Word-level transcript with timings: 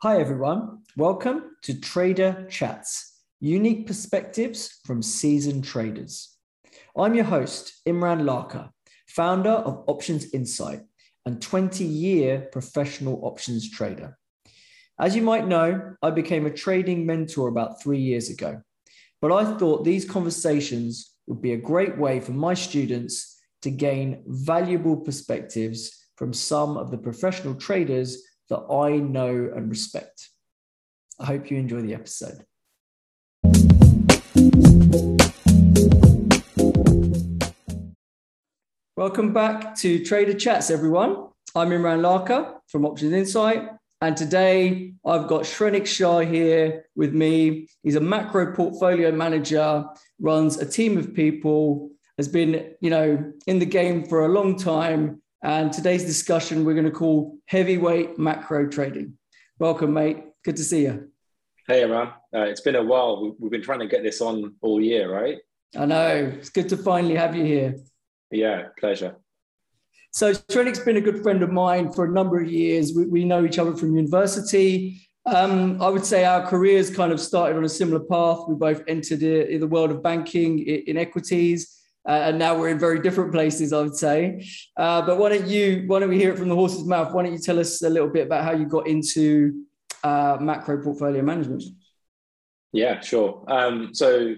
Hi, 0.00 0.20
everyone. 0.20 0.82
Welcome 0.96 1.56
to 1.62 1.80
Trader 1.80 2.46
Chats, 2.48 3.20
unique 3.40 3.88
perspectives 3.88 4.78
from 4.86 5.02
seasoned 5.02 5.64
traders. 5.64 6.36
I'm 6.96 7.16
your 7.16 7.24
host, 7.24 7.80
Imran 7.84 8.22
Lakha, 8.22 8.70
founder 9.08 9.50
of 9.50 9.82
Options 9.88 10.32
Insight 10.32 10.82
and 11.26 11.42
20 11.42 11.82
year 11.82 12.48
professional 12.52 13.18
options 13.24 13.68
trader. 13.72 14.16
As 15.00 15.16
you 15.16 15.22
might 15.22 15.48
know, 15.48 15.96
I 16.00 16.10
became 16.12 16.46
a 16.46 16.54
trading 16.54 17.04
mentor 17.04 17.48
about 17.48 17.82
three 17.82 17.98
years 17.98 18.30
ago, 18.30 18.62
but 19.20 19.32
I 19.32 19.56
thought 19.56 19.82
these 19.82 20.08
conversations 20.08 21.16
would 21.26 21.42
be 21.42 21.54
a 21.54 21.56
great 21.56 21.98
way 21.98 22.20
for 22.20 22.30
my 22.30 22.54
students 22.54 23.36
to 23.62 23.70
gain 23.72 24.22
valuable 24.28 24.98
perspectives 24.98 26.06
from 26.14 26.32
some 26.32 26.76
of 26.76 26.92
the 26.92 26.98
professional 26.98 27.56
traders 27.56 28.22
that 28.48 28.64
I 28.70 28.96
know 28.96 29.52
and 29.54 29.68
respect. 29.68 30.30
I 31.20 31.26
hope 31.26 31.50
you 31.50 31.58
enjoy 31.58 31.82
the 31.82 31.94
episode. 31.94 32.44
Welcome 38.96 39.32
back 39.32 39.76
to 39.76 40.04
Trader 40.04 40.34
Chats, 40.34 40.70
everyone. 40.70 41.28
I'm 41.54 41.70
Imran 41.70 42.00
Lakha 42.00 42.56
from 42.68 42.84
Options 42.84 43.12
Insight, 43.12 43.68
and 44.00 44.16
today 44.16 44.94
I've 45.04 45.28
got 45.28 45.42
Shrenick 45.42 45.86
Shah 45.86 46.20
here 46.20 46.86
with 46.96 47.12
me. 47.14 47.68
He's 47.82 47.96
a 47.96 48.00
macro 48.00 48.54
portfolio 48.54 49.12
manager, 49.12 49.84
runs 50.20 50.58
a 50.58 50.66
team 50.66 50.98
of 50.98 51.14
people, 51.14 51.90
has 52.16 52.28
been, 52.28 52.74
you 52.80 52.90
know, 52.90 53.32
in 53.46 53.58
the 53.58 53.66
game 53.66 54.04
for 54.04 54.24
a 54.24 54.28
long 54.28 54.58
time, 54.58 55.22
and 55.42 55.72
today's 55.72 56.04
discussion 56.04 56.64
we're 56.64 56.74
going 56.74 56.84
to 56.84 56.90
call 56.90 57.38
heavyweight 57.46 58.18
macro 58.18 58.68
trading. 58.68 59.14
Welcome, 59.58 59.92
mate. 59.92 60.24
Good 60.44 60.56
to 60.56 60.64
see 60.64 60.82
you. 60.82 61.10
Hey, 61.66 61.84
man. 61.84 62.08
Uh, 62.34 62.42
it's 62.42 62.60
been 62.60 62.76
a 62.76 62.82
while. 62.82 63.36
We've 63.38 63.50
been 63.50 63.62
trying 63.62 63.80
to 63.80 63.86
get 63.86 64.02
this 64.02 64.20
on 64.20 64.54
all 64.60 64.80
year, 64.80 65.12
right? 65.12 65.38
I 65.76 65.86
know. 65.86 66.32
It's 66.38 66.50
good 66.50 66.68
to 66.70 66.76
finally 66.76 67.14
have 67.14 67.36
you 67.36 67.44
here. 67.44 67.76
Yeah, 68.30 68.68
pleasure. 68.78 69.16
So, 70.12 70.32
Shrenick's 70.50 70.78
been 70.78 70.96
a 70.96 71.02
good 71.02 71.22
friend 71.22 71.42
of 71.42 71.50
mine 71.50 71.92
for 71.92 72.06
a 72.06 72.10
number 72.10 72.40
of 72.40 72.50
years. 72.50 72.94
We, 72.94 73.06
we 73.06 73.24
know 73.24 73.44
each 73.44 73.58
other 73.58 73.76
from 73.76 73.94
university. 73.94 75.00
Um, 75.26 75.80
I 75.82 75.88
would 75.88 76.06
say 76.06 76.24
our 76.24 76.46
careers 76.46 76.94
kind 76.94 77.12
of 77.12 77.20
started 77.20 77.58
on 77.58 77.64
a 77.64 77.68
similar 77.68 78.00
path. 78.00 78.44
We 78.48 78.54
both 78.54 78.82
entered 78.88 79.20
the, 79.20 79.58
the 79.58 79.66
world 79.66 79.90
of 79.90 80.02
banking 80.02 80.60
in 80.60 80.96
equities 80.96 81.77
uh, 82.08 82.22
and 82.28 82.38
now 82.38 82.58
we're 82.58 82.70
in 82.70 82.78
very 82.78 83.00
different 83.00 83.30
places, 83.32 83.72
I 83.72 83.82
would 83.82 83.94
say. 83.94 84.42
Uh, 84.78 85.02
but 85.02 85.18
why 85.18 85.28
don't 85.28 85.46
you? 85.46 85.84
Why 85.86 86.00
don't 86.00 86.08
we 86.08 86.18
hear 86.18 86.32
it 86.32 86.38
from 86.38 86.48
the 86.48 86.54
horse's 86.54 86.84
mouth? 86.84 87.12
Why 87.12 87.22
don't 87.22 87.32
you 87.32 87.38
tell 87.38 87.58
us 87.58 87.82
a 87.82 87.90
little 87.90 88.08
bit 88.08 88.26
about 88.26 88.44
how 88.44 88.52
you 88.52 88.64
got 88.64 88.88
into 88.88 89.64
uh, 90.02 90.38
macro 90.40 90.82
portfolio 90.82 91.22
management? 91.22 91.64
Yeah, 92.72 93.00
sure. 93.00 93.44
Um, 93.48 93.94
so, 93.94 94.34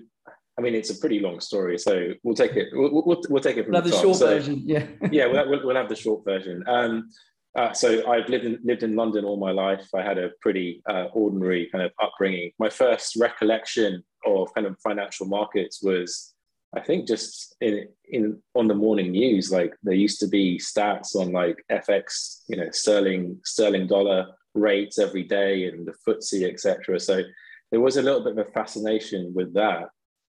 I 0.59 0.61
mean, 0.61 0.75
it's 0.75 0.91
a 0.91 0.99
pretty 0.99 1.21
long 1.21 1.39
story, 1.39 1.79
so 1.79 2.13
we'll 2.25 2.35
take 2.35 2.57
it. 2.57 2.69
We'll, 2.73 3.05
we'll, 3.07 3.23
we'll 3.29 3.43
take 3.43 3.57
it 3.57 3.65
from 3.65 3.73
we'll 3.73 3.83
the, 3.83 3.91
the 3.91 4.01
short 4.01 4.17
so, 4.17 4.27
version. 4.27 4.63
Yeah, 4.65 4.87
yeah, 5.13 5.27
we'll, 5.27 5.65
we'll, 5.65 5.77
have 5.77 5.89
the 5.89 5.97
short 5.97 6.25
version. 6.25 6.65
Um, 6.67 7.09
uh, 7.57 7.73
so 7.73 8.11
I've 8.11 8.29
lived 8.29 8.47
in 8.47 8.59
lived 8.65 8.83
in 8.83 8.97
London 8.97 9.25
all 9.25 9.37
my 9.37 9.53
life. 9.53 9.89
I 9.95 10.03
had 10.03 10.19
a 10.19 10.31
pretty 10.41 10.83
uh, 10.89 11.07
ordinary 11.13 11.69
kind 11.71 11.85
of 11.85 11.93
upbringing. 12.03 12.51
My 12.59 12.69
first 12.69 13.17
recollection 13.17 14.03
of 14.27 14.53
kind 14.55 14.67
of 14.67 14.77
financial 14.83 15.27
markets 15.27 15.83
was 15.83 16.35
I 16.75 16.81
think 16.81 17.09
just 17.09 17.57
in 17.61 17.89
in 18.09 18.41
on 18.55 18.69
the 18.69 18.75
morning 18.75 19.11
news, 19.11 19.51
like 19.51 19.75
there 19.83 19.95
used 19.95 20.21
to 20.21 20.29
be 20.29 20.59
stats 20.59 21.17
on 21.17 21.33
like 21.33 21.65
FX, 21.71 22.43
you 22.49 22.57
know, 22.57 22.71
sterling 22.71 23.41
sterling 23.45 23.87
dollar 23.87 24.27
rates 24.55 24.99
every 24.99 25.25
day 25.25 25.65
and 25.65 25.87
the 25.87 25.95
FTSE, 26.07 26.49
etc. 26.49 27.01
So 27.01 27.23
there 27.71 27.81
was 27.81 27.97
a 27.97 28.03
little 28.03 28.23
bit 28.23 28.39
of 28.39 28.47
a 28.47 28.51
fascination 28.53 29.33
with 29.35 29.55
that. 29.55 29.89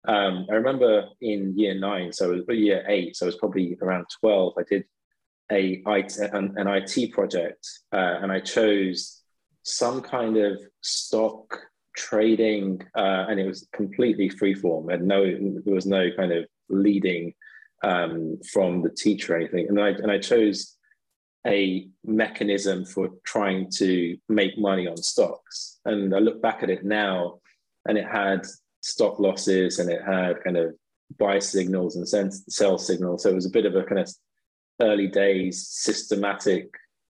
Um, 0.07 0.47
I 0.49 0.55
remember 0.55 1.05
in 1.21 1.57
year 1.57 1.77
nine, 1.77 2.11
so 2.13 2.31
it 2.31 2.47
was 2.47 2.57
year 2.57 2.83
eight, 2.87 3.15
so 3.15 3.25
I 3.25 3.27
was 3.27 3.37
probably 3.37 3.77
around 3.81 4.05
twelve. 4.21 4.53
I 4.57 4.63
did 4.63 4.85
a 5.51 5.83
an, 5.85 6.53
an 6.57 6.67
IT 6.67 7.11
project, 7.11 7.67
uh, 7.91 8.19
and 8.21 8.31
I 8.31 8.39
chose 8.39 9.21
some 9.63 10.01
kind 10.01 10.37
of 10.37 10.59
stock 10.81 11.59
trading, 11.95 12.81
uh, 12.95 13.25
and 13.29 13.39
it 13.39 13.45
was 13.45 13.67
completely 13.73 14.29
freeform. 14.29 14.93
And 14.93 15.07
no, 15.07 15.23
there 15.25 15.73
was 15.73 15.85
no 15.85 16.09
kind 16.15 16.31
of 16.31 16.45
leading 16.69 17.33
um, 17.83 18.39
from 18.51 18.81
the 18.81 18.89
teacher 18.89 19.33
or 19.33 19.37
anything. 19.37 19.67
And 19.67 19.79
I 19.79 19.89
and 19.89 20.11
I 20.11 20.19
chose 20.19 20.77
a 21.45 21.87
mechanism 22.05 22.85
for 22.85 23.09
trying 23.25 23.71
to 23.71 24.17
make 24.29 24.57
money 24.57 24.87
on 24.87 24.97
stocks. 24.97 25.79
And 25.85 26.13
I 26.15 26.19
look 26.19 26.41
back 26.41 26.61
at 26.63 26.69
it 26.69 26.85
now, 26.85 27.39
and 27.87 27.97
it 27.97 28.05
had 28.05 28.45
stop 28.81 29.19
losses, 29.19 29.79
and 29.79 29.89
it 29.89 30.01
had 30.03 30.43
kind 30.43 30.57
of 30.57 30.75
buy 31.17 31.39
signals 31.39 31.95
and 31.95 32.33
sell 32.49 32.77
signals. 32.77 33.23
So 33.23 33.29
it 33.29 33.35
was 33.35 33.45
a 33.45 33.49
bit 33.49 33.65
of 33.65 33.75
a 33.75 33.83
kind 33.83 33.99
of 33.99 34.09
early 34.81 35.07
days 35.07 35.67
systematic 35.67 36.69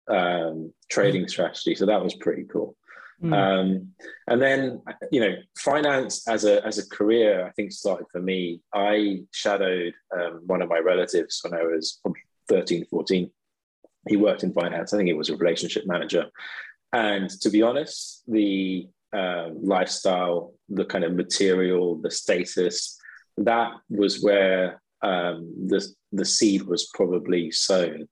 um, 0.10 0.74
trading 0.90 1.28
strategy. 1.28 1.76
So 1.76 1.86
that 1.86 2.04
was 2.04 2.16
pretty 2.16 2.46
cool. 2.52 2.76
Mm. 3.24 3.34
Um, 3.34 3.88
and 4.28 4.42
then, 4.42 4.82
you 5.12 5.22
know, 5.22 5.36
finance 5.58 6.28
as 6.28 6.44
a 6.44 6.66
as 6.66 6.78
a 6.78 6.90
career, 6.90 7.46
I 7.46 7.52
think 7.52 7.72
started 7.72 8.08
for 8.12 8.22
me. 8.22 8.62
I 8.74 9.24
shadowed 9.32 9.94
um, 10.16 10.42
one 10.46 10.62
of 10.62 10.70
my 10.70 10.80
relatives 10.80 11.40
when 11.44 11.58
I 11.58 11.64
was 11.64 12.00
probably 12.02 12.22
13, 12.50 12.86
14. 12.86 13.32
He 14.10 14.18
worked 14.18 14.44
in 14.44 14.52
finance. 14.52 14.94
I 14.94 14.98
think 14.98 15.08
he 15.08 15.14
was 15.14 15.30
a 15.30 15.38
relationship 15.38 15.84
manager. 15.86 16.26
And 16.92 17.30
to 17.42 17.50
be 17.50 17.62
honest, 17.62 18.24
the 18.28 18.88
um, 19.14 19.64
lifestyle, 19.64 20.54
the 20.68 20.86
kind 20.86 21.06
of 21.06 21.14
material, 21.14 21.96
the 22.02 22.12
status, 22.12 23.00
that 23.38 23.72
was 23.90 24.22
where 24.22 24.82
um, 25.02 25.54
the 25.68 25.86
the 26.12 26.26
seed 26.26 26.64
was 26.64 26.90
probably 26.94 27.52
sown. 27.52 28.08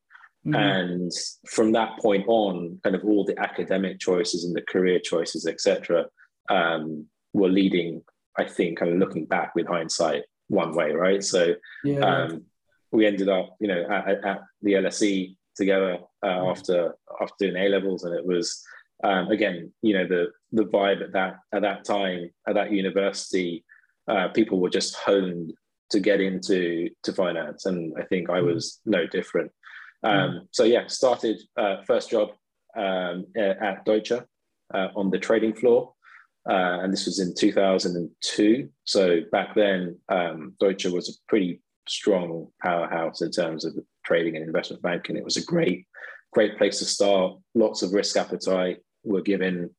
Mm-hmm. 0.45 0.55
And 0.55 1.11
from 1.47 1.71
that 1.73 1.99
point 1.99 2.25
on, 2.27 2.79
kind 2.83 2.95
of 2.95 3.03
all 3.05 3.23
the 3.23 3.39
academic 3.39 3.99
choices 3.99 4.43
and 4.43 4.55
the 4.55 4.63
career 4.63 4.99
choices, 4.99 5.45
etc., 5.45 6.05
um, 6.49 7.05
were 7.33 7.49
leading, 7.49 8.01
I 8.37 8.45
think, 8.45 8.79
kind 8.79 8.91
of 8.91 8.97
looking 8.97 9.25
back 9.25 9.53
with 9.55 9.67
hindsight 9.67 10.23
one 10.47 10.73
way, 10.75 10.91
right? 10.91 11.23
So 11.23 11.53
yeah. 11.83 11.99
um, 11.99 12.45
we 12.91 13.05
ended 13.05 13.29
up, 13.29 13.55
you 13.59 13.67
know, 13.67 13.85
at, 13.89 14.25
at 14.25 14.41
the 14.61 14.73
LSE 14.73 15.35
together 15.55 15.99
uh, 16.23 16.27
mm-hmm. 16.27 16.49
after 16.49 16.95
after 17.21 17.35
doing 17.39 17.55
A 17.55 17.69
levels, 17.69 18.03
and 18.03 18.15
it 18.15 18.25
was 18.25 18.63
um, 19.03 19.29
again, 19.29 19.71
you 19.81 19.93
know, 19.93 20.07
the 20.07 20.27
the 20.51 20.65
vibe 20.65 21.01
at 21.03 21.13
that 21.13 21.35
at 21.53 21.61
that 21.61 21.85
time 21.85 22.29
at 22.47 22.55
that 22.55 22.71
university, 22.71 23.63
uh, 24.07 24.27
people 24.29 24.59
were 24.59 24.69
just 24.69 24.95
honed 24.95 25.53
to 25.91 25.99
get 25.99 26.21
into 26.21 26.89
to 27.03 27.13
finance, 27.13 27.65
and 27.65 27.93
I 27.97 28.03
think 28.03 28.29
I 28.29 28.37
mm-hmm. 28.37 28.47
was 28.47 28.79
no 28.85 29.07
different. 29.07 29.51
Um, 30.03 30.47
so 30.51 30.63
yeah, 30.63 30.87
started 30.87 31.37
uh, 31.57 31.77
first 31.85 32.09
job 32.09 32.29
um, 32.75 33.25
at 33.35 33.85
Deutsche 33.85 34.11
uh, 34.11 34.87
on 34.95 35.09
the 35.09 35.19
trading 35.19 35.53
floor. 35.53 35.93
Uh, 36.49 36.79
and 36.81 36.91
this 36.91 37.05
was 37.05 37.19
in 37.19 37.35
2002. 37.35 38.69
So 38.83 39.21
back 39.31 39.53
then, 39.55 39.99
um, 40.09 40.55
Deutsche 40.59 40.85
was 40.85 41.09
a 41.09 41.13
pretty 41.27 41.61
strong 41.87 42.47
powerhouse 42.61 43.21
in 43.21 43.31
terms 43.31 43.63
of 43.63 43.75
trading 44.05 44.35
and 44.35 44.45
investment 44.45 44.81
banking. 44.81 45.17
It 45.17 45.23
was 45.23 45.37
a 45.37 45.45
great, 45.45 45.85
great 46.33 46.57
place 46.57 46.79
to 46.79 46.85
start. 46.85 47.37
Lots 47.53 47.83
of 47.83 47.93
risk 47.93 48.17
appetite. 48.17 48.79
Were 49.03 49.21
given 49.21 49.71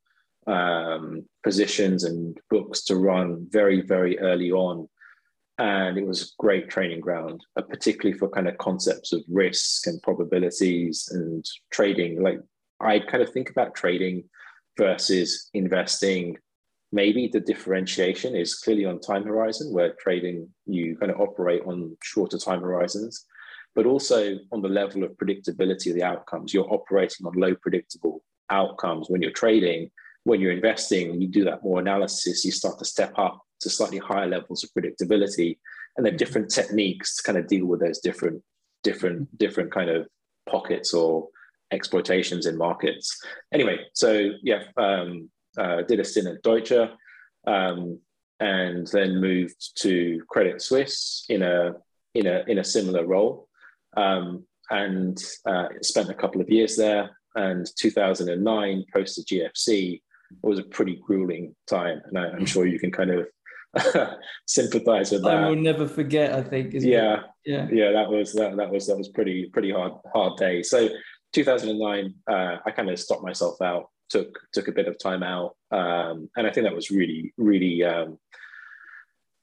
um, 0.49 1.25
positions 1.45 2.03
and 2.03 2.37
books 2.51 2.83
to 2.85 2.97
run 2.97 3.47
very, 3.51 3.83
very 3.83 4.19
early 4.19 4.51
on 4.51 4.89
and 5.63 5.97
it 5.97 6.05
was 6.05 6.23
a 6.23 6.43
great 6.43 6.69
training 6.69 6.99
ground, 6.99 7.45
uh, 7.57 7.63
particularly 7.63 8.19
for 8.19 8.29
kind 8.29 8.49
of 8.49 8.59
concepts 8.59 9.13
of 9.13 9.23
risk 9.29 9.87
and 9.87 10.03
probabilities 10.03 11.09
and 11.13 11.49
trading. 11.71 12.21
Like 12.21 12.41
I 12.81 12.99
kind 12.99 13.23
of 13.23 13.31
think 13.31 13.49
about 13.49 13.77
trading 13.77 14.25
versus 14.77 15.51
investing. 15.55 16.37
Maybe 16.91 17.29
the 17.29 17.39
differentiation 17.39 18.35
is 18.35 18.57
clearly 18.57 18.87
on 18.87 19.01
time 19.01 19.23
horizon, 19.23 19.73
where 19.73 19.95
trading 20.01 20.49
you 20.67 20.97
kind 20.97 21.13
of 21.13 21.21
operate 21.21 21.63
on 21.65 21.97
shorter 22.03 22.39
time 22.39 22.61
horizons, 22.61 23.25
but 23.77 23.87
also 23.87 24.39
on 24.51 24.63
the 24.63 24.69
level 24.69 25.05
of 25.05 25.13
predictability 25.13 25.91
of 25.91 25.95
the 25.95 26.03
outcomes. 26.03 26.53
You're 26.53 26.75
operating 26.75 27.25
on 27.25 27.35
low 27.35 27.55
predictable 27.55 28.25
outcomes 28.51 29.09
when 29.09 29.23
you're 29.23 29.31
trading. 29.31 29.93
When 30.25 30.41
you're 30.41 30.53
investing, 30.53 31.21
you 31.21 31.29
do 31.29 31.45
that 31.45 31.63
more 31.63 31.79
analysis, 31.79 32.45
you 32.45 32.51
start 32.51 32.81
to 32.81 32.85
step 32.85 33.13
up 33.17 33.43
to 33.63 33.71
slightly 33.71 33.99
higher 33.99 34.27
levels 34.27 34.65
of 34.65 34.71
predictability. 34.71 35.59
And 35.97 36.07
then 36.07 36.17
different 36.17 36.51
techniques 36.51 37.17
to 37.17 37.23
kind 37.23 37.39
of 37.39 37.47
deal 37.47 37.67
with 37.67 37.81
those 37.81 37.99
different 37.99 38.43
different 38.83 39.37
different 39.39 39.71
kind 39.71 39.91
of 39.91 40.09
pockets 40.49 40.93
or 40.93 41.29
exploitations 41.71 42.47
in 42.47 42.57
markets. 42.57 43.19
Anyway 43.53 43.79
so 43.93 44.31
yeah 44.43 44.65
um, 44.77 45.31
uh, 45.57 45.83
did 45.83 46.01
a 46.01 46.05
stint 46.05 46.27
at 46.27 46.43
deutsche 46.43 46.73
um, 47.47 47.99
and 48.41 48.87
then 48.89 49.21
moved 49.21 49.79
to 49.83 50.21
credit 50.29 50.61
suisse 50.61 51.25
in 51.29 51.43
a 51.43 51.75
in 52.15 52.27
a 52.27 52.43
in 52.49 52.59
a 52.59 52.65
similar 52.65 53.07
role. 53.07 53.49
Um, 53.97 54.47
and 54.71 55.23
uh, 55.47 55.69
spent 55.83 56.09
a 56.09 56.15
couple 56.15 56.41
of 56.41 56.49
years 56.49 56.77
there. 56.77 57.11
And 57.35 57.67
2009 57.79 58.85
post 58.93 59.17
the 59.17 59.23
GFC 59.23 60.01
was 60.43 60.59
a 60.59 60.65
pretty 60.65 61.01
grueling 61.07 61.55
time, 61.67 62.01
and 62.07 62.19
I, 62.19 62.29
am 62.29 62.47
sure 62.47 62.67
you 62.67 62.79
can 62.79 62.91
kind 62.91 63.11
of 63.11 63.27
sympathize 64.47 65.13
with 65.13 65.23
that. 65.25 65.35
I 65.35 65.49
will 65.49 65.57
never 65.57 65.87
forget. 65.87 66.33
I 66.33 66.43
think. 66.43 66.75
Yeah, 66.75 67.23
yeah, 67.45 67.69
yeah. 67.71 67.93
That 67.93 68.11
was 68.11 68.33
that, 68.35 68.57
that 68.57 68.71
was 68.71 68.87
that 68.87 68.99
was 68.99 69.09
pretty 69.09 69.47
pretty 69.47 69.71
hard 69.73 69.93
hard 70.13 70.37
day. 70.37 70.63
So 70.63 70.89
2009, 71.33 72.15
uh, 72.31 72.57
I 72.65 72.71
kind 72.71 72.91
of 72.91 72.99
stopped 72.99 73.23
myself 73.23 73.61
out, 73.63 73.89
took 74.11 74.39
took 74.53 74.69
a 74.69 74.73
bit 74.73 74.89
of 74.89 74.99
time 74.99 75.23
out, 75.23 75.57
um, 75.71 76.29
and 76.37 76.47
I 76.47 76.51
think 76.51 76.65
that 76.65 76.75
was 76.75 76.91
really 76.91 77.33
really 77.39 77.83
um, 77.85 78.19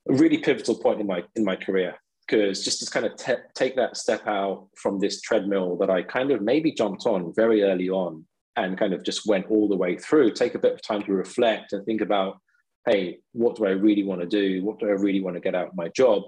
a 0.09 0.13
really 0.13 0.37
pivotal 0.37 0.75
point 0.75 1.01
in 1.01 1.07
my 1.07 1.23
in 1.35 1.43
my 1.43 1.55
career 1.55 1.95
because 2.27 2.63
just 2.63 2.79
to 2.79 2.91
kind 2.91 3.05
of 3.05 3.15
te- 3.15 3.43
take 3.55 3.75
that 3.75 3.97
step 3.97 4.27
out 4.27 4.67
from 4.75 4.99
this 4.99 5.19
treadmill 5.21 5.75
that 5.77 5.89
I 5.89 6.03
kind 6.03 6.29
of 6.29 6.41
maybe 6.41 6.71
jumped 6.71 7.07
on 7.07 7.33
very 7.33 7.63
early 7.63 7.89
on 7.89 8.25
and 8.55 8.77
kind 8.77 8.93
of 8.93 9.03
just 9.03 9.25
went 9.25 9.49
all 9.49 9.67
the 9.67 9.75
way 9.75 9.97
through, 9.97 10.33
take 10.33 10.53
a 10.53 10.59
bit 10.59 10.73
of 10.73 10.81
time 10.81 11.01
to 11.03 11.13
reflect 11.13 11.73
and 11.73 11.83
think 11.85 12.01
about, 12.01 12.39
hey, 12.85 13.19
what 13.33 13.55
do 13.55 13.65
I 13.65 13.71
really 13.71 14.03
want 14.03 14.21
to 14.21 14.27
do? 14.27 14.63
What 14.63 14.79
do 14.79 14.87
I 14.87 14.91
really 14.91 15.21
want 15.21 15.35
to 15.35 15.41
get 15.41 15.55
out 15.55 15.67
of 15.67 15.75
my 15.75 15.89
job? 15.89 16.23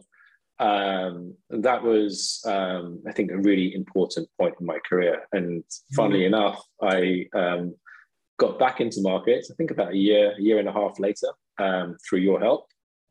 Um, 0.59 1.36
that 1.50 1.81
was, 1.81 2.42
um, 2.45 3.01
I 3.07 3.12
think, 3.13 3.31
a 3.31 3.38
really 3.38 3.74
important 3.74 4.30
point 4.39 4.56
in 4.59 4.65
my 4.65 4.77
career. 4.88 5.24
And 5.31 5.63
funnily 5.95 6.21
mm-hmm. 6.21 6.36
enough, 6.36 6.63
I 6.81 7.25
um, 7.33 7.75
got 8.38 8.59
back 8.59 8.80
into 8.80 9.01
markets, 9.01 9.50
I 9.51 9.56
think 9.56 9.71
about 9.71 9.94
a 9.94 9.98
year, 9.98 10.36
a 10.38 10.42
year 10.42 10.59
and 10.59 10.69
a 10.69 10.74
half 10.74 11.00
later, 11.00 11.27
um, 11.57 11.98
through 12.07 12.19
your 12.19 12.39
help. 12.39 12.68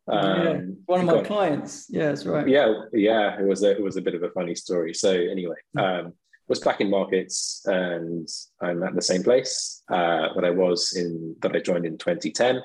Um, 0.08 0.44
yeah, 0.44 0.60
one 0.86 1.00
of 1.00 1.06
my 1.06 1.14
got, 1.14 1.24
clients. 1.24 1.86
Yeah, 1.88 2.06
that's 2.06 2.26
right. 2.26 2.48
Yeah, 2.48 2.72
yeah. 2.92 3.38
It 3.38 3.46
was 3.46 3.62
a, 3.62 3.70
it 3.70 3.82
was 3.82 3.96
a 3.96 4.02
bit 4.02 4.14
of 4.14 4.22
a 4.22 4.30
funny 4.30 4.54
story. 4.54 4.94
So 4.94 5.10
anyway, 5.10 5.56
hmm. 5.74 5.80
um, 5.80 6.12
was 6.48 6.58
back 6.58 6.80
in 6.80 6.90
markets, 6.90 7.62
and 7.66 8.28
I'm 8.60 8.82
at 8.82 8.94
the 8.94 9.02
same 9.02 9.22
place 9.22 9.82
uh, 9.88 10.34
that 10.34 10.44
I 10.44 10.50
was 10.50 10.94
in 10.96 11.36
that 11.42 11.54
I 11.54 11.60
joined 11.60 11.86
in 11.86 11.96
2010, 11.96 12.60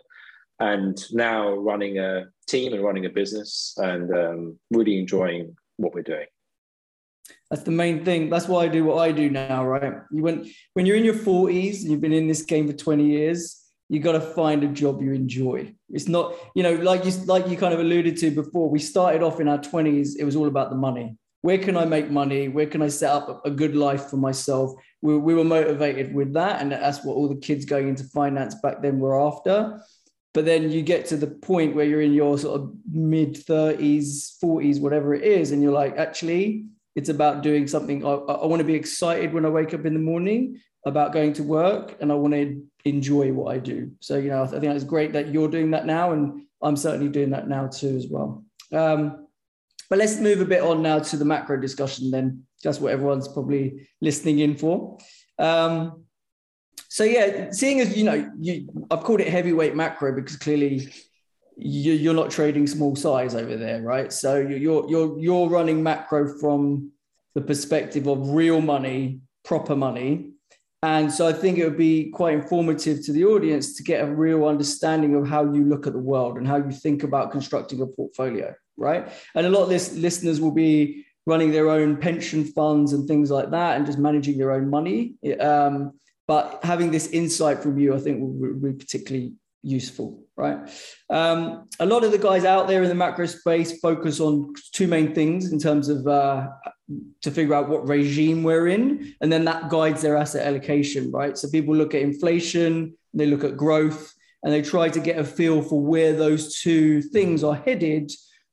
and 0.60 1.04
now 1.12 1.54
running 1.54 2.00
a 2.00 2.26
team 2.48 2.74
and 2.74 2.84
running 2.84 3.06
a 3.06 3.10
business, 3.10 3.74
and 3.78 4.16
um, 4.16 4.60
really 4.72 5.00
enjoying 5.00 5.56
what 5.78 5.94
we're 5.94 6.04
doing. 6.04 6.28
That's 7.50 7.64
the 7.64 7.72
main 7.72 8.06
thing. 8.06 8.30
That's 8.30 8.48
why 8.48 8.66
I 8.66 8.68
do 8.68 8.86
what 8.86 9.00
I 9.00 9.12
do 9.12 9.30
now, 9.30 9.66
right? 9.66 9.94
You 10.12 10.24
went 10.24 10.48
when 10.74 10.86
you're 10.86 10.98
in 10.98 11.06
your 11.06 11.16
40s 11.16 11.82
and 11.82 11.92
you've 11.92 12.02
been 12.02 12.14
in 12.14 12.28
this 12.28 12.44
game 12.44 12.68
for 12.68 12.74
20 12.74 13.06
years 13.06 13.66
you 13.90 14.00
got 14.00 14.14
to 14.14 14.22
find 14.22 14.64
a 14.64 14.68
job 14.68 15.02
you 15.02 15.14
enjoy 15.14 15.74
it's 15.90 16.08
not 16.08 16.34
you 16.56 16.64
know 16.64 16.74
like 16.76 17.06
you 17.06 17.12
like 17.26 17.48
you 17.48 17.58
kind 17.58 17.74
of 17.74 17.80
alluded 17.80 18.18
to 18.18 18.32
before 18.32 18.70
we 18.70 18.80
started 18.80 19.22
off 19.22 19.40
in 19.40 19.48
our 19.48 19.60
20s 19.60 20.14
it 20.18 20.24
was 20.24 20.36
all 20.36 20.48
about 20.48 20.70
the 20.70 20.76
money 20.76 21.16
where 21.42 21.58
can 21.58 21.78
i 21.78 21.86
make 21.86 22.10
money 22.10 22.48
where 22.48 22.66
can 22.66 22.82
i 22.82 22.88
set 22.88 23.12
up 23.12 23.46
a 23.46 23.52
good 23.52 23.76
life 23.76 24.06
for 24.06 24.18
myself 24.18 24.72
we, 25.02 25.18
we 25.18 25.34
were 25.34 25.44
motivated 25.44 26.14
with 26.14 26.34
that 26.34 26.62
and 26.62 26.72
that's 26.72 27.04
what 27.04 27.14
all 27.14 27.30
the 27.30 27.40
kids 27.40 27.66
going 27.66 27.88
into 27.88 28.04
finance 28.06 28.56
back 28.56 28.82
then 28.82 29.00
were 29.00 29.20
after 29.20 29.80
but 30.36 30.46
then 30.46 30.70
you 30.70 30.84
get 30.84 31.08
to 31.08 31.18
the 31.18 31.26
point 31.28 31.76
where 31.76 31.86
you're 31.86 32.02
in 32.02 32.14
your 32.14 32.38
sort 32.38 32.62
of 32.62 32.72
mid 32.92 33.34
30s 33.34 34.38
40s 34.44 34.80
whatever 34.80 35.16
it 35.16 35.24
is 35.24 35.52
and 35.52 35.64
you're 35.64 35.72
like 35.72 35.98
actually 35.98 36.66
it's 36.96 37.10
about 37.10 37.42
doing 37.42 37.66
something 37.68 38.06
I, 38.06 38.12
I 38.12 38.46
want 38.46 38.60
to 38.60 38.66
be 38.66 38.76
excited 38.76 39.34
when 39.34 39.46
i 39.46 39.50
wake 39.50 39.74
up 39.74 39.86
in 39.86 39.94
the 39.94 40.00
morning 40.00 40.60
about 40.86 41.14
going 41.14 41.34
to 41.34 41.44
work 41.44 41.98
and 42.00 42.12
I 42.12 42.16
want 42.16 42.34
to 42.36 42.64
enjoy 42.86 43.34
what 43.34 43.54
I 43.54 43.58
do. 43.58 43.92
So, 44.00 44.18
you 44.18 44.30
know, 44.30 44.44
I 44.44 44.48
think 44.48 44.64
it's 44.66 44.84
great 44.84 45.14
that 45.14 45.34
you're 45.34 45.50
doing 45.50 45.72
that 45.72 45.86
now, 45.86 46.12
and 46.12 46.44
I'm 46.62 46.78
certainly 46.78 47.10
doing 47.10 47.32
that 47.32 47.48
now 47.48 47.68
too 47.68 47.96
as 47.96 48.08
well. 48.08 48.44
Um, 48.72 49.28
but 49.90 50.00
let's 50.00 50.20
move 50.20 50.42
a 50.42 50.46
bit 50.46 50.62
on 50.62 50.82
now 50.82 51.00
to 51.00 51.18
the 51.18 51.26
macro 51.26 51.60
discussion 51.60 52.12
then. 52.12 52.44
That's 52.64 52.80
what 52.80 52.92
everyone's 52.92 53.28
probably 53.28 53.88
listening 54.02 54.40
in 54.40 54.56
for. 54.56 54.98
Um, 55.38 56.05
so 56.96 57.04
yeah, 57.04 57.52
seeing 57.52 57.82
as 57.82 57.98
you 57.98 58.06
know, 58.06 58.32
you, 58.40 58.70
I've 58.90 59.04
called 59.04 59.20
it 59.20 59.28
heavyweight 59.28 59.76
macro 59.76 60.16
because 60.16 60.38
clearly 60.38 60.94
you, 61.58 62.10
are 62.10 62.14
not 62.14 62.32
trading 62.32 62.68
small 62.68 62.96
size 62.96 63.36
over 63.36 63.58
there, 63.58 63.82
right? 63.82 64.14
So 64.14 64.38
you're 64.38 64.90
you're 64.90 65.20
you're 65.20 65.50
running 65.50 65.84
macro 65.84 66.40
from 66.40 66.94
the 67.34 67.42
perspective 67.42 68.08
of 68.08 68.30
real 68.30 68.62
money, 68.62 69.20
proper 69.44 69.76
money, 69.76 70.32
and 70.84 71.12
so 71.12 71.28
I 71.28 71.34
think 71.34 71.58
it 71.58 71.66
would 71.66 71.78
be 71.78 72.12
quite 72.12 72.36
informative 72.36 73.04
to 73.08 73.12
the 73.12 73.26
audience 73.26 73.76
to 73.76 73.84
get 73.84 74.02
a 74.02 74.10
real 74.10 74.46
understanding 74.46 75.16
of 75.16 75.28
how 75.28 75.44
you 75.52 75.66
look 75.66 75.88
at 75.88 75.92
the 75.92 76.00
world 76.00 76.38
and 76.38 76.48
how 76.48 76.56
you 76.56 76.72
think 76.72 77.04
about 77.04 77.30
constructing 77.30 77.82
a 77.82 77.88
portfolio, 77.88 78.56
right? 78.78 79.12
And 79.36 79.46
a 79.46 79.50
lot 79.50 79.64
of 79.64 79.70
this 79.70 79.92
listeners 79.92 80.40
will 80.40 80.52
be 80.52 81.06
running 81.26 81.52
their 81.52 81.70
own 81.70 81.98
pension 81.98 82.46
funds 82.46 82.94
and 82.94 83.06
things 83.06 83.32
like 83.32 83.52
that 83.52 83.76
and 83.76 83.86
just 83.86 84.00
managing 84.00 84.38
their 84.38 84.54
own 84.54 84.70
money. 84.70 85.16
Um, 85.42 85.92
but 86.28 86.60
having 86.64 86.92
this 86.92 87.08
insight 87.08 87.60
from 87.60 87.78
you, 87.78 87.96
I 87.96 88.00
think 88.00 88.20
will 88.22 88.54
be 88.54 88.74
particularly 88.74 89.34
useful, 89.62 90.24
right? 90.38 90.58
Um, 91.10 91.68
a 91.80 91.86
lot 91.86 92.04
of 92.04 92.12
the 92.12 92.18
guys 92.18 92.46
out 92.46 92.68
there 92.68 92.84
in 92.84 92.90
the 92.90 92.96
macro 92.96 93.26
space 93.26 93.80
focus 93.80 94.20
on 94.20 94.54
two 94.72 94.88
main 94.88 95.14
things 95.14 95.52
in 95.52 95.60
terms 95.60 95.90
of 95.90 96.08
uh, 96.08 96.48
to 97.22 97.32
figure 97.32 97.56
out 97.56 97.70
what 97.70 97.88
regime 97.88 98.44
we're 98.44 98.68
in, 98.68 99.16
and 99.22 99.32
then 99.32 99.46
that 99.46 99.70
guides 99.70 100.02
their 100.02 100.18
asset 100.18 100.46
allocation, 100.46 101.12
right? 101.12 101.38
So 101.38 101.50
people 101.50 101.76
look 101.76 101.96
at 101.96 102.02
inflation, 102.02 102.96
they 103.14 103.26
look 103.26 103.44
at 103.44 103.58
growth, 103.58 104.14
and 104.44 104.54
they 104.54 104.62
try 104.62 104.90
to 104.90 105.00
get 105.00 105.18
a 105.18 105.24
feel 105.24 105.62
for 105.62 105.82
where 105.82 106.14
those 106.14 106.62
two 106.62 107.02
things 107.02 107.44
are 107.44 107.56
headed 107.56 108.12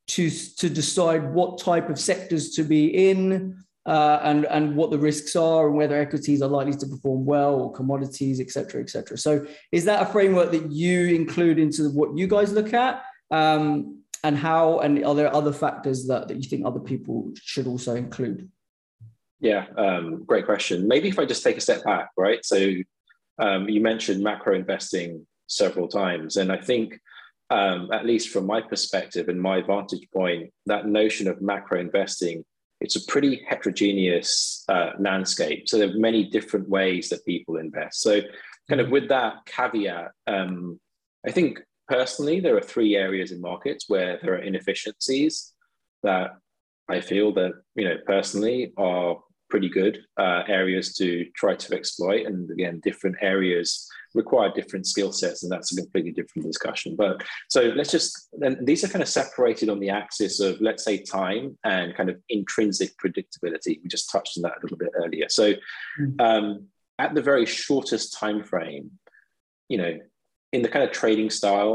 to, 0.09 0.31
to 0.31 0.69
decide 0.69 1.33
what 1.35 1.59
type 1.59 1.91
of 1.91 1.99
sectors 1.99 2.51
to 2.51 2.65
be 2.65 3.11
in 3.11 3.63
uh, 3.87 4.21
and, 4.23 4.45
and 4.47 4.77
what 4.77 4.91
the 4.91 4.99
risks 4.99 5.35
are 5.35 5.67
and 5.67 5.77
whether 5.77 5.97
equities 5.97 6.41
are 6.43 6.49
likely 6.49 6.75
to 6.75 6.87
perform 6.87 7.25
well 7.25 7.55
or 7.55 7.73
commodities, 7.73 8.41
et 8.41 8.51
cetera, 8.51 8.81
et 8.81 8.91
cetera. 8.91 9.19
So 9.19 9.45
is 9.73 9.85
that 9.87 10.03
a 10.03 10.07
framework 10.07 10.53
that 10.53 10.71
you 10.71 11.09
include 11.09 11.59
into 11.59 11.91
what 11.91 12.17
you 12.17 12.27
guys 12.27 12.53
look 12.53 12.73
at? 12.73 13.03
Um, 13.31 13.99
and 14.25 14.37
how, 14.37 14.79
and 14.79 15.05
are 15.05 15.17
there 15.17 15.35
other 15.35 15.53
factors 15.53 16.07
that, 16.07 16.29
that 16.29 16.37
you 16.37 16.49
think 16.49 16.65
other 16.65 16.79
people 16.79 17.33
should 17.35 17.67
also 17.67 17.97
include? 17.97 18.49
Yeah, 19.41 19.67
um, 19.77 20.23
great 20.25 20.47
question. 20.47 20.87
Maybe 20.87 21.09
if 21.09 21.19
I 21.19 21.25
just 21.25 21.43
take 21.43 21.57
a 21.57 21.61
step 21.61 21.83
back, 21.83 22.11
right? 22.17 22.45
So 22.45 22.75
um, 23.41 23.69
you 23.69 23.81
mentioned 23.81 24.23
macro 24.23 24.55
investing 24.55 25.27
several 25.49 25.89
times, 25.89 26.37
and 26.37 26.53
I 26.53 26.59
think 26.59 27.01
um, 27.51 27.91
at 27.93 28.07
least 28.07 28.29
from 28.29 28.47
my 28.47 28.61
perspective 28.61 29.29
and 29.29 29.41
my 29.41 29.61
vantage 29.61 30.09
point, 30.15 30.53
that 30.67 30.87
notion 30.87 31.27
of 31.27 31.43
macro 31.43 31.81
investing 31.81 32.45
it's 32.83 32.97
a 32.97 33.07
pretty 33.07 33.45
heterogeneous 33.49 34.65
uh, 34.69 34.91
landscape. 34.99 35.69
So 35.69 35.79
there 35.79 35.89
are 35.89 35.99
many 35.99 36.25
different 36.25 36.69
ways 36.69 37.09
that 37.11 37.25
people 37.25 37.57
invest. 37.57 38.03
So, 38.03 38.21
kind 38.69 38.81
of 38.81 38.91
with 38.91 39.09
that 39.09 39.35
caveat, 39.47 40.11
um, 40.27 40.81
I 41.27 41.31
think 41.31 41.61
personally 41.89 42.41
there 42.41 42.57
are 42.57 42.61
three 42.61 42.97
areas 42.97 43.31
in 43.31 43.41
markets 43.41 43.85
where 43.89 44.19
there 44.21 44.35
are 44.35 44.39
inefficiencies 44.43 45.53
that 46.03 46.33
I 46.89 47.01
feel 47.01 47.33
that 47.35 47.53
you 47.77 47.85
know 47.85 47.97
personally 48.05 48.73
are 48.77 49.17
pretty 49.53 49.69
good 49.83 49.95
uh, 50.25 50.43
areas 50.61 50.87
to 50.99 51.07
try 51.41 51.55
to 51.63 51.69
exploit, 51.79 52.23
and 52.29 52.39
again, 52.57 52.81
different 52.89 53.17
areas 53.35 53.69
require 54.21 54.51
different 54.53 54.87
skill 54.93 55.13
sets, 55.21 55.43
and 55.43 55.51
that's 55.53 55.73
a 55.73 55.81
completely 55.83 56.13
different 56.19 56.45
discussion. 56.53 56.91
But 57.03 57.15
so 57.55 57.61
let's 57.79 57.93
just, 57.97 58.11
then 58.43 58.55
these 58.69 58.83
are 58.83 58.93
kind 58.95 59.05
of 59.07 59.09
separated 59.21 59.69
on 59.69 59.81
the 59.81 59.93
axis 60.03 60.35
of, 60.41 60.53
let's 60.69 60.85
say, 60.89 60.97
time 61.21 61.45
and 61.75 61.95
kind 61.99 62.11
of 62.13 62.17
intrinsic 62.37 62.91
predictability. 63.03 63.73
We 63.83 63.89
just 63.97 64.11
touched 64.15 64.35
on 64.37 64.43
that 64.45 64.59
a 64.59 64.63
little 64.63 64.81
bit 64.85 64.93
earlier. 65.03 65.29
So 65.29 65.47
mm. 66.01 66.21
um, 66.29 66.45
at 67.05 67.15
the 67.15 67.27
very 67.31 67.47
shortest 67.47 68.07
time 68.23 68.41
frame, 68.51 68.87
you 69.73 69.79
know, 69.81 69.95
in 70.55 70.63
the 70.63 70.73
kind 70.75 70.85
of 70.87 70.93
trading 70.93 71.31
style, 71.41 71.75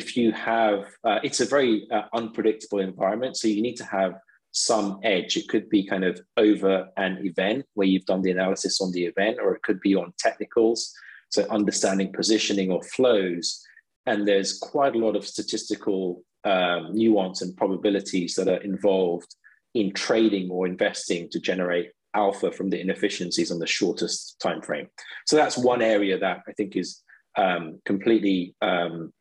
if 0.00 0.06
you 0.18 0.28
have, 0.32 0.78
uh, 1.08 1.20
it's 1.26 1.40
a 1.40 1.52
very 1.56 1.74
uh, 1.96 2.06
unpredictable 2.20 2.80
environment. 2.90 3.32
So 3.36 3.46
you 3.54 3.62
need 3.62 3.78
to 3.82 3.88
have 3.98 4.12
some 4.56 4.98
edge. 5.02 5.36
It 5.36 5.48
could 5.48 5.68
be 5.68 5.86
kind 5.86 6.04
of 6.04 6.20
over 6.36 6.88
an 6.96 7.18
event 7.24 7.66
where 7.74 7.86
you've 7.86 8.06
done 8.06 8.22
the 8.22 8.30
analysis 8.30 8.80
on 8.80 8.92
the 8.92 9.04
event, 9.04 9.38
or 9.40 9.54
it 9.54 9.62
could 9.62 9.80
be 9.80 9.94
on 9.94 10.14
technicals 10.18 10.94
so 11.28 11.46
understanding 11.50 12.12
positioning 12.12 12.70
or 12.70 12.82
flows. 12.82 13.62
And 14.06 14.26
there's 14.26 14.58
quite 14.58 14.94
a 14.94 14.98
lot 14.98 15.16
of 15.16 15.26
statistical 15.26 16.22
um, 16.44 16.90
nuance 16.92 17.42
and 17.42 17.56
probabilities 17.56 18.34
that 18.34 18.48
are 18.48 18.62
involved 18.62 19.34
in 19.74 19.92
trading 19.92 20.50
or 20.50 20.66
investing 20.66 21.28
to 21.30 21.40
generate 21.40 21.90
alpha 22.14 22.50
from 22.50 22.70
the 22.70 22.80
inefficiencies 22.80 23.50
on 23.50 23.58
the 23.58 23.66
shortest 23.66 24.38
time 24.40 24.62
frame. 24.62 24.88
So 25.26 25.36
that's 25.36 25.58
one 25.58 25.82
area 25.82 26.18
that 26.18 26.42
I 26.48 26.52
think 26.52 26.76
is 26.76 27.02
um, 27.36 27.80
completely 27.84 28.54
um, 28.62 29.12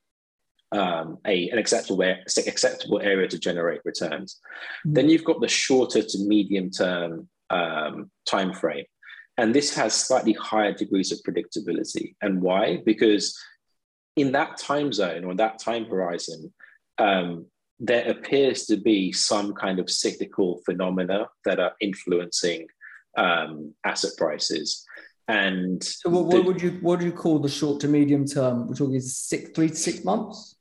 um, 0.71 1.17
a, 1.25 1.49
an 1.49 1.57
acceptable, 1.57 2.01
acceptable 2.01 2.99
area 3.01 3.27
to 3.27 3.39
generate 3.39 3.81
returns. 3.85 4.39
Mm-hmm. 4.85 4.93
Then 4.93 5.09
you've 5.09 5.23
got 5.23 5.41
the 5.41 5.47
shorter 5.47 6.01
to 6.01 6.17
medium 6.19 6.69
term 6.69 7.29
um, 7.49 8.11
time 8.25 8.53
frame. 8.53 8.85
And 9.37 9.53
this 9.53 9.75
has 9.75 9.93
slightly 9.93 10.33
higher 10.33 10.73
degrees 10.73 11.11
of 11.11 11.19
predictability. 11.27 12.15
And 12.21 12.41
why? 12.41 12.81
Because 12.85 13.37
in 14.15 14.31
that 14.31 14.57
time 14.57 14.93
zone 14.93 15.25
or 15.25 15.35
that 15.35 15.59
time 15.59 15.85
horizon, 15.85 16.53
um, 16.97 17.47
there 17.79 18.09
appears 18.09 18.65
to 18.67 18.77
be 18.77 19.11
some 19.11 19.53
kind 19.53 19.79
of 19.79 19.89
cyclical 19.89 20.61
phenomena 20.65 21.27
that 21.43 21.59
are 21.59 21.73
influencing 21.81 22.67
um, 23.17 23.73
asset 23.83 24.11
prices. 24.17 24.85
And 25.27 25.83
so 25.83 26.09
what, 26.09 26.25
what 26.25 26.35
the, 26.35 26.41
would 26.43 26.61
you 26.61 26.71
what 26.81 26.99
do 26.99 27.05
you 27.05 27.11
call 27.11 27.39
the 27.39 27.49
short 27.49 27.79
to 27.81 27.87
medium 27.87 28.25
term? 28.25 28.67
We're 28.67 28.75
talking 28.75 28.99
six, 29.01 29.49
three 29.55 29.69
to 29.69 29.75
six 29.75 30.03
months. 30.03 30.55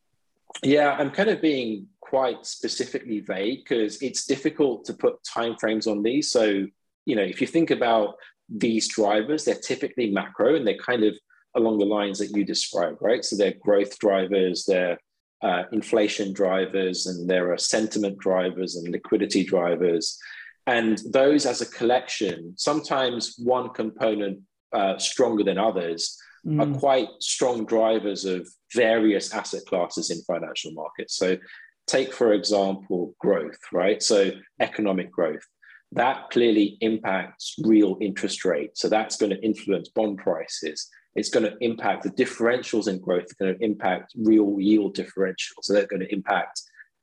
Yeah, 0.62 0.92
I'm 0.92 1.10
kind 1.10 1.28
of 1.28 1.42
being 1.42 1.88
quite 2.00 2.46
specifically 2.46 3.20
vague 3.20 3.64
because 3.64 4.00
it's 4.00 4.24
difficult 4.24 4.84
to 4.86 4.94
put 4.94 5.22
timeframes 5.24 5.86
on 5.86 6.02
these. 6.02 6.30
So, 6.30 6.66
you 7.04 7.16
know, 7.16 7.22
if 7.22 7.40
you 7.40 7.46
think 7.46 7.70
about 7.70 8.14
these 8.48 8.88
drivers, 8.88 9.44
they're 9.44 9.54
typically 9.54 10.10
macro 10.10 10.54
and 10.54 10.66
they're 10.66 10.78
kind 10.78 11.04
of 11.04 11.14
along 11.56 11.78
the 11.78 11.84
lines 11.84 12.18
that 12.18 12.30
you 12.30 12.44
described, 12.44 12.98
right? 13.00 13.24
So 13.24 13.36
they're 13.36 13.54
growth 13.60 13.98
drivers, 13.98 14.64
they're 14.64 14.98
uh, 15.42 15.64
inflation 15.72 16.32
drivers, 16.32 17.06
and 17.06 17.28
there 17.28 17.52
are 17.52 17.58
sentiment 17.58 18.18
drivers 18.18 18.76
and 18.76 18.88
liquidity 18.88 19.44
drivers. 19.44 20.18
And 20.66 21.00
those 21.10 21.44
as 21.44 21.60
a 21.60 21.66
collection, 21.66 22.54
sometimes 22.56 23.34
one 23.38 23.70
component 23.70 24.40
uh, 24.74 24.98
stronger 24.98 25.44
than 25.44 25.58
others, 25.58 26.18
mm. 26.46 26.60
are 26.60 26.78
quite 26.78 27.08
strong 27.20 27.64
drivers 27.64 28.24
of 28.24 28.48
various 28.74 29.32
asset 29.32 29.62
classes 29.66 30.10
in 30.10 30.20
financial 30.22 30.72
markets. 30.72 31.16
So, 31.16 31.38
take, 31.86 32.12
for 32.12 32.32
example, 32.32 33.14
growth, 33.18 33.58
right? 33.72 34.02
So, 34.02 34.32
economic 34.60 35.10
growth. 35.10 35.46
That 35.92 36.30
clearly 36.30 36.76
impacts 36.80 37.54
real 37.62 37.96
interest 38.00 38.44
rates. 38.44 38.80
So, 38.80 38.88
that's 38.88 39.16
going 39.16 39.30
to 39.30 39.42
influence 39.42 39.88
bond 39.88 40.18
prices. 40.18 40.88
It's 41.14 41.30
going 41.30 41.44
to 41.44 41.56
impact 41.60 42.02
the 42.02 42.10
differentials 42.10 42.88
in 42.88 42.98
growth, 42.98 43.24
it's 43.24 43.34
going 43.34 43.56
to 43.56 43.64
impact 43.64 44.12
real 44.16 44.56
yield 44.58 44.96
differentials. 44.96 45.62
So, 45.62 45.72
they're 45.72 45.86
going 45.86 46.00
to 46.00 46.12
impact 46.12 46.60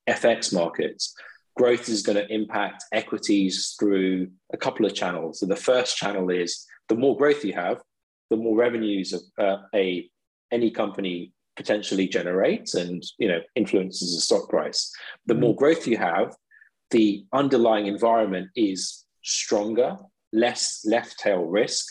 FX 0.09 0.53
markets 0.53 1.13
growth 1.55 1.89
is 1.89 2.01
going 2.01 2.17
to 2.17 2.33
impact 2.33 2.85
equities 2.91 3.75
through 3.79 4.29
a 4.53 4.57
couple 4.57 4.85
of 4.85 4.93
channels. 4.93 5.39
So 5.39 5.45
the 5.45 5.55
first 5.55 5.97
channel 5.97 6.29
is 6.29 6.65
the 6.91 6.97
more 6.97 7.15
growth 7.15 7.45
you 7.45 7.53
have, 7.53 7.81
the 8.29 8.35
more 8.35 8.57
revenues 8.57 9.13
uh, 9.37 9.57
a 9.73 10.09
any 10.51 10.69
company 10.69 11.31
potentially 11.55 12.05
generates 12.05 12.75
and 12.75 13.01
you 13.17 13.29
know 13.29 13.39
influences 13.55 14.13
the 14.13 14.21
stock 14.21 14.49
price. 14.49 14.91
The 15.25 15.35
more 15.43 15.55
growth 15.55 15.87
you 15.87 15.97
have, 15.97 16.35
the 16.89 17.23
underlying 17.31 17.87
environment 17.87 18.49
is 18.57 19.05
stronger, 19.23 19.95
less 20.33 20.83
left 20.85 21.17
tail 21.17 21.45
risk, 21.45 21.85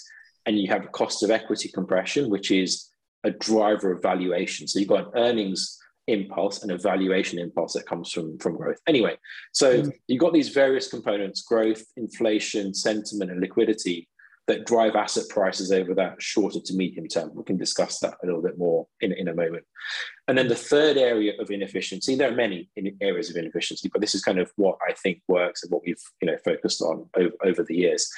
and 0.45 0.59
you 0.59 0.69
have 0.69 0.85
a 0.85 0.89
cost 0.89 1.23
of 1.23 1.31
equity 1.31 1.71
compression, 1.71 2.29
which 2.29 2.51
is 2.51 2.91
a 3.25 3.31
driver 3.31 3.93
of 3.93 4.03
valuation. 4.03 4.69
So 4.69 4.81
you've 4.81 4.95
got 4.97 5.07
an 5.07 5.13
earnings 5.17 5.79
impulse 6.09 6.63
and 6.63 6.73
a 6.73 6.77
valuation 6.77 7.39
impulse 7.39 7.73
that 7.73 7.87
comes 7.87 8.13
from, 8.13 8.37
from 8.39 8.57
growth. 8.59 8.81
Anyway, 8.87 9.17
so 9.53 9.83
mm. 9.83 9.93
you've 10.09 10.21
got 10.21 10.35
these 10.35 10.51
various 10.51 10.89
components 10.89 11.41
growth, 11.41 11.83
inflation, 11.97 12.75
sentiment, 12.75 13.31
and 13.31 13.41
liquidity 13.41 14.07
that 14.51 14.67
drive 14.67 14.97
asset 14.97 15.29
prices 15.29 15.71
over 15.71 15.95
that 15.95 16.21
shorter 16.21 16.59
to 16.59 16.75
medium 16.75 17.07
term. 17.07 17.31
We 17.33 17.45
can 17.45 17.57
discuss 17.57 18.01
that 18.01 18.17
a 18.21 18.27
little 18.27 18.43
bit 18.43 18.59
more 18.59 18.89
in, 19.01 19.13
in 19.13 19.29
a 19.29 19.35
moment. 19.35 19.65
And 20.27 20.37
then 20.37 20.49
the 20.49 20.57
third 20.57 20.97
area 20.97 21.35
of 21.39 21.53
inefficiency, 21.53 22.17
there 22.17 22.33
are 22.33 22.35
many 22.35 22.69
areas 23.01 23.31
of 23.31 23.37
inefficiency, 23.37 23.89
but 23.93 24.01
this 24.01 24.17
is 24.17 24.25
kind 24.25 24.41
of 24.41 24.51
what 24.57 24.77
I 24.89 24.93
think 24.93 25.23
works 25.29 25.63
and 25.63 25.71
what 25.71 25.83
we've 25.87 26.03
you 26.21 26.27
know 26.27 26.37
focused 26.45 26.83
on 26.83 27.09
over, 27.17 27.35
over 27.45 27.63
the 27.63 27.77
years, 27.77 28.11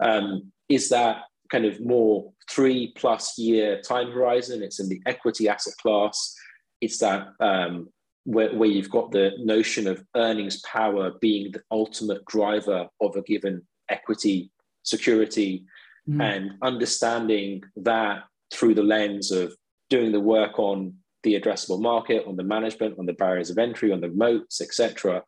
um, 0.00 0.52
is 0.68 0.90
that 0.90 1.22
kind 1.50 1.64
of 1.64 1.80
more 1.80 2.30
three 2.50 2.92
plus 2.94 3.38
year 3.38 3.80
time 3.80 4.10
horizon. 4.10 4.62
It's 4.62 4.80
in 4.80 4.90
the 4.90 5.00
equity 5.06 5.48
asset 5.48 5.74
class. 5.80 6.34
It's 6.82 6.98
that 6.98 7.28
um, 7.40 7.88
where, 8.24 8.54
where 8.54 8.68
you've 8.68 8.90
got 8.90 9.10
the 9.10 9.32
notion 9.38 9.86
of 9.86 10.04
earnings 10.14 10.60
power 10.60 11.12
being 11.18 11.50
the 11.50 11.62
ultimate 11.70 12.26
driver 12.26 12.88
of 13.00 13.16
a 13.16 13.22
given 13.22 13.66
equity 13.88 14.50
security 14.82 15.64
mm. 16.08 16.22
and 16.22 16.52
understanding 16.62 17.62
that 17.76 18.24
through 18.52 18.74
the 18.74 18.82
lens 18.82 19.30
of 19.30 19.54
doing 19.90 20.12
the 20.12 20.20
work 20.20 20.58
on 20.58 20.94
the 21.22 21.38
addressable 21.38 21.80
market, 21.80 22.26
on 22.26 22.36
the 22.36 22.42
management, 22.42 22.98
on 22.98 23.06
the 23.06 23.12
barriers 23.12 23.50
of 23.50 23.58
entry, 23.58 23.92
on 23.92 24.00
the 24.00 24.08
moats, 24.08 24.60
etc. 24.60 25.22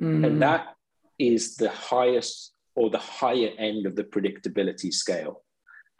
Mm. 0.00 0.26
And 0.26 0.42
that 0.42 0.74
is 1.18 1.56
the 1.56 1.70
highest 1.70 2.52
or 2.74 2.90
the 2.90 2.98
higher 2.98 3.50
end 3.58 3.86
of 3.86 3.94
the 3.94 4.04
predictability 4.04 4.92
scale. 4.92 5.42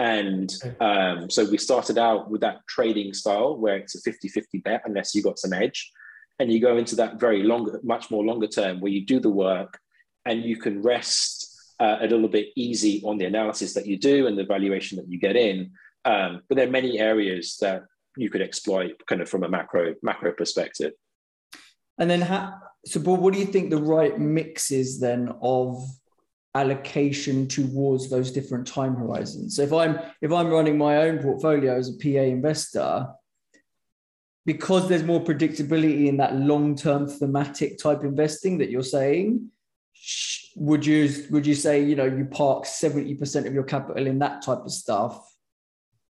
And 0.01 0.53
um, 0.81 1.31
so 1.31 1.49
we 1.49 1.59
started 1.59 1.99
out 1.99 2.31
with 2.31 2.41
that 2.41 2.67
trading 2.69 3.15
style 3.15 3.57
where 3.57 3.77
it's 3.77 3.95
a 3.95 4.01
50 4.01 4.29
50 4.29 4.59
bet 4.59 4.83
unless 4.87 5.15
you 5.15 5.23
got 5.23 5.39
some 5.39 5.53
edge. 5.53 5.91
And 6.41 6.53
you 6.53 6.61
go 6.61 6.77
into 6.77 6.97
that 6.97 7.21
very 7.21 7.45
long, 7.45 7.79
much 7.85 8.11
more 8.11 8.25
longer 8.25 8.49
term 8.49 8.81
where 8.81 8.91
you 8.91 9.07
do 9.07 9.21
the 9.21 9.31
work 9.31 9.79
and 10.27 10.43
you 10.43 10.57
can 10.57 10.83
rest 10.83 11.44
uh, 11.81 11.99
a 12.01 12.07
little 12.07 12.29
bit 12.29 12.49
easy 12.57 13.03
on 13.05 13.19
the 13.19 13.25
analysis 13.25 13.75
that 13.75 13.87
you 13.87 13.99
do 13.99 14.27
and 14.27 14.39
the 14.39 14.45
valuation 14.45 14.97
that 14.97 15.09
you 15.09 15.19
get 15.19 15.37
in. 15.37 15.73
Um, 16.05 16.43
but 16.49 16.57
there 16.57 16.69
are 16.69 16.71
many 16.71 16.99
areas 16.99 17.57
that 17.61 17.83
you 18.17 18.31
could 18.31 18.43
exploit 18.43 18.93
kind 19.07 19.21
of 19.21 19.29
from 19.29 19.43
a 19.45 19.49
macro 19.49 19.95
macro 20.03 20.33
perspective. 20.33 20.93
And 21.99 22.11
then, 22.11 22.21
how, 22.21 22.55
so 22.85 23.01
Bob, 23.01 23.21
what 23.21 23.33
do 23.33 23.41
you 23.41 23.47
think 23.47 23.71
the 23.71 23.79
right 23.79 24.19
mix 24.19 24.71
is 24.71 25.01
then 25.01 25.33
of 25.43 25.83
allocation 26.55 27.49
towards 27.49 28.09
those 28.09 28.31
different 28.31 28.67
time 28.67 28.95
horizons? 28.95 29.57
So 29.57 29.63
if 29.63 29.73
I'm 29.73 29.99
if 30.21 30.33
I'm 30.33 30.49
running 30.49 30.79
my 30.79 30.99
own 30.99 31.19
portfolio 31.19 31.77
as 31.77 31.89
a 31.89 31.99
PA 31.99 32.23
investor, 32.23 33.09
because 34.47 34.89
there's 34.89 35.03
more 35.03 35.25
predictability 35.25 36.07
in 36.07 36.19
that 36.19 36.37
long-term 36.37 37.09
thematic 37.09 37.79
type 37.79 38.05
investing 38.05 38.59
that 38.59 38.71
you're 38.71 38.83
saying, 38.83 39.51
would 40.57 40.87
you 40.87 41.13
would 41.31 41.47
you 41.47 41.55
say 41.55 41.83
you 41.83 41.97
know 41.97 42.05
you 42.05 42.25
park 42.27 42.65
70% 42.65 43.47
of 43.47 43.55
your 43.55 43.65
capital 43.65 44.07
in 44.07 44.19
that 44.21 44.43
type 44.43 44.59
of 44.59 44.71
stuff? 44.71 45.31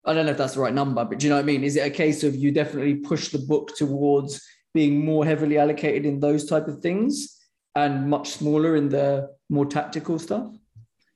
I 0.05 0.15
don't 0.15 0.27
know 0.27 0.33
if 0.33 0.39
that's 0.39 0.55
the 0.55 0.61
right 0.61 0.75
number 0.75 1.05
but 1.05 1.19
do 1.19 1.27
you 1.27 1.31
know 1.31 1.37
what 1.37 1.45
i 1.45 1.47
mean? 1.47 1.65
Is 1.65 1.77
it 1.77 1.87
a 1.87 1.91
case 1.91 2.25
of 2.25 2.35
you 2.35 2.51
definitely 2.51 2.97
push 2.97 3.29
the 3.29 3.39
book 3.39 3.77
towards 3.77 4.43
being 4.75 5.05
more 5.05 5.25
heavily 5.25 5.59
allocated 5.59 6.07
in 6.07 6.19
those 6.19 6.47
type 6.47 6.67
of 6.67 6.81
things 6.81 7.39
and 7.75 8.09
much 8.09 8.31
smaller 8.31 8.77
in 8.77 8.89
the 8.89 9.29
more 9.49 9.67
tactical 9.67 10.19
stuff? 10.19 10.49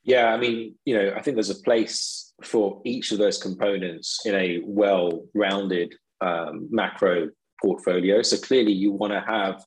Yeah 0.04 0.32
i 0.32 0.36
mean 0.36 0.76
you 0.84 0.96
know 0.96 1.14
i 1.16 1.22
think 1.22 1.36
there's 1.36 1.50
a 1.50 1.62
place 1.62 2.26
for 2.42 2.80
each 2.84 3.12
of 3.12 3.18
those 3.18 3.38
components 3.38 4.20
in 4.26 4.34
a 4.34 4.60
well-rounded 4.64 5.94
um, 6.20 6.68
macro 6.70 7.30
portfolio. 7.62 8.22
So 8.22 8.36
clearly 8.36 8.72
you 8.72 8.92
want 8.92 9.12
to 9.12 9.20
have 9.20 9.64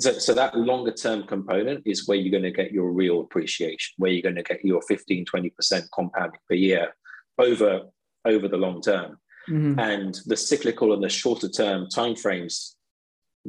so, 0.00 0.18
so 0.18 0.34
that 0.34 0.56
longer 0.56 0.92
term 0.92 1.24
component 1.24 1.82
is 1.86 2.08
where 2.08 2.16
you're 2.16 2.30
going 2.30 2.42
to 2.42 2.50
get 2.50 2.72
your 2.72 2.90
real 2.90 3.20
appreciation, 3.20 3.94
where 3.98 4.10
you're 4.10 4.22
going 4.22 4.36
to 4.36 4.42
get 4.42 4.64
your 4.64 4.82
15, 4.82 5.24
20% 5.24 5.82
compounding 5.94 6.40
per 6.48 6.54
year 6.54 6.94
over, 7.38 7.82
over 8.24 8.48
the 8.48 8.56
long 8.56 8.80
term. 8.80 9.18
Mm-hmm. 9.48 9.78
And 9.78 10.20
the 10.26 10.36
cyclical 10.36 10.92
and 10.92 11.02
the 11.02 11.08
shorter 11.08 11.48
term 11.48 11.86
timeframes, 11.94 12.74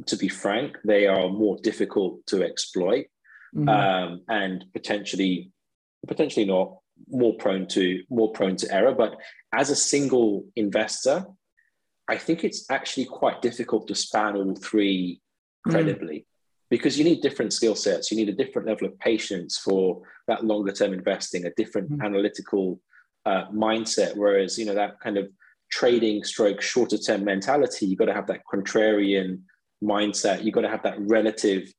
to 0.06 0.16
be 0.16 0.28
frank, 0.28 0.78
they 0.84 1.06
are 1.06 1.28
more 1.28 1.58
difficult 1.62 2.24
to 2.26 2.42
exploit 2.42 3.06
mm-hmm. 3.54 3.68
um, 3.68 4.22
and 4.28 4.64
potentially, 4.72 5.50
potentially 6.06 6.46
not 6.46 6.76
more 7.08 7.34
prone 7.36 7.66
to 7.66 8.02
more 8.10 8.32
prone 8.32 8.56
to 8.56 8.74
error. 8.74 8.94
But 8.94 9.16
as 9.54 9.70
a 9.70 9.76
single 9.76 10.46
investor, 10.56 11.26
I 12.08 12.16
think 12.16 12.44
it's 12.44 12.70
actually 12.70 13.06
quite 13.06 13.42
difficult 13.42 13.88
to 13.88 13.94
span 13.94 14.36
all 14.36 14.54
three 14.56 15.20
mm. 15.66 15.70
credibly 15.70 16.26
because 16.72 16.96
you 16.96 17.04
need 17.04 17.20
different 17.20 17.52
skill 17.52 17.74
sets. 17.74 18.10
You 18.10 18.16
need 18.16 18.30
a 18.30 18.32
different 18.32 18.66
level 18.66 18.86
of 18.86 18.98
patience 18.98 19.58
for 19.58 20.00
that 20.26 20.42
longer 20.42 20.72
term 20.72 20.94
investing, 20.94 21.44
a 21.44 21.50
different 21.50 21.90
mm-hmm. 21.90 22.00
analytical 22.00 22.80
uh, 23.26 23.44
mindset. 23.52 24.16
Whereas, 24.16 24.58
you 24.58 24.64
know, 24.64 24.72
that 24.74 24.98
kind 24.98 25.18
of 25.18 25.28
trading 25.70 26.24
stroke 26.24 26.62
shorter 26.62 26.96
term 26.96 27.26
mentality, 27.26 27.84
you've 27.84 27.98
got 27.98 28.06
to 28.06 28.14
have 28.14 28.26
that 28.28 28.40
contrarian 28.50 29.42
mindset. 29.84 30.44
You've 30.44 30.54
got 30.54 30.62
to 30.62 30.70
have 30.70 30.82
that 30.84 30.96
relative 30.98 31.70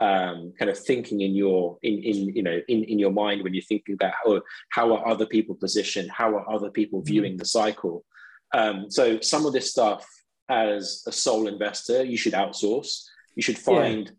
um, 0.00 0.52
kind 0.58 0.70
of 0.70 0.78
thinking 0.78 1.22
in 1.22 1.34
your 1.34 1.78
in 1.82 2.02
in 2.02 2.36
you 2.36 2.42
know 2.42 2.60
in, 2.68 2.84
in 2.84 2.98
your 2.98 3.12
mind 3.12 3.42
when 3.42 3.54
you're 3.54 3.62
thinking 3.62 3.94
about 3.94 4.12
how, 4.22 4.42
how 4.68 4.94
are 4.94 5.08
other 5.08 5.24
people 5.24 5.54
positioned, 5.54 6.10
how 6.10 6.28
are 6.36 6.54
other 6.54 6.70
people 6.70 6.98
mm-hmm. 6.98 7.12
viewing 7.12 7.36
the 7.38 7.46
cycle. 7.46 8.04
Um, 8.52 8.90
so 8.90 9.18
some 9.20 9.46
of 9.46 9.54
this 9.54 9.70
stuff 9.70 10.06
as 10.50 11.04
a 11.06 11.12
sole 11.12 11.46
investor, 11.46 12.04
you 12.04 12.18
should 12.18 12.34
outsource. 12.34 13.04
You 13.34 13.42
should 13.42 13.56
find 13.56 14.08
yeah 14.08 14.14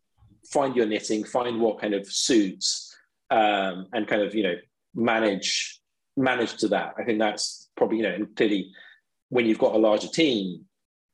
find 0.50 0.76
your 0.76 0.86
knitting, 0.86 1.24
find 1.24 1.60
what 1.60 1.80
kind 1.80 1.94
of 1.94 2.08
suits, 2.08 2.96
um, 3.30 3.88
and 3.94 4.08
kind 4.08 4.22
of 4.22 4.36
you 4.36 4.44
know 4.44 4.56
manage 4.96 5.80
manage 6.16 6.56
to 6.58 6.68
that. 6.70 6.94
I 6.98 7.04
think 7.04 7.20
that's 7.20 7.70
probably 7.76 7.98
you 7.98 8.04
know 8.04 8.14
and 8.14 8.36
clearly 8.36 8.72
when 9.30 9.46
you've 9.46 9.60
got 9.60 9.74
a 9.74 9.80
larger 9.80 10.08
team, 10.08 10.66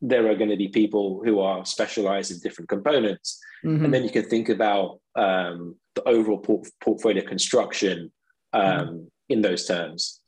there 0.02 0.30
are 0.30 0.36
going 0.36 0.50
to 0.50 0.58
be 0.58 0.68
people 0.68 1.22
who 1.24 1.40
are 1.40 1.66
specialized 1.66 2.32
in 2.32 2.40
different 2.40 2.70
components, 2.70 3.40
mm-hmm. 3.64 3.86
and 3.86 3.94
then 3.94 4.04
you 4.04 4.10
can 4.10 4.24
think 4.24 4.50
about 4.50 5.00
um, 5.16 5.76
the 5.96 6.04
overall 6.08 6.40
port- 6.40 6.70
portfolio 6.82 7.24
construction 7.26 8.12
um, 8.54 8.64
mm-hmm. 8.64 8.98
in 9.30 9.42
those 9.42 9.66
terms. 9.66 10.22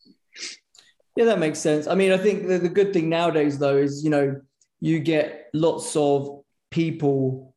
Yeah, 1.16 1.26
that 1.26 1.40
makes 1.40 1.60
sense. 1.60 1.88
I 1.88 1.96
mean, 1.96 2.14
I 2.14 2.18
think 2.18 2.48
the, 2.48 2.58
the 2.58 2.70
good 2.70 2.94
thing 2.94 3.10
nowadays, 3.10 3.58
though, 3.60 3.78
is 3.78 4.04
you 4.04 4.10
know 4.10 4.40
you 4.80 5.00
get 5.00 5.50
lots 5.54 5.96
of 5.96 6.42
people 6.72 7.51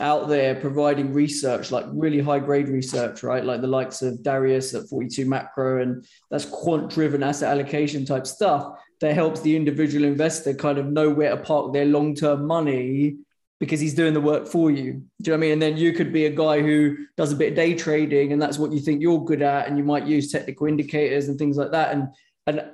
out 0.00 0.28
there 0.28 0.54
providing 0.54 1.12
research, 1.12 1.70
like 1.70 1.84
really 1.92 2.20
high 2.20 2.38
grade 2.38 2.68
research, 2.68 3.22
right? 3.22 3.44
Like 3.44 3.60
the 3.60 3.66
likes 3.66 4.02
of 4.02 4.22
Darius 4.22 4.74
at 4.74 4.88
42 4.88 5.26
Macro, 5.26 5.82
and 5.82 6.04
that's 6.30 6.44
quant 6.44 6.90
driven 6.90 7.22
asset 7.22 7.50
allocation 7.50 8.04
type 8.04 8.26
stuff 8.26 8.78
that 9.00 9.14
helps 9.14 9.40
the 9.40 9.56
individual 9.56 10.04
investor 10.04 10.54
kind 10.54 10.78
of 10.78 10.86
know 10.86 11.10
where 11.10 11.30
to 11.30 11.42
park 11.42 11.72
their 11.72 11.86
long 11.86 12.14
term 12.14 12.46
money 12.46 13.16
because 13.58 13.78
he's 13.78 13.94
doing 13.94 14.14
the 14.14 14.20
work 14.20 14.48
for 14.48 14.70
you. 14.70 14.92
Do 14.92 14.92
you 14.92 15.02
know 15.26 15.32
what 15.32 15.36
I 15.36 15.40
mean? 15.40 15.52
And 15.52 15.62
then 15.62 15.76
you 15.76 15.92
could 15.92 16.12
be 16.12 16.24
a 16.24 16.30
guy 16.30 16.62
who 16.62 16.96
does 17.16 17.32
a 17.32 17.36
bit 17.36 17.50
of 17.50 17.56
day 17.56 17.74
trading 17.74 18.32
and 18.32 18.40
that's 18.40 18.58
what 18.58 18.72
you 18.72 18.80
think 18.80 19.02
you're 19.02 19.22
good 19.22 19.42
at. 19.42 19.68
And 19.68 19.76
you 19.76 19.84
might 19.84 20.06
use 20.06 20.32
technical 20.32 20.66
indicators 20.66 21.28
and 21.28 21.38
things 21.38 21.58
like 21.58 21.70
that. 21.72 21.92
And, 21.92 22.08
and 22.46 22.70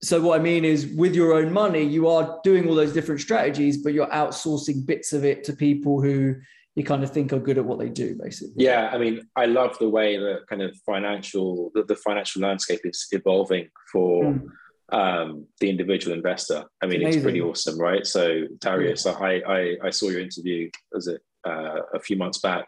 so 0.00 0.22
what 0.22 0.40
I 0.40 0.42
mean 0.42 0.64
is 0.64 0.86
with 0.86 1.14
your 1.14 1.34
own 1.34 1.52
money, 1.52 1.82
you 1.82 2.08
are 2.08 2.40
doing 2.42 2.66
all 2.66 2.74
those 2.74 2.94
different 2.94 3.20
strategies, 3.20 3.76
but 3.76 3.92
you're 3.92 4.08
outsourcing 4.08 4.86
bits 4.86 5.12
of 5.12 5.24
it 5.24 5.44
to 5.44 5.52
people 5.52 6.00
who 6.00 6.36
you 6.74 6.84
kind 6.84 7.04
of 7.04 7.10
think 7.10 7.32
are 7.32 7.38
good 7.38 7.58
at 7.58 7.64
what 7.64 7.78
they 7.78 7.88
do 7.88 8.16
basically. 8.22 8.64
Yeah. 8.64 8.90
I 8.92 8.98
mean, 8.98 9.28
I 9.36 9.46
love 9.46 9.78
the 9.78 9.88
way 9.88 10.16
that 10.16 10.46
kind 10.48 10.62
of 10.62 10.74
financial, 10.86 11.70
the, 11.74 11.84
the 11.84 11.96
financial 11.96 12.42
landscape 12.42 12.80
is 12.84 13.06
evolving 13.12 13.68
for, 13.92 14.24
mm 14.24 14.48
um, 14.92 15.46
the 15.58 15.70
individual 15.70 16.14
investor. 16.14 16.64
I 16.82 16.86
mean, 16.86 17.02
it's, 17.02 17.16
it's 17.16 17.22
pretty 17.22 17.40
awesome, 17.40 17.78
right? 17.78 18.06
So 18.06 18.42
Darius, 18.58 19.06
yeah. 19.06 19.12
I, 19.12 19.42
I, 19.46 19.76
I 19.84 19.90
saw 19.90 20.10
your 20.10 20.20
interview, 20.20 20.70
was 20.92 21.08
it 21.08 21.22
uh, 21.46 21.80
a 21.94 22.00
few 22.00 22.16
months 22.16 22.38
back? 22.38 22.66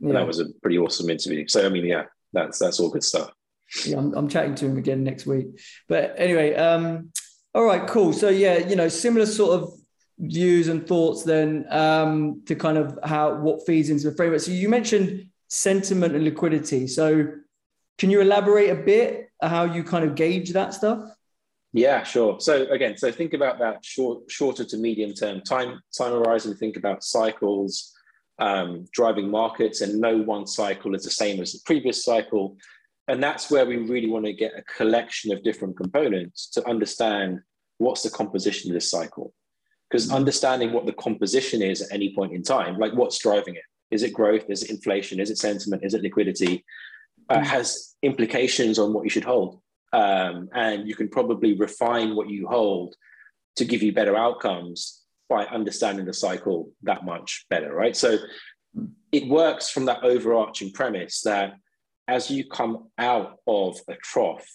Yeah. 0.00 0.14
that 0.14 0.26
was 0.26 0.40
a 0.40 0.46
pretty 0.62 0.78
awesome 0.78 1.10
interview. 1.10 1.46
So 1.48 1.64
I 1.64 1.68
mean, 1.68 1.84
yeah, 1.84 2.04
that's 2.32 2.58
that's 2.58 2.80
all 2.80 2.90
good 2.90 3.04
stuff. 3.04 3.30
Yeah, 3.84 3.98
I'm, 3.98 4.12
I'm 4.14 4.28
chatting 4.28 4.54
to 4.56 4.66
him 4.66 4.76
again 4.76 5.04
next 5.04 5.26
week. 5.26 5.46
But 5.88 6.14
anyway, 6.18 6.54
um, 6.54 7.12
all 7.54 7.64
right, 7.64 7.86
cool. 7.86 8.12
So 8.12 8.28
yeah, 8.28 8.58
you 8.58 8.76
know, 8.76 8.88
similar 8.88 9.26
sort 9.26 9.62
of 9.62 9.72
views 10.18 10.68
and 10.68 10.86
thoughts 10.86 11.22
then 11.24 11.66
um, 11.70 12.42
to 12.46 12.54
kind 12.54 12.78
of 12.78 12.98
how 13.04 13.34
what 13.34 13.66
feeds 13.66 13.90
into 13.90 14.10
the 14.10 14.16
framework. 14.16 14.40
So 14.40 14.50
you 14.50 14.68
mentioned 14.68 15.28
sentiment 15.48 16.14
and 16.14 16.24
liquidity. 16.24 16.86
So 16.86 17.28
can 17.98 18.10
you 18.10 18.20
elaborate 18.20 18.70
a 18.70 18.74
bit 18.74 19.30
how 19.42 19.64
you 19.64 19.84
kind 19.84 20.04
of 20.04 20.14
gauge 20.14 20.50
that 20.52 20.74
stuff? 20.74 21.10
Yeah, 21.72 22.04
sure. 22.04 22.40
So 22.40 22.66
again, 22.70 22.96
so 22.96 23.12
think 23.12 23.34
about 23.34 23.58
that 23.58 23.84
short, 23.84 24.30
shorter 24.30 24.64
to 24.64 24.76
medium 24.78 25.12
term 25.12 25.42
time 25.42 25.80
time 25.96 26.12
horizon. 26.12 26.56
Think 26.56 26.76
about 26.76 27.04
cycles, 27.04 27.92
um, 28.38 28.86
driving 28.92 29.30
markets, 29.30 29.82
and 29.82 30.00
no 30.00 30.18
one 30.18 30.46
cycle 30.46 30.94
is 30.94 31.04
the 31.04 31.10
same 31.10 31.40
as 31.42 31.52
the 31.52 31.60
previous 31.66 32.02
cycle. 32.04 32.56
And 33.08 33.22
that's 33.22 33.50
where 33.50 33.66
we 33.66 33.76
really 33.76 34.08
want 34.08 34.24
to 34.24 34.32
get 34.32 34.52
a 34.56 34.62
collection 34.62 35.32
of 35.32 35.44
different 35.44 35.76
components 35.76 36.48
to 36.50 36.66
understand 36.66 37.40
what's 37.78 38.02
the 38.02 38.10
composition 38.10 38.70
of 38.70 38.74
this 38.74 38.90
cycle. 38.90 39.32
Because 39.90 40.10
understanding 40.10 40.72
what 40.72 40.86
the 40.86 40.92
composition 40.92 41.62
is 41.62 41.80
at 41.80 41.92
any 41.92 42.14
point 42.14 42.32
in 42.32 42.42
time, 42.42 42.78
like 42.78 42.92
what's 42.92 43.18
driving 43.18 43.54
it, 43.54 43.62
is 43.90 44.02
it 44.02 44.12
growth, 44.12 44.44
is 44.48 44.64
it 44.64 44.70
inflation, 44.70 45.20
is 45.20 45.30
it 45.30 45.38
sentiment, 45.38 45.84
is 45.84 45.94
it 45.94 46.02
liquidity, 46.02 46.64
uh, 47.28 47.36
mm-hmm. 47.36 47.44
has 47.44 47.94
implications 48.02 48.78
on 48.78 48.92
what 48.92 49.04
you 49.04 49.10
should 49.10 49.24
hold. 49.24 49.60
Um, 49.92 50.48
and 50.52 50.88
you 50.88 50.94
can 50.96 51.08
probably 51.08 51.54
refine 51.54 52.16
what 52.16 52.28
you 52.28 52.48
hold 52.48 52.96
to 53.56 53.64
give 53.64 53.82
you 53.82 53.92
better 53.92 54.16
outcomes 54.16 55.02
by 55.28 55.46
understanding 55.46 56.04
the 56.04 56.12
cycle 56.12 56.70
that 56.82 57.04
much 57.04 57.46
better, 57.48 57.72
right? 57.72 57.96
So 57.96 58.18
it 59.12 59.28
works 59.28 59.70
from 59.70 59.86
that 59.86 60.04
overarching 60.04 60.72
premise 60.72 61.22
that 61.22 61.54
as 62.08 62.30
you 62.30 62.44
come 62.44 62.88
out 62.98 63.38
of 63.46 63.78
a 63.88 63.94
trough 63.94 64.46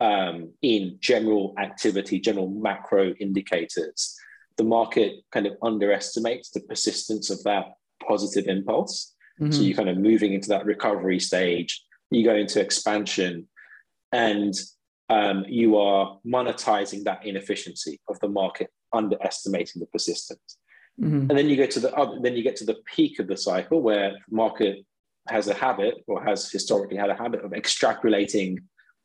um, 0.00 0.52
in 0.62 0.96
general 1.00 1.54
activity, 1.58 2.20
general 2.20 2.48
macro 2.48 3.12
indicators, 3.20 4.16
the 4.60 4.64
market 4.64 5.22
kind 5.32 5.46
of 5.46 5.54
underestimates 5.62 6.50
the 6.50 6.60
persistence 6.60 7.30
of 7.30 7.42
that 7.44 7.72
positive 8.06 8.46
impulse. 8.46 9.14
Mm-hmm. 9.40 9.52
So 9.52 9.62
you're 9.62 9.74
kind 9.74 9.88
of 9.88 9.96
moving 9.96 10.34
into 10.34 10.50
that 10.50 10.66
recovery 10.66 11.18
stage, 11.18 11.82
you 12.10 12.22
go 12.22 12.36
into 12.36 12.60
expansion, 12.60 13.48
and 14.12 14.52
um, 15.08 15.46
you 15.48 15.78
are 15.78 16.18
monetizing 16.26 17.04
that 17.04 17.24
inefficiency 17.24 18.02
of 18.06 18.20
the 18.20 18.28
market, 18.28 18.68
underestimating 18.92 19.80
the 19.80 19.86
persistence. 19.86 20.58
Mm-hmm. 21.00 21.30
And 21.30 21.38
then 21.38 21.48
you 21.48 21.56
go 21.56 21.64
to 21.64 21.80
the 21.80 21.94
other, 21.94 22.18
then 22.20 22.36
you 22.36 22.42
get 22.42 22.56
to 22.56 22.66
the 22.66 22.76
peak 22.84 23.18
of 23.18 23.28
the 23.28 23.38
cycle 23.38 23.80
where 23.80 24.12
market 24.28 24.84
has 25.30 25.48
a 25.48 25.54
habit 25.54 26.04
or 26.06 26.22
has 26.22 26.50
historically 26.50 26.98
had 26.98 27.08
a 27.08 27.14
habit 27.14 27.42
of 27.46 27.52
extrapolating 27.52 28.58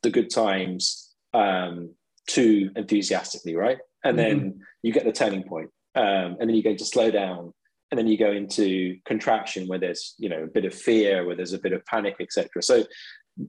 the 0.04 0.10
good 0.10 0.30
times 0.30 1.16
um, 1.34 1.92
too 2.28 2.72
enthusiastically, 2.76 3.56
right? 3.56 3.78
And 4.04 4.18
mm-hmm. 4.18 4.40
then 4.40 4.60
you 4.84 4.94
get 4.94 5.06
the 5.06 5.12
turning 5.12 5.44
point, 5.44 5.70
um, 5.96 6.38
and 6.40 6.50
then 6.50 6.56
you 6.56 6.64
go 6.64 6.76
to 6.76 6.86
slow 6.86 7.12
down, 7.12 7.54
and 7.92 7.98
then 7.98 8.08
you 8.08 8.18
go 8.18 8.32
into 8.32 8.98
contraction 9.06 9.68
where 9.68 9.80
there's 9.80 10.16
you 10.18 10.30
know 10.30 10.44
a 10.44 10.48
bit 10.48 10.66
of 10.66 10.74
fear, 10.74 11.26
where 11.26 11.36
there's 11.36 11.54
a 11.54 11.60
bit 11.60 11.74
of 11.74 11.86
panic, 11.86 12.16
etc. 12.20 12.62
So 12.62 12.86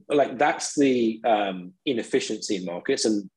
like 0.09 0.37
that's 0.37 0.75
the 0.75 1.21
um, 1.25 1.73
inefficiency 1.85 2.57
in 2.57 2.65
markets 2.65 3.05
and 3.05 3.29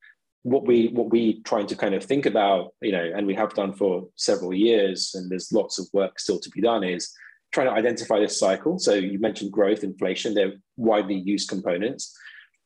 what 0.43 0.67
we 0.67 0.89
what 0.89 1.11
we 1.11 1.43
trying 1.43 1.67
to 1.67 1.77
kind 1.77 1.95
of 1.95 2.03
think 2.03 2.27
about 2.27 2.73
you 2.81 2.93
know 2.93 3.13
and 3.15 3.27
we 3.27 3.35
have 3.35 3.55
done 3.55 3.73
for 3.73 4.09
several 4.17 4.55
years 4.55 5.13
and 5.15 5.31
there's 5.31 5.53
lots 5.53 5.79
of 5.79 5.87
work 5.93 6.19
still 6.19 6.39
to 6.39 6.51
be 6.51 6.63
done 6.63 6.83
is 6.83 7.13
trying 7.53 7.67
to 7.67 7.73
identify 7.73 8.19
this 8.19 8.39
cycle 8.39 8.79
so 8.79 8.95
you 8.95 9.19
mentioned 9.19 9.53
growth 9.53 9.85
inflation 9.85 10.33
they're 10.33 10.55
widely 10.77 11.15
used 11.15 11.49
components 11.49 12.17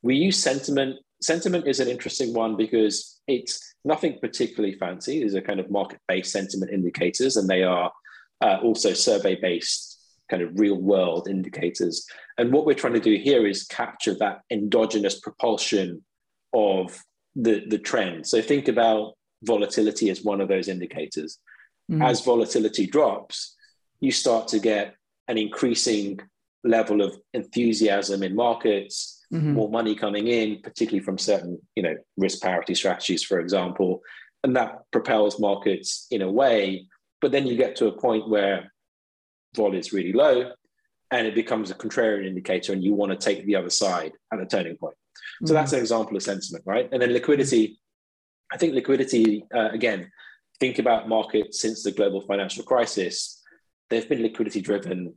we 0.03 0.15
use 0.15 0.41
sentiment 0.41 0.97
sentiment 1.25 1.67
is 1.67 1.81
an 1.81 1.89
interesting 1.89 2.35
one 2.35 2.57
because 2.57 3.21
it's 3.27 3.75
nothing 3.85 4.19
particularly 4.21 4.77
fancy 4.77 5.23
these 5.23 5.35
are 5.35 5.41
kind 5.41 5.61
of 5.61 5.71
market 5.71 5.99
based 6.09 6.33
sentiment 6.33 6.73
indicators 6.73 7.37
and 7.37 7.49
they 7.49 7.63
are 7.63 7.91
uh, 8.41 8.59
also 8.63 8.93
survey 8.93 9.35
based 9.41 9.95
kind 10.31 10.43
of 10.43 10.59
real 10.59 10.77
world 10.77 11.29
indicators. 11.29 12.07
And 12.39 12.53
what 12.53 12.67
we're 12.67 12.75
trying 12.75 12.95
to 12.95 13.01
do 13.01 13.17
here 13.17 13.47
is 13.47 13.65
capture 13.65 14.15
that 14.15 14.41
endogenous 14.51 15.21
propulsion 15.21 16.05
of 16.53 16.99
the, 17.37 17.65
the 17.69 17.79
trend. 17.79 18.27
So 18.27 18.41
think 18.41 18.69
about 18.69 19.15
volatility 19.43 20.11
as 20.11 20.23
one 20.23 20.41
of 20.41 20.49
those 20.49 20.69
indicators. 20.69 21.39
Mm-hmm. 21.91 22.03
As 22.03 22.25
volatility 22.25 22.87
drops, 22.87 23.55
you 24.01 24.11
start 24.11 24.49
to 24.49 24.59
get 24.59 24.95
an 25.29 25.39
increasing 25.39 26.21
level 26.65 27.03
of 27.03 27.17
enthusiasm 27.35 28.23
in 28.23 28.35
markets, 28.35 29.24
mm-hmm. 29.35 29.53
more 29.53 29.71
money 29.71 29.95
coming 29.95 30.29
in, 30.29 30.61
particularly 30.63 31.05
from 31.05 31.19
certain, 31.19 31.61
you 31.75 31.83
know, 31.83 31.97
risk 32.17 32.41
parity 32.41 32.75
strategies, 32.75 33.23
for 33.23 33.41
example. 33.41 34.01
And 34.43 34.55
that 34.57 34.83
propels 34.93 35.41
markets 35.41 36.07
in 36.11 36.23
a 36.23 36.31
way. 36.31 36.87
But 37.21 37.33
then 37.33 37.47
you 37.47 37.57
get 37.57 37.77
to 37.77 37.87
a 37.87 37.93
point 37.93 38.29
where 38.29 38.73
vol 39.57 39.75
is 39.75 39.93
really 39.93 40.13
low 40.13 40.53
and 41.11 41.27
it 41.27 41.35
becomes 41.35 41.71
a 41.71 41.75
contrarian 41.75 42.27
indicator 42.27 42.73
and 42.73 42.83
you 42.83 42.95
want 42.95 43.13
to 43.13 43.19
take 43.19 43.45
the 43.47 43.57
other 43.57 43.71
side 43.71 44.13
at 44.33 44.41
a 44.41 44.47
turning 44.47 44.77
point. 44.77 44.97
So 45.41 45.47
mm-hmm. 45.47 45.55
that's 45.55 45.73
an 45.73 45.81
example 45.81 46.17
of 46.17 46.23
sentiment, 46.23 46.65
right? 46.67 46.89
And 46.93 47.01
then 47.01 47.13
liquidity, 47.13 47.79
I 48.53 48.57
think 48.57 48.75
liquidity, 48.75 49.45
uh, 49.55 49.71
again, 49.71 50.11
think 50.61 50.79
about 50.79 51.09
markets 51.09 51.61
since 51.61 51.83
the 51.83 51.93
global 51.93 52.21
financial 52.21 52.65
crisis, 52.65 53.43
they've 53.91 54.09
been 54.09 54.23
liquidity 54.23 54.61
driven 54.61 55.15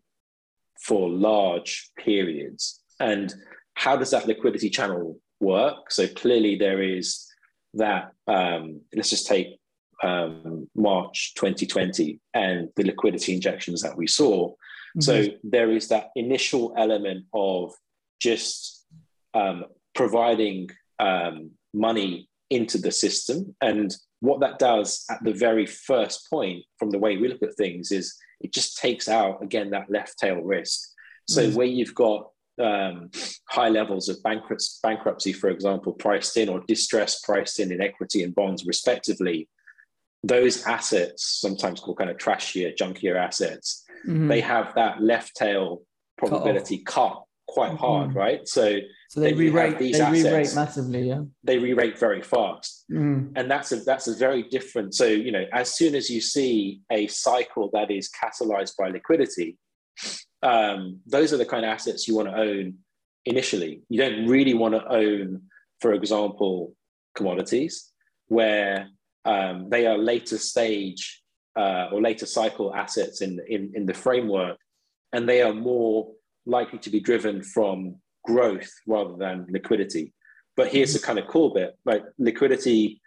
for 0.82 1.10
large 1.10 1.92
periods. 1.98 2.82
And 3.00 3.34
how 3.78 3.96
does 3.96 4.10
that 4.10 4.28
liquidity 4.28 4.72
channel 4.72 5.20
work? 5.40 5.92
So 5.92 6.08
clearly 6.08 6.56
there 6.56 6.82
is 6.82 7.28
that, 7.76 8.12
um, 8.28 8.82
let's 8.96 9.12
just 9.12 9.28
take 9.28 9.60
um, 10.04 10.68
March 10.76 11.36
2020 11.36 12.20
and 12.34 12.70
the 12.76 12.86
liquidity 12.86 13.36
injections 13.36 13.84
that 13.84 13.96
we 13.96 14.08
saw. 14.08 14.50
Mm-hmm. 14.50 15.02
So 15.02 15.26
there 15.44 15.72
is 15.72 15.90
that 15.90 16.10
initial 16.16 16.74
element 16.76 17.26
of 17.34 17.72
just 18.20 18.84
um, 19.36 19.66
providing 19.94 20.72
um, 20.98 21.52
money 21.72 22.30
into 22.50 22.80
the 22.80 22.92
system. 22.92 23.56
And 23.62 23.96
what 24.22 24.40
that 24.40 24.58
does 24.58 25.06
at 25.12 25.24
the 25.24 25.34
very 25.34 25.68
first 25.68 26.28
point, 26.32 26.64
from 26.80 26.90
the 26.90 27.00
way 27.00 27.18
we 27.18 27.28
look 27.28 27.44
at 27.44 27.54
things, 27.54 27.92
is 27.92 28.18
it 28.42 28.52
just 28.52 28.80
takes 28.80 29.08
out, 29.08 29.44
again, 29.44 29.70
that 29.70 29.92
left 29.92 30.18
tail 30.18 30.42
risk. 30.42 30.82
So 31.28 31.44
mm-hmm. 31.44 31.56
where 31.56 31.68
you've 31.68 31.94
got 31.94 32.32
um, 32.60 33.10
high 33.50 33.70
levels 33.70 34.10
of 34.10 34.18
bankruptcy, 34.24 35.34
for 35.34 35.50
example, 35.50 35.94
priced 35.94 36.38
in 36.38 36.50
or 36.50 36.62
distress 36.68 37.22
priced 37.22 37.60
in 37.60 37.72
in 37.72 37.82
equity 37.82 38.24
and 38.24 38.34
bonds, 38.34 38.66
respectively, 38.66 39.48
those 40.24 40.66
assets, 40.66 41.40
sometimes 41.40 41.80
called 41.80 41.98
kind 41.98 42.10
of 42.10 42.18
trashier, 42.18 42.76
junkier 42.76 43.16
assets, 43.16 43.84
mm-hmm. 44.08 44.28
they 44.28 44.42
have 44.42 44.74
that 44.76 45.02
left 45.02 45.36
tail 45.36 45.84
probability 46.18 46.80
cut, 46.80 47.14
cut 47.14 47.24
quite 47.48 47.70
mm-hmm. 47.70 47.78
hard, 47.78 48.16
right? 48.16 48.48
So, 48.48 48.80
so 49.10 49.20
they 49.22 49.34
re-rate, 49.34 49.80
these 49.80 49.98
they 49.98 50.04
assets, 50.04 50.24
re-rate 50.26 50.56
massively, 50.56 51.08
yeah. 51.08 51.22
They 51.44 51.58
re-rate 51.58 51.98
very 51.98 52.22
fast, 52.22 52.86
mm. 52.92 53.32
and 53.36 53.50
that's 53.50 53.72
a 53.72 53.78
that's 53.78 54.08
a 54.08 54.16
very 54.16 54.44
different. 54.44 54.94
So 54.94 55.06
you 55.06 55.32
know, 55.32 55.46
as 55.54 55.74
soon 55.74 55.96
as 55.96 56.10
you 56.10 56.20
see 56.20 56.82
a 56.92 57.08
cycle 57.08 57.70
that 57.74 57.90
is 57.90 58.10
catalyzed 58.12 58.76
by 58.78 58.90
liquidity, 58.90 59.58
um, 60.44 61.00
those 61.06 61.34
are 61.34 61.38
the 61.38 61.46
kind 61.46 61.66
of 61.66 61.72
assets 61.72 62.08
you 62.08 62.16
want 62.16 62.30
to 62.30 62.36
own 62.36 62.76
initially. 63.26 63.82
You 63.90 64.00
don't 64.00 64.28
really 64.28 64.54
want 64.54 64.76
to 64.76 64.88
own, 64.88 65.44
for 65.82 65.94
example, 65.94 66.74
commodities 67.16 67.92
where 68.28 68.88
um, 69.26 69.70
they 69.70 69.86
are 69.88 69.98
later 69.98 70.38
stage 70.38 71.22
uh, 71.58 71.90
or 71.92 72.02
later 72.02 72.26
cycle 72.26 72.74
assets 72.74 73.22
in, 73.22 73.40
in, 73.48 73.72
in 73.74 73.86
the 73.86 73.94
framework, 73.94 74.58
and 75.12 75.28
they 75.28 75.42
are 75.42 75.54
more 75.54 76.12
likely 76.46 76.80
to 76.80 76.90
be 76.90 77.00
driven 77.00 77.44
from 77.44 77.96
growth 78.24 78.70
rather 78.86 79.16
than 79.18 79.48
liquidity. 79.50 80.14
But 80.56 80.70
here's 80.70 80.94
the 80.94 81.00
kind 81.00 81.20
of 81.20 81.28
cool 81.28 81.54
bit: 81.54 81.78
like 81.86 82.04
liquidity, 82.18 83.02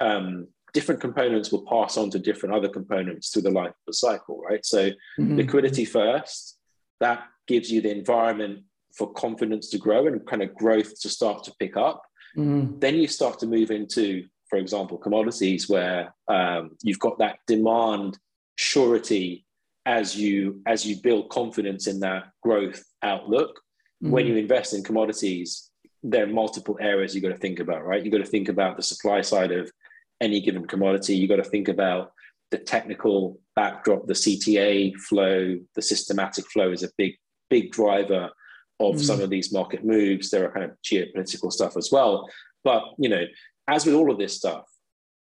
um, 0.00 0.48
different 0.74 1.00
components 1.00 1.50
will 1.50 1.64
pass 1.64 1.96
on 1.96 2.10
to 2.10 2.18
different 2.18 2.54
other 2.54 2.68
components 2.68 3.30
through 3.30 3.42
the 3.42 3.50
life 3.50 3.70
of 3.70 3.86
the 3.86 3.94
cycle, 3.94 4.42
right? 4.42 4.66
So 4.66 4.90
mm-hmm. 4.90 5.36
liquidity 5.36 5.84
first, 5.84 6.58
that 7.00 7.24
gives 7.46 7.70
you 7.70 7.80
the 7.80 7.96
environment 7.96 8.64
for 8.92 9.12
confidence 9.12 9.70
to 9.70 9.78
grow 9.78 10.06
and 10.06 10.26
kind 10.26 10.42
of 10.42 10.54
growth 10.54 11.00
to 11.00 11.08
start 11.08 11.44
to 11.44 11.54
pick 11.58 11.76
up. 11.76 12.02
Mm-hmm. 12.36 12.80
Then 12.80 12.96
you 12.96 13.06
start 13.06 13.38
to 13.38 13.46
move 13.46 13.70
into, 13.70 14.26
for 14.50 14.58
example, 14.58 14.98
commodities 14.98 15.68
where 15.68 16.14
um, 16.28 16.72
you've 16.82 16.98
got 16.98 17.18
that 17.18 17.38
demand 17.46 18.18
surety 18.56 19.46
as 19.86 20.16
you 20.16 20.62
as 20.66 20.86
you 20.86 20.96
build 20.96 21.28
confidence 21.28 21.86
in 21.86 22.00
that 22.00 22.24
growth 22.42 22.82
outlook. 23.02 23.60
Mm-hmm. 24.02 24.10
When 24.10 24.26
you 24.26 24.36
invest 24.36 24.74
in 24.74 24.82
commodities, 24.82 25.70
there 26.02 26.24
are 26.24 26.28
multiple 26.42 26.76
areas 26.80 27.14
you've 27.14 27.24
got 27.24 27.30
to 27.30 27.38
think 27.38 27.60
about, 27.60 27.84
right? 27.84 28.02
You've 28.02 28.12
got 28.12 28.18
to 28.18 28.26
think 28.26 28.48
about 28.48 28.76
the 28.76 28.82
supply 28.82 29.20
side 29.20 29.52
of 29.52 29.70
any 30.20 30.40
given 30.40 30.66
commodity. 30.66 31.16
you've 31.16 31.30
got 31.30 31.36
to 31.36 31.44
think 31.44 31.68
about 31.68 32.12
the 32.50 32.58
technical 32.58 33.40
backdrop, 33.56 34.06
the 34.06 34.14
CTA 34.14 34.94
flow, 34.96 35.58
the 35.74 35.82
systematic 35.82 36.46
flow 36.50 36.70
is 36.70 36.82
a 36.82 36.90
big, 36.96 37.14
big 37.50 37.72
driver 37.72 38.30
of 38.80 38.96
mm. 38.96 39.00
some 39.00 39.20
of 39.20 39.30
these 39.30 39.52
market 39.52 39.84
moves. 39.84 40.30
There 40.30 40.46
are 40.46 40.52
kind 40.52 40.64
of 40.64 40.76
geopolitical 40.84 41.52
stuff 41.52 41.76
as 41.76 41.90
well. 41.90 42.28
But 42.62 42.82
you 42.98 43.08
know, 43.08 43.24
as 43.68 43.86
with 43.86 43.94
all 43.94 44.10
of 44.10 44.18
this 44.18 44.36
stuff, 44.36 44.64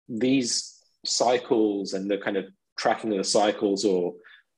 these 0.08 0.78
cycles 1.04 1.92
and 1.94 2.10
the 2.10 2.18
kind 2.18 2.36
of 2.36 2.46
tracking 2.78 3.12
of 3.12 3.18
the 3.18 3.24
cycles 3.24 3.84
or 3.84 4.14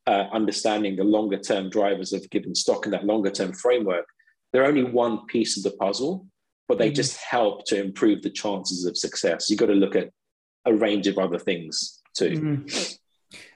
uh, 0.07 0.27
understanding 0.33 0.97
the 0.97 1.05
longer 1.05 1.39
term 1.39 1.71
drivers 1.71 2.13
of 2.13 2.29
given 2.31 2.55
stock 2.55 2.87
in 2.87 2.93
that 2.93 3.05
longer 3.05 3.31
term 3.31 3.53
framework, 3.53 4.07
they're 4.53 4.67
only 4.67 4.85
one 4.85 5.27
piece 5.27 5.57
of 5.57 5.63
the 5.63 5.77
puzzle, 5.79 6.27
but 6.73 6.79
they 6.79 6.91
mm. 6.91 6.95
just 6.95 7.19
help 7.19 7.67
to 7.67 7.79
improve 7.79 8.23
the 8.23 8.31
chances 8.31 8.87
of 8.87 8.97
success. 8.97 9.51
You've 9.51 9.59
got 9.59 9.67
to 9.67 9.75
look 9.75 9.95
at 9.95 10.09
a 10.65 10.73
range 10.73 11.07
of 11.07 11.19
other 11.19 11.39
things 11.39 12.01
too. 12.17 12.31
Mm. 12.31 12.99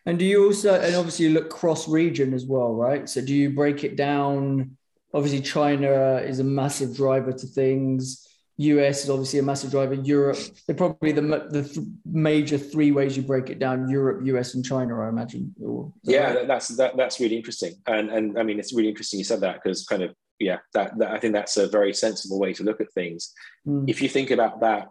And 0.04 0.18
do 0.18 0.26
you 0.26 0.44
also, 0.44 0.78
and 0.78 0.94
obviously 0.94 1.24
you 1.24 1.32
look 1.32 1.48
cross 1.48 1.88
region 1.88 2.34
as 2.34 2.44
well, 2.44 2.74
right? 2.74 3.08
So 3.08 3.24
do 3.24 3.34
you 3.34 3.48
break 3.48 3.84
it 3.84 3.96
down? 3.96 4.76
Obviously, 5.14 5.40
China 5.40 6.16
is 6.16 6.40
a 6.40 6.44
massive 6.44 6.94
driver 6.94 7.32
to 7.32 7.46
things. 7.46 8.28
US 8.58 9.04
is 9.04 9.08
obviously 9.08 9.38
a 9.38 9.42
massive 9.42 9.70
driver. 9.70 9.94
Europe, 9.94 10.36
they're 10.66 10.76
probably 10.76 11.12
the 11.12 11.22
the 11.50 11.62
th- 11.62 11.86
major 12.04 12.58
three 12.58 12.90
ways 12.90 13.16
you 13.16 13.22
break 13.22 13.48
it 13.48 13.58
down: 13.58 13.88
Europe, 13.88 14.20
US, 14.26 14.54
and 14.54 14.62
China. 14.64 15.00
I 15.00 15.08
imagine. 15.08 15.54
Yeah, 16.02 16.34
right? 16.34 16.46
that's 16.46 16.68
that, 16.76 16.98
that's 16.98 17.18
really 17.18 17.36
interesting, 17.36 17.74
and 17.86 18.10
and 18.10 18.38
I 18.38 18.42
mean 18.42 18.58
it's 18.58 18.74
really 18.74 18.90
interesting 18.90 19.18
you 19.18 19.24
said 19.24 19.40
that 19.40 19.62
because 19.62 19.86
kind 19.86 20.02
of 20.02 20.14
yeah, 20.38 20.58
that, 20.74 20.98
that 20.98 21.10
I 21.10 21.18
think 21.18 21.32
that's 21.32 21.56
a 21.56 21.68
very 21.68 21.94
sensible 21.94 22.38
way 22.38 22.52
to 22.54 22.64
look 22.64 22.80
at 22.80 22.92
things. 22.92 23.32
Mm. 23.66 23.88
If 23.88 24.02
you 24.02 24.08
think 24.08 24.30
about 24.30 24.60
that, 24.60 24.88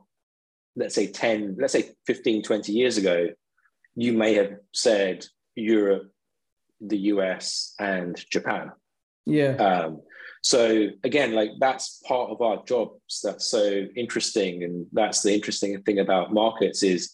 let's 0.76 0.96
say 0.96 1.08
10, 1.08 1.58
let's 1.60 1.74
say 1.74 1.92
15, 2.08 2.44
20 2.44 2.72
years 2.72 2.98
ago, 2.98 3.30
you 3.96 4.14
may 4.14 4.34
have 4.36 4.58
said 4.74 5.26
Europe, 5.56 6.12
the 6.82 6.98
US, 6.98 7.74
and 7.80 8.16
Japan. 8.30 8.72
Yeah. 9.26 9.56
Um, 9.56 10.02
so 10.44 10.90
again, 11.04 11.34
like 11.34 11.52
that's 11.60 12.02
part 12.06 12.30
of 12.30 12.42
our 12.42 12.64
jobs. 12.66 13.22
That's 13.24 13.48
so 13.48 13.86
interesting, 13.96 14.64
and 14.64 14.86
that's 14.94 15.24
the 15.24 15.34
interesting 15.34 15.82
thing 15.84 16.00
about 16.00 16.34
markets 16.34 16.84
is, 16.84 17.12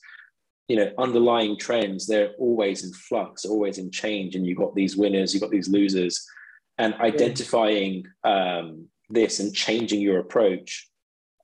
you 0.67 0.75
know, 0.75 0.91
underlying 0.97 1.57
trends. 1.57 2.07
They're 2.07 2.33
always 2.39 2.83
in 2.83 2.91
flux, 2.91 3.45
always 3.45 3.77
in 3.77 3.89
change, 3.89 4.35
and 4.35 4.45
you've 4.45 4.57
got 4.57 4.75
these 4.75 4.97
winners, 4.97 5.33
you've 5.33 5.41
got 5.41 5.51
these 5.51 5.69
losers, 5.69 6.27
and 6.77 6.93
identifying 6.95 8.05
um, 8.23 8.87
this 9.09 9.39
and 9.39 9.53
changing 9.53 10.01
your 10.01 10.19
approach 10.19 10.89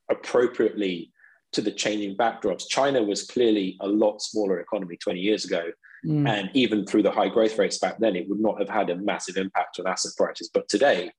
appropriately 0.10 1.12
to 1.54 1.62
the 1.62 1.72
changing 1.72 2.18
backdrops. 2.18 2.68
China 2.68 3.02
was 3.04 3.24
clearly 3.24 3.78
a 3.82 3.88
lot 3.88 4.22
smaller 4.22 4.60
economy 4.60 4.98
20 4.98 5.20
years 5.20 5.46
ago. 5.46 5.72
Mm. 6.06 6.28
And 6.28 6.50
even 6.54 6.86
through 6.86 7.04
the 7.04 7.12
high 7.12 7.30
growth 7.30 7.58
rates 7.58 7.80
back 7.80 7.98
then, 8.00 8.16
it 8.16 8.30
would 8.30 8.40
not 8.40 8.60
have 8.60 8.70
had 8.70 8.90
a 8.90 8.96
massive 8.96 9.38
impact 9.38 9.80
on 9.80 9.88
asset 9.88 10.12
prices. 10.16 10.50
But 10.54 10.70
today, 10.70 11.12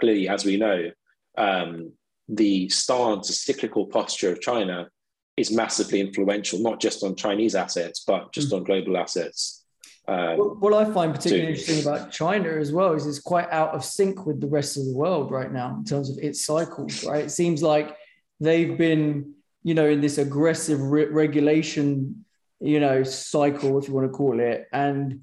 clearly, 0.00 0.28
as 0.28 0.44
we 0.44 0.56
know, 0.56 0.90
um, 1.38 1.92
the 2.28 2.68
stance, 2.68 3.28
the 3.28 3.32
cyclical 3.32 3.86
posture 3.86 4.32
of 4.32 4.40
China 4.40 4.88
is 5.36 5.50
massively 5.50 6.00
influential, 6.00 6.60
not 6.60 6.80
just 6.80 7.02
on 7.04 7.14
Chinese 7.14 7.54
assets, 7.54 8.04
but 8.06 8.32
just 8.32 8.50
mm. 8.50 8.56
on 8.56 8.64
global 8.64 8.96
assets. 8.96 9.64
Um, 10.08 10.38
what, 10.60 10.72
I 10.72 10.84
find 10.92 11.12
particularly 11.12 11.48
interesting 11.48 11.82
about 11.82 12.12
China 12.12 12.48
as 12.50 12.72
well 12.72 12.92
is 12.92 13.06
it's 13.06 13.18
quite 13.18 13.50
out 13.50 13.74
of 13.74 13.84
sync 13.84 14.24
with 14.24 14.40
the 14.40 14.46
rest 14.46 14.76
of 14.76 14.84
the 14.86 14.94
world 14.94 15.32
right 15.32 15.52
now 15.52 15.74
in 15.76 15.84
terms 15.84 16.10
of 16.10 16.18
its 16.18 16.46
cycles, 16.46 17.04
right? 17.04 17.24
It 17.24 17.30
seems 17.30 17.60
like 17.60 17.96
they've 18.38 18.78
been, 18.78 19.34
you 19.64 19.74
know, 19.74 19.88
in 19.88 20.00
this 20.00 20.18
aggressive 20.18 20.80
re- 20.80 21.06
regulation, 21.06 22.24
you 22.60 22.78
know, 22.78 23.02
cycle, 23.02 23.78
if 23.78 23.88
you 23.88 23.94
want 23.94 24.06
to 24.06 24.16
call 24.16 24.38
it, 24.38 24.68
and 24.72 25.22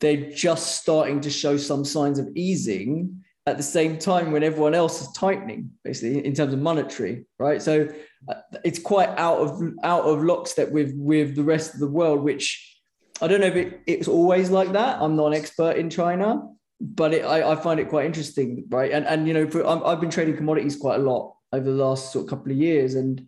they're 0.00 0.30
just 0.32 0.78
starting 0.82 1.20
to 1.20 1.30
show 1.30 1.56
some 1.56 1.84
signs 1.84 2.18
of 2.18 2.28
easing 2.34 3.24
at 3.46 3.56
the 3.56 3.62
same 3.62 3.98
time 3.98 4.32
when 4.32 4.42
everyone 4.42 4.74
else 4.74 5.00
is 5.00 5.12
tightening, 5.12 5.70
basically 5.84 6.24
in 6.24 6.34
terms 6.34 6.52
of 6.52 6.58
monetary, 6.58 7.24
right? 7.38 7.62
So 7.62 7.88
uh, 8.28 8.34
it's 8.64 8.78
quite 8.78 9.10
out 9.10 9.38
of 9.38 9.62
out 9.82 10.04
of 10.04 10.24
lockstep 10.24 10.70
with 10.72 10.92
with 10.96 11.36
the 11.36 11.42
rest 11.42 11.74
of 11.74 11.80
the 11.80 11.86
world, 11.86 12.22
which 12.22 12.73
I 13.22 13.28
don't 13.28 13.40
know 13.40 13.46
if 13.46 13.56
it, 13.56 13.80
it's 13.86 14.08
always 14.08 14.50
like 14.50 14.72
that. 14.72 15.00
I'm 15.00 15.16
not 15.16 15.28
an 15.28 15.34
expert 15.34 15.76
in 15.76 15.88
China, 15.88 16.48
but 16.80 17.14
it, 17.14 17.24
I, 17.24 17.52
I, 17.52 17.56
find 17.56 17.78
it 17.78 17.88
quite 17.88 18.06
interesting, 18.06 18.64
right? 18.68 18.90
And 18.90 19.06
and 19.06 19.28
you 19.28 19.34
know, 19.34 19.48
for, 19.48 19.64
i 19.66 19.90
have 19.90 20.00
been 20.00 20.10
trading 20.10 20.36
commodities 20.36 20.76
quite 20.76 21.00
a 21.00 21.02
lot 21.02 21.34
over 21.52 21.64
the 21.64 21.84
last 21.84 22.12
sort 22.12 22.24
of 22.24 22.30
couple 22.30 22.50
of 22.50 22.58
years, 22.58 22.94
and 22.94 23.24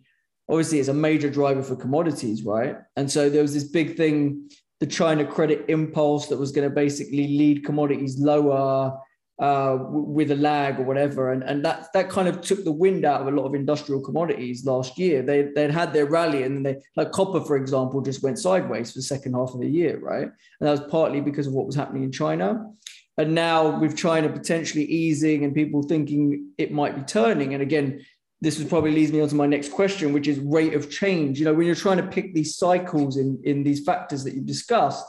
obviously 0.49 0.79
it's 0.79 0.89
a 0.89 0.93
major 0.93 1.29
driver 1.29 1.63
for 1.63 1.75
commodities, 1.75 2.43
right? 2.43 2.77
And 2.95 3.09
so 3.09 3.29
there 3.29 3.41
was 3.41 3.53
this 3.53 3.65
big 3.65 3.95
thing, 3.95 4.49
the 4.79 4.87
China 4.87 5.25
credit 5.25 5.65
impulse 5.69 6.27
that 6.27 6.37
was 6.37 6.51
going 6.51 6.67
to 6.69 6.75
basically 6.75 7.27
lead 7.27 7.65
commodities 7.65 8.19
lower 8.19 8.97
uh, 9.39 9.77
with 9.89 10.31
a 10.31 10.35
lag 10.35 10.79
or 10.79 10.83
whatever, 10.83 11.31
and 11.31 11.43
and 11.43 11.63
that 11.63 11.87
that 11.93 12.09
kind 12.09 12.27
of 12.27 12.41
took 12.41 12.63
the 12.63 12.71
wind 12.71 13.05
out 13.05 13.21
of 13.21 13.27
a 13.27 13.31
lot 13.31 13.45
of 13.45 13.53
industrial 13.53 14.01
commodities 14.01 14.65
last 14.65 14.97
year. 14.97 15.21
They 15.21 15.49
they'd 15.55 15.71
had 15.71 15.93
their 15.93 16.07
rally, 16.07 16.43
and 16.43 16.65
they 16.65 16.77
like 16.95 17.11
copper, 17.11 17.41
for 17.41 17.55
example, 17.55 18.01
just 18.01 18.23
went 18.23 18.39
sideways 18.39 18.91
for 18.91 18.97
the 18.97 19.03
second 19.03 19.33
half 19.33 19.53
of 19.53 19.59
the 19.59 19.69
year, 19.69 19.99
right? 19.99 20.23
And 20.23 20.67
that 20.67 20.71
was 20.71 20.89
partly 20.89 21.21
because 21.21 21.45
of 21.45 21.53
what 21.53 21.67
was 21.67 21.75
happening 21.75 22.03
in 22.03 22.11
China. 22.11 22.71
And 23.19 23.33
now 23.33 23.79
with 23.79 23.97
China 23.97 24.29
potentially 24.29 24.85
easing 24.85 25.43
and 25.43 25.53
people 25.53 25.81
thinking 25.83 26.51
it 26.57 26.71
might 26.71 26.95
be 26.95 27.01
turning, 27.01 27.53
and 27.53 27.61
again, 27.61 28.03
this 28.41 28.57
would 28.57 28.69
probably 28.69 28.91
leads 28.91 29.11
me 29.11 29.21
on 29.21 29.29
to 29.29 29.35
my 29.35 29.47
next 29.47 29.71
question, 29.71 30.13
which 30.13 30.27
is 30.27 30.39
rate 30.39 30.73
of 30.73 30.89
change. 30.89 31.39
You 31.39 31.45
know, 31.45 31.53
when 31.53 31.67
you're 31.67 31.75
trying 31.75 31.97
to 31.97 32.07
pick 32.07 32.33
these 32.33 32.57
cycles 32.57 33.17
in 33.17 33.39
in 33.43 33.63
these 33.63 33.83
factors 33.83 34.23
that 34.23 34.33
you've 34.33 34.47
discussed 34.47 35.05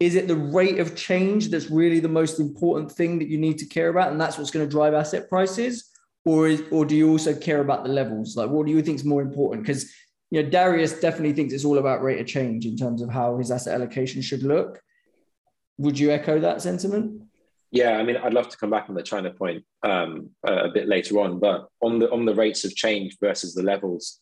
is 0.00 0.14
it 0.16 0.28
the 0.28 0.36
rate 0.36 0.80
of 0.80 0.96
change 0.96 1.48
that's 1.48 1.70
really 1.70 2.00
the 2.00 2.08
most 2.08 2.40
important 2.40 2.90
thing 2.90 3.18
that 3.18 3.28
you 3.28 3.38
need 3.38 3.58
to 3.58 3.66
care 3.66 3.88
about 3.88 4.10
and 4.10 4.20
that's 4.20 4.36
what's 4.36 4.50
going 4.50 4.66
to 4.66 4.70
drive 4.70 4.94
asset 4.94 5.28
prices? 5.28 5.90
Or 6.24 6.48
is, 6.48 6.62
or 6.70 6.84
do 6.84 6.96
you 6.96 7.10
also 7.10 7.34
care 7.34 7.60
about 7.60 7.84
the 7.84 7.90
levels? 7.90 8.36
Like 8.36 8.50
what 8.50 8.66
do 8.66 8.72
you 8.72 8.82
think 8.82 8.96
is 8.96 9.04
more 9.04 9.22
important? 9.22 9.62
Because 9.62 9.92
you 10.30 10.42
know 10.42 10.50
darius 10.50 10.98
definitely 11.00 11.32
thinks 11.34 11.52
it's 11.52 11.64
all 11.64 11.78
about 11.78 12.02
rate 12.02 12.20
of 12.20 12.26
change 12.26 12.66
in 12.66 12.76
terms 12.76 13.02
of 13.02 13.10
how 13.10 13.36
his 13.36 13.50
asset 13.50 13.74
allocation 13.74 14.22
should 14.22 14.42
look. 14.42 14.80
Would 15.78 15.98
you 15.98 16.10
echo 16.10 16.40
that 16.40 16.62
sentiment? 16.62 17.22
Yeah 17.70 17.96
i 17.96 18.04
mean 18.04 18.16
i'd 18.16 18.32
love 18.32 18.48
to 18.50 18.56
come 18.56 18.70
back 18.70 18.86
on 18.88 18.94
the 18.94 19.02
china 19.02 19.32
point 19.32 19.64
um, 19.82 20.30
a 20.44 20.68
bit 20.68 20.86
later 20.86 21.18
on 21.18 21.40
but 21.40 21.66
on 21.82 21.98
the 21.98 22.08
on 22.12 22.24
the 22.24 22.34
rates 22.34 22.64
of 22.64 22.76
change 22.76 23.16
versus 23.20 23.52
the 23.52 23.64
levels 23.64 24.20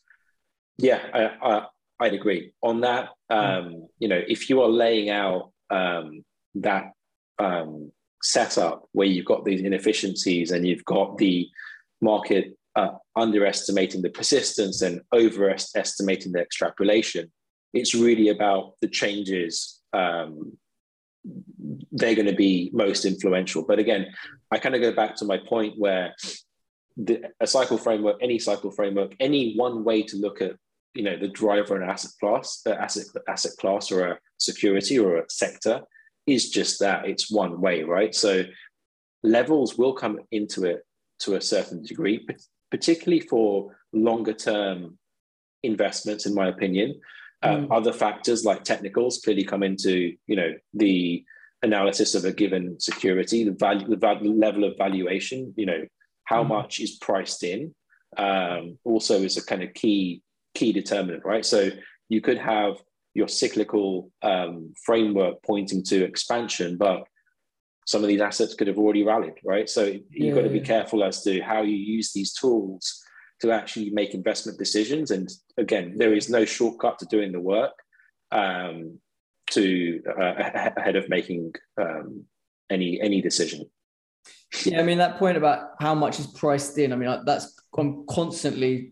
yeah 0.78 1.00
I, 1.12 1.50
I, 1.50 1.66
i'd 2.00 2.14
agree 2.14 2.52
on 2.62 2.80
that. 2.80 3.10
Um, 3.28 3.88
you 3.98 4.08
know 4.08 4.22
if 4.26 4.48
you 4.48 4.62
are 4.62 4.70
laying 4.70 5.10
out 5.10 5.51
um, 5.72 6.24
that 6.56 6.92
um, 7.38 7.90
setup 8.22 8.84
where 8.92 9.06
you've 9.06 9.24
got 9.24 9.44
these 9.44 9.62
inefficiencies 9.62 10.52
and 10.52 10.66
you've 10.66 10.84
got 10.84 11.18
the 11.18 11.48
market 12.00 12.56
uh, 12.76 12.92
underestimating 13.16 14.02
the 14.02 14.10
persistence 14.10 14.82
and 14.82 15.00
overestimating 15.12 16.32
the 16.32 16.40
extrapolation. 16.40 17.32
It's 17.74 17.94
really 17.94 18.28
about 18.28 18.74
the 18.80 18.88
changes 18.88 19.80
um, 19.92 20.56
they're 21.92 22.14
going 22.14 22.26
to 22.26 22.34
be 22.34 22.70
most 22.72 23.04
influential. 23.04 23.64
But 23.64 23.78
again, 23.78 24.06
I 24.50 24.58
kind 24.58 24.74
of 24.74 24.80
go 24.80 24.92
back 24.92 25.16
to 25.16 25.24
my 25.24 25.38
point 25.38 25.74
where 25.78 26.14
the, 26.96 27.22
a 27.40 27.46
cycle 27.46 27.78
framework, 27.78 28.16
any 28.20 28.38
cycle 28.38 28.70
framework, 28.70 29.14
any 29.20 29.54
one 29.54 29.84
way 29.84 30.02
to 30.02 30.16
look 30.16 30.42
at 30.42 30.56
you 30.94 31.02
know 31.02 31.16
the 31.16 31.28
driver 31.28 31.80
an 31.80 31.88
asset 31.88 32.12
class, 32.20 32.62
uh, 32.66 32.72
asset 32.72 33.06
asset 33.28 33.52
class, 33.58 33.90
or 33.90 34.06
a 34.06 34.18
security 34.38 34.98
or 34.98 35.18
a 35.18 35.30
sector 35.30 35.80
is 36.26 36.50
just 36.50 36.80
that. 36.80 37.06
It's 37.06 37.30
one 37.30 37.60
way, 37.60 37.82
right? 37.82 38.14
So 38.14 38.44
levels 39.22 39.78
will 39.78 39.94
come 39.94 40.20
into 40.30 40.64
it 40.64 40.84
to 41.20 41.34
a 41.34 41.40
certain 41.40 41.82
degree, 41.82 42.26
particularly 42.70 43.20
for 43.20 43.74
longer 43.92 44.32
term 44.34 44.98
investments, 45.62 46.26
in 46.26 46.34
my 46.34 46.48
opinion. 46.48 47.00
Um, 47.42 47.66
mm. 47.66 47.76
Other 47.76 47.92
factors 47.92 48.44
like 48.44 48.62
technicals 48.64 49.20
clearly 49.24 49.44
come 49.44 49.62
into 49.62 50.14
you 50.26 50.36
know 50.36 50.52
the 50.74 51.24
analysis 51.62 52.14
of 52.14 52.24
a 52.24 52.32
given 52.32 52.78
security, 52.80 53.44
the 53.44 53.52
value, 53.52 53.88
the 53.88 53.96
value, 53.96 54.32
level 54.32 54.64
of 54.64 54.76
valuation. 54.76 55.54
You 55.56 55.66
know 55.66 55.84
how 56.24 56.44
mm. 56.44 56.48
much 56.48 56.80
is 56.80 56.98
priced 56.98 57.42
in. 57.44 57.74
Um, 58.18 58.78
also, 58.84 59.20
is 59.20 59.38
a 59.38 59.46
kind 59.46 59.62
of 59.62 59.72
key 59.72 60.22
key 60.54 60.72
determinant, 60.72 61.24
right? 61.24 61.44
So 61.44 61.70
you 62.08 62.20
could 62.20 62.38
have 62.38 62.76
your 63.14 63.28
cyclical 63.28 64.10
um, 64.22 64.72
framework 64.84 65.42
pointing 65.42 65.82
to 65.84 66.04
expansion, 66.04 66.76
but 66.76 67.04
some 67.86 68.02
of 68.02 68.08
these 68.08 68.20
assets 68.20 68.54
could 68.54 68.68
have 68.68 68.78
already 68.78 69.02
rallied, 69.02 69.34
right? 69.44 69.68
So 69.68 69.84
you've 69.84 70.04
yeah, 70.10 70.34
got 70.34 70.42
to 70.42 70.48
be 70.48 70.58
yeah. 70.58 70.64
careful 70.64 71.04
as 71.04 71.22
to 71.24 71.40
how 71.40 71.62
you 71.62 71.76
use 71.76 72.12
these 72.12 72.32
tools 72.32 73.02
to 73.40 73.50
actually 73.50 73.90
make 73.90 74.14
investment 74.14 74.58
decisions. 74.58 75.10
And 75.10 75.28
again, 75.58 75.96
there 75.98 76.14
is 76.14 76.30
no 76.30 76.44
shortcut 76.44 76.98
to 77.00 77.06
doing 77.06 77.32
the 77.32 77.40
work 77.40 77.72
um, 78.30 78.98
to 79.50 80.00
uh, 80.08 80.34
ahead 80.76 80.96
of 80.96 81.08
making 81.08 81.52
um, 81.80 82.24
any 82.70 83.00
any 83.00 83.20
decision. 83.20 83.68
Yeah, 84.64 84.80
I 84.80 84.84
mean 84.84 84.98
that 84.98 85.18
point 85.18 85.36
about 85.36 85.70
how 85.80 85.94
much 85.94 86.20
is 86.20 86.26
priced 86.26 86.78
in. 86.78 86.92
I 86.92 86.96
mean 86.96 87.22
that's 87.26 87.60
I'm 87.76 88.06
constantly 88.06 88.91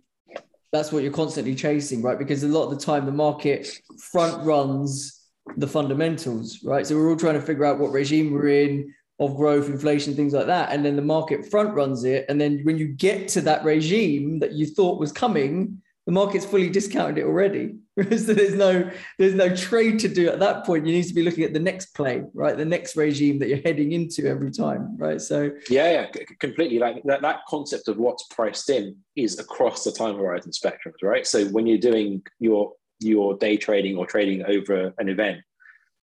that's 0.72 0.92
what 0.92 1.02
you're 1.02 1.12
constantly 1.12 1.54
chasing, 1.54 2.02
right? 2.02 2.18
Because 2.18 2.42
a 2.44 2.48
lot 2.48 2.64
of 2.64 2.70
the 2.70 2.85
time 2.85 3.06
the 3.06 3.12
market 3.12 3.68
front 3.98 4.44
runs 4.44 5.20
the 5.56 5.66
fundamentals, 5.66 6.62
right? 6.62 6.87
So 6.87 6.96
we're 6.96 7.11
all 7.11 7.16
trying 7.16 7.35
to 7.35 7.42
figure 7.42 7.64
out 7.64 7.78
what 7.78 7.90
regime 7.90 8.33
we're 8.33 8.48
in 8.48 8.94
of 9.18 9.37
growth, 9.37 9.68
inflation, 9.68 10.14
things 10.14 10.33
like 10.33 10.46
that. 10.46 10.70
And 10.72 10.85
then 10.85 10.96
the 10.96 11.02
market 11.02 11.50
front 11.50 11.74
runs 11.74 12.04
it. 12.04 12.24
And 12.28 12.40
then 12.40 12.61
when 12.62 12.78
you 12.78 12.88
get 12.88 13.28
to 13.28 13.40
that 13.42 13.64
regime 13.64 14.38
that 14.38 14.52
you 14.52 14.66
thought 14.66 15.00
was 15.00 15.12
coming, 15.12 15.83
the 16.11 16.14
market's 16.14 16.44
fully 16.44 16.68
discounted 16.68 17.18
it 17.18 17.25
already. 17.25 17.77
so 17.96 18.35
there's 18.35 18.57
no 18.57 18.90
there's 19.16 19.35
no 19.35 19.55
trade 19.55 20.01
to 20.01 20.09
do 20.09 20.29
at 20.29 20.40
that 20.40 20.66
point. 20.66 20.85
You 20.85 20.92
need 20.92 21.07
to 21.07 21.14
be 21.14 21.23
looking 21.23 21.44
at 21.44 21.53
the 21.53 21.61
next 21.61 21.94
play, 21.94 22.25
right? 22.35 22.57
The 22.57 22.64
next 22.64 22.96
regime 22.96 23.38
that 23.38 23.49
you're 23.49 23.61
heading 23.61 23.92
into 23.92 24.27
every 24.27 24.51
time, 24.51 24.96
right? 24.96 25.20
So 25.20 25.53
yeah, 25.68 26.09
yeah, 26.16 26.25
completely. 26.40 26.81
Like 26.81 27.01
that, 27.05 27.23
that 27.23 27.42
concept 27.46 27.87
of 27.87 27.99
what's 27.99 28.25
priced 28.25 28.70
in 28.70 28.96
is 29.14 29.38
across 29.38 29.85
the 29.85 29.92
time 29.92 30.16
horizon 30.16 30.51
spectrums, 30.51 31.01
right? 31.01 31.25
So 31.25 31.44
when 31.46 31.68
you're 31.68 31.79
doing 31.79 32.23
your 32.40 32.73
your 32.99 33.37
day 33.37 33.57
trading 33.57 33.96
or 33.96 34.05
trading 34.05 34.44
over 34.44 34.92
an 34.99 35.09
event, 35.09 35.42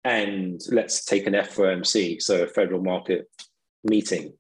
and 0.04 0.62
let's 0.70 1.06
take 1.06 1.26
an 1.26 1.34
FOMC, 1.34 2.22
so 2.22 2.44
a 2.44 2.48
federal 2.48 2.84
market 2.84 3.28
meeting, 3.84 4.34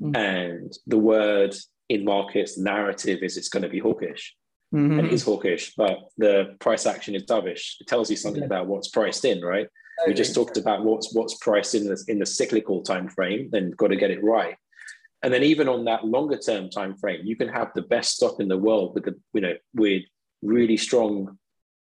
mm-hmm. 0.00 0.16
and 0.16 0.72
the 0.86 0.96
word 0.96 1.54
in 1.90 2.02
markets 2.02 2.56
narrative 2.56 3.18
is 3.22 3.36
it's 3.36 3.50
going 3.50 3.62
to 3.62 3.68
be 3.68 3.78
hawkish 3.78 4.34
mm-hmm. 4.72 4.98
and 4.98 5.06
it 5.06 5.12
is 5.12 5.22
hawkish, 5.22 5.74
but 5.76 5.98
the 6.16 6.56
price 6.60 6.86
action 6.86 7.14
is 7.14 7.24
dovish. 7.24 7.80
It 7.80 7.86
tells 7.86 8.10
you 8.10 8.16
something 8.16 8.42
about 8.42 8.66
what's 8.66 8.88
priced 8.88 9.24
in, 9.24 9.42
right? 9.42 9.66
Okay. 10.00 10.10
We 10.10 10.14
just 10.14 10.34
talked 10.34 10.56
about 10.56 10.84
what's 10.84 11.14
what's 11.14 11.36
priced 11.38 11.74
in 11.74 11.84
the, 11.84 12.02
in 12.08 12.18
the 12.18 12.26
cyclical 12.26 12.82
time 12.82 13.08
frame, 13.08 13.48
then 13.50 13.70
got 13.72 13.88
to 13.88 13.96
get 13.96 14.10
it 14.10 14.22
right. 14.22 14.56
And 15.22 15.32
then 15.32 15.42
even 15.44 15.68
on 15.68 15.84
that 15.84 16.04
longer 16.04 16.38
term 16.38 16.68
time 16.70 16.96
frame, 16.96 17.20
you 17.24 17.36
can 17.36 17.48
have 17.48 17.70
the 17.74 17.82
best 17.82 18.16
stock 18.16 18.40
in 18.40 18.48
the 18.48 18.58
world 18.58 18.94
with 18.94 19.04
the 19.04 19.18
you 19.32 19.40
know 19.40 19.54
with 19.74 20.02
really 20.42 20.76
strong 20.76 21.38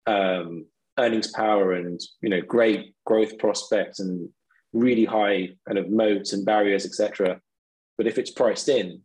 um, 0.08 0.66
earnings 1.00 1.32
power 1.32 1.74
and 1.74 2.00
you 2.22 2.30
know 2.30 2.42
great 2.42 2.94
growth 3.06 3.38
prospects 3.38 4.00
and 4.00 4.30
really 4.74 5.06
high 5.06 5.50
kind 5.68 5.78
of 5.78 5.90
moats 5.90 6.34
and 6.34 6.46
barriers, 6.46 6.86
etc. 6.86 7.40
But 7.98 8.08
if 8.08 8.18
it's 8.18 8.32
priced 8.32 8.68
in, 8.68 9.02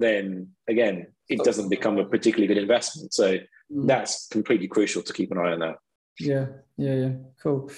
then 0.00 0.48
again, 0.68 1.06
it 1.28 1.42
doesn't 1.44 1.68
become 1.68 1.98
a 1.98 2.04
particularly 2.04 2.46
good 2.52 2.60
investment. 2.60 3.14
So 3.14 3.34
mm. 3.34 3.86
that's 3.86 4.26
completely 4.28 4.68
crucial 4.68 5.02
to 5.02 5.12
keep 5.12 5.30
an 5.30 5.38
eye 5.38 5.52
on 5.52 5.60
that. 5.60 5.76
Yeah, 6.18 6.46
yeah, 6.76 6.94
yeah. 6.94 7.12
Cool. 7.42 7.70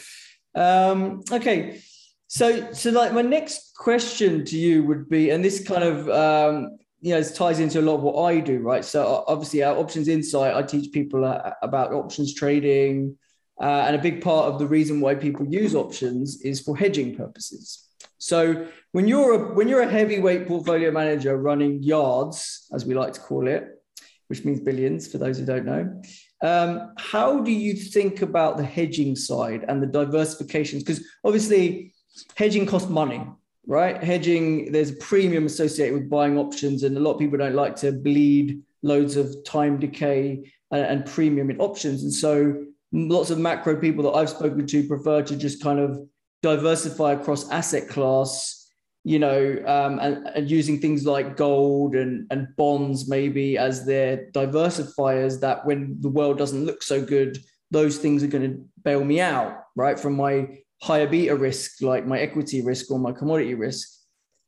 Um, 0.54 1.22
okay. 1.30 1.80
So, 2.28 2.72
so 2.72 2.90
like 2.90 3.12
my 3.12 3.22
next 3.22 3.74
question 3.76 4.44
to 4.46 4.56
you 4.56 4.84
would 4.84 5.08
be, 5.08 5.30
and 5.30 5.44
this 5.44 5.62
kind 5.62 5.84
of 5.84 6.08
um, 6.08 6.78
you 7.00 7.14
know 7.14 7.22
ties 7.22 7.60
into 7.60 7.80
a 7.80 7.82
lot 7.82 7.96
of 7.96 8.02
what 8.02 8.22
I 8.22 8.40
do, 8.40 8.60
right? 8.60 8.84
So 8.84 9.24
obviously, 9.26 9.62
our 9.62 9.76
options 9.76 10.08
insight, 10.08 10.54
I 10.54 10.62
teach 10.62 10.92
people 10.92 11.24
about 11.62 11.92
options 11.92 12.34
trading, 12.34 13.18
uh, 13.60 13.84
and 13.86 13.96
a 13.96 13.98
big 13.98 14.22
part 14.22 14.46
of 14.46 14.58
the 14.58 14.66
reason 14.66 15.00
why 15.00 15.14
people 15.14 15.46
use 15.46 15.74
options 15.74 16.40
is 16.42 16.60
for 16.60 16.76
hedging 16.76 17.14
purposes. 17.14 17.88
So 18.22 18.68
when 18.92 19.08
you're 19.08 19.34
a 19.34 19.54
when 19.54 19.66
you're 19.66 19.82
a 19.82 19.90
heavyweight 19.90 20.46
portfolio 20.46 20.92
manager 20.92 21.36
running 21.36 21.82
yards, 21.82 22.68
as 22.72 22.86
we 22.86 22.94
like 22.94 23.12
to 23.14 23.20
call 23.20 23.48
it, 23.48 23.82
which 24.28 24.44
means 24.44 24.60
billions 24.60 25.10
for 25.10 25.18
those 25.18 25.38
who 25.38 25.44
don't 25.44 25.66
know, 25.66 26.00
um, 26.40 26.92
how 26.98 27.40
do 27.40 27.50
you 27.50 27.74
think 27.74 28.22
about 28.22 28.58
the 28.58 28.64
hedging 28.64 29.16
side 29.16 29.64
and 29.66 29.82
the 29.82 29.88
diversifications? 29.88 30.78
Because 30.78 31.04
obviously, 31.24 31.94
hedging 32.36 32.64
costs 32.64 32.88
money, 32.88 33.26
right? 33.66 34.00
Hedging, 34.00 34.70
there's 34.70 34.90
a 34.90 34.96
premium 34.96 35.46
associated 35.46 35.94
with 35.94 36.08
buying 36.08 36.38
options, 36.38 36.84
and 36.84 36.96
a 36.96 37.00
lot 37.00 37.14
of 37.14 37.18
people 37.18 37.38
don't 37.38 37.56
like 37.56 37.74
to 37.76 37.90
bleed 37.90 38.62
loads 38.84 39.16
of 39.16 39.34
time 39.44 39.80
decay 39.80 40.52
and, 40.70 40.82
and 40.82 41.06
premium 41.06 41.50
in 41.50 41.58
options, 41.58 42.04
and 42.04 42.14
so 42.14 42.66
lots 42.92 43.30
of 43.30 43.38
macro 43.40 43.74
people 43.74 44.04
that 44.04 44.16
I've 44.16 44.30
spoken 44.30 44.64
to 44.64 44.86
prefer 44.86 45.22
to 45.22 45.34
just 45.34 45.60
kind 45.60 45.80
of 45.80 46.06
diversify 46.42 47.12
across 47.12 47.50
asset 47.50 47.88
class, 47.88 48.68
you 49.04 49.18
know, 49.18 49.62
um, 49.66 49.98
and, 50.00 50.26
and 50.28 50.50
using 50.50 50.78
things 50.78 51.06
like 51.06 51.36
gold 51.36 51.94
and, 51.94 52.26
and 52.30 52.48
bonds 52.56 53.08
maybe 53.08 53.56
as 53.58 53.86
their 53.86 54.28
diversifiers 54.32 55.40
that 55.40 55.64
when 55.64 55.96
the 56.00 56.08
world 56.08 56.38
doesn't 56.38 56.64
look 56.64 56.82
so 56.82 57.04
good, 57.04 57.38
those 57.70 57.98
things 57.98 58.22
are 58.22 58.28
going 58.28 58.50
to 58.50 58.64
bail 58.84 59.04
me 59.04 59.20
out, 59.20 59.64
right, 59.76 59.98
from 59.98 60.14
my 60.14 60.58
higher 60.82 61.06
beta 61.06 61.34
risk, 61.34 61.80
like 61.80 62.06
my 62.06 62.18
equity 62.18 62.60
risk 62.60 62.90
or 62.90 62.98
my 62.98 63.12
commodity 63.12 63.54
risk. 63.54 63.88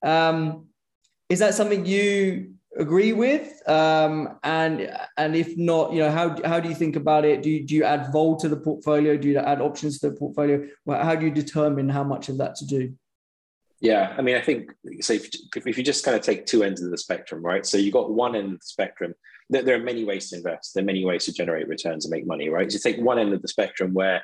Um, 0.04 0.66
is 1.28 1.38
that 1.38 1.54
something 1.54 1.86
you 1.86 2.53
agree 2.76 3.12
with? 3.12 3.62
Um, 3.68 4.38
and 4.42 4.90
and 5.16 5.36
if 5.36 5.56
not, 5.56 5.92
you 5.92 6.00
know, 6.00 6.10
how 6.10 6.36
how 6.44 6.60
do 6.60 6.68
you 6.68 6.74
think 6.74 6.96
about 6.96 7.24
it? 7.24 7.42
Do 7.42 7.50
you, 7.50 7.66
do 7.66 7.74
you 7.74 7.84
add 7.84 8.12
vol 8.12 8.36
to 8.36 8.48
the 8.48 8.56
portfolio? 8.56 9.16
Do 9.16 9.28
you 9.28 9.38
add 9.38 9.60
options 9.60 9.98
to 10.00 10.10
the 10.10 10.16
portfolio? 10.16 10.66
How 10.88 11.14
do 11.14 11.26
you 11.26 11.32
determine 11.32 11.88
how 11.88 12.04
much 12.04 12.28
of 12.28 12.38
that 12.38 12.56
to 12.56 12.66
do? 12.66 12.94
Yeah, 13.80 14.14
I 14.16 14.22
mean, 14.22 14.36
I 14.36 14.40
think 14.40 14.72
so. 15.00 15.12
If, 15.12 15.30
if 15.54 15.76
you 15.76 15.84
just 15.84 16.04
kind 16.04 16.16
of 16.16 16.22
take 16.22 16.46
two 16.46 16.62
ends 16.62 16.82
of 16.82 16.90
the 16.90 16.98
spectrum, 16.98 17.42
right? 17.42 17.66
So 17.66 17.76
you 17.76 17.92
got 17.92 18.10
one 18.10 18.34
end 18.34 18.54
of 18.54 18.60
the 18.60 18.66
spectrum. 18.66 19.14
There, 19.50 19.62
there 19.62 19.76
are 19.76 19.82
many 19.82 20.04
ways 20.04 20.30
to 20.30 20.36
invest. 20.36 20.72
There 20.74 20.82
are 20.82 20.86
many 20.86 21.04
ways 21.04 21.26
to 21.26 21.32
generate 21.32 21.68
returns 21.68 22.06
and 22.06 22.12
make 22.12 22.26
money, 22.26 22.48
right? 22.48 22.70
So 22.70 22.76
you 22.76 22.80
take 22.80 23.04
one 23.04 23.18
end 23.18 23.34
of 23.34 23.42
the 23.42 23.48
spectrum 23.48 23.92
where 23.92 24.22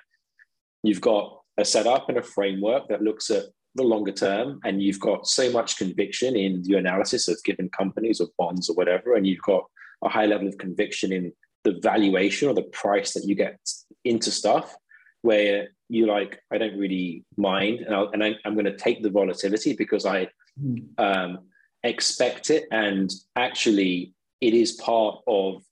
you've 0.83 1.03
got 1.03 1.43
a 1.59 1.65
setup 1.65 2.09
and 2.09 2.17
a 2.17 2.23
framework 2.23 2.89
that 2.89 3.03
looks 3.03 3.29
at 3.29 3.45
the 3.75 3.83
longer 3.83 4.13
term 4.13 4.61
and 4.65 4.83
you've 4.83 5.01
got 5.01 5.27
so 5.27 5.51
much 5.53 5.77
conviction 5.77 6.37
in 6.37 6.65
your 6.65 6.79
analysis 6.79 7.29
of 7.29 7.43
given 7.45 7.69
companies 7.69 8.21
or 8.21 8.29
bonds 8.37 8.69
or 8.69 8.75
whatever 8.75 9.15
and 9.15 9.27
you've 9.27 9.43
got 9.43 9.65
a 10.05 10.09
high 10.09 10.27
level 10.27 10.49
of 10.49 10.59
conviction 10.59 11.13
in 11.13 11.33
the 11.65 11.79
valuation 11.83 12.49
or 12.49 12.55
the 12.55 12.63
price 12.63 13.13
that 13.13 13.25
you 13.25 13.35
get 13.35 13.59
into 14.05 14.31
stuff 14.31 14.75
where 15.23 15.69
you 15.89 16.07
like 16.07 16.41
i 16.53 16.59
don't 16.59 16.79
really 16.79 17.25
mind 17.37 17.81
and, 17.81 17.95
I'll, 17.95 18.11
and 18.13 18.25
I, 18.25 18.35
am 18.45 18.55
going 18.55 18.65
to 18.65 18.77
take 18.77 19.03
the 19.03 19.11
volatility 19.11 19.75
because 19.75 20.05
i 20.05 20.29
hmm. 20.59 20.77
um, 20.99 21.39
expect 21.85 22.51
it 22.51 22.65
and 22.73 23.11
actually 23.37 24.15
it 24.41 24.55
is 24.55 24.73
part 24.73 25.19
of 25.27 25.63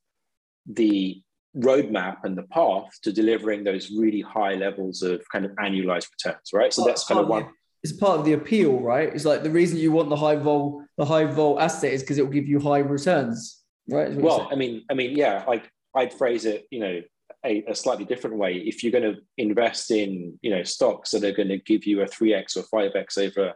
the 0.67 1.21
roadmap 1.57 2.19
and 2.25 2.37
the 2.37 2.43
path 2.45 2.91
to 3.03 3.11
delivering 3.11 3.65
those 3.65 3.91
really 3.91 4.21
high 4.21 4.55
levels 4.55 5.03
of 5.03 5.23
kind 5.33 5.45
of 5.45 5.51
annualized 5.53 6.09
returns 6.13 6.51
right 6.53 6.73
so 6.73 6.85
that's 6.85 7.05
kind 7.05 7.19
of 7.19 7.27
one 7.27 7.49
it's 7.83 7.93
part 7.93 8.19
of 8.19 8.25
the 8.25 8.33
appeal, 8.33 8.81
right? 8.81 9.09
It's 9.15 9.25
like 9.25 9.43
the 9.43 9.51
reason 9.51 9.79
you 9.79 9.93
want 9.93 10.09
the 10.09 10.17
high 10.17 10.37
vol, 10.37 10.85
the 10.97 11.05
high 11.05 11.25
vol 11.25 11.61
asset 11.61 11.93
is 11.93 12.03
because 12.03 12.19
it 12.19 12.23
will 12.23 12.33
give 12.33 12.49
you 12.49 12.59
high 12.59 12.79
returns, 12.79 13.63
right? 13.89 14.13
Well, 14.15 14.49
I 14.51 14.57
mean, 14.57 14.85
I 14.91 14.95
mean, 14.95 15.17
yeah, 15.17 15.45
like 15.47 15.71
I'd 15.95 16.13
phrase 16.13 16.45
it, 16.45 16.67
you 16.71 16.81
know, 16.81 17.01
a, 17.45 17.65
a, 17.69 17.75
slightly 17.75 18.05
different 18.05 18.37
way. 18.37 18.55
If 18.55 18.83
you're 18.83 18.93
going 18.93 19.15
to 19.15 19.21
invest 19.37 19.93
in, 19.93 20.39
you 20.43 20.51
know, 20.51 20.65
stocks 20.65 21.11
that 21.13 21.23
are 21.23 21.33
going 21.33 21.49
to 21.49 21.59
give 21.59 21.87
you 21.87 22.03
a 22.03 22.07
three 22.07 22.35
x 22.35 22.57
or 22.57 22.65
five 22.65 22.93
x 22.97 23.17
over, 23.17 23.53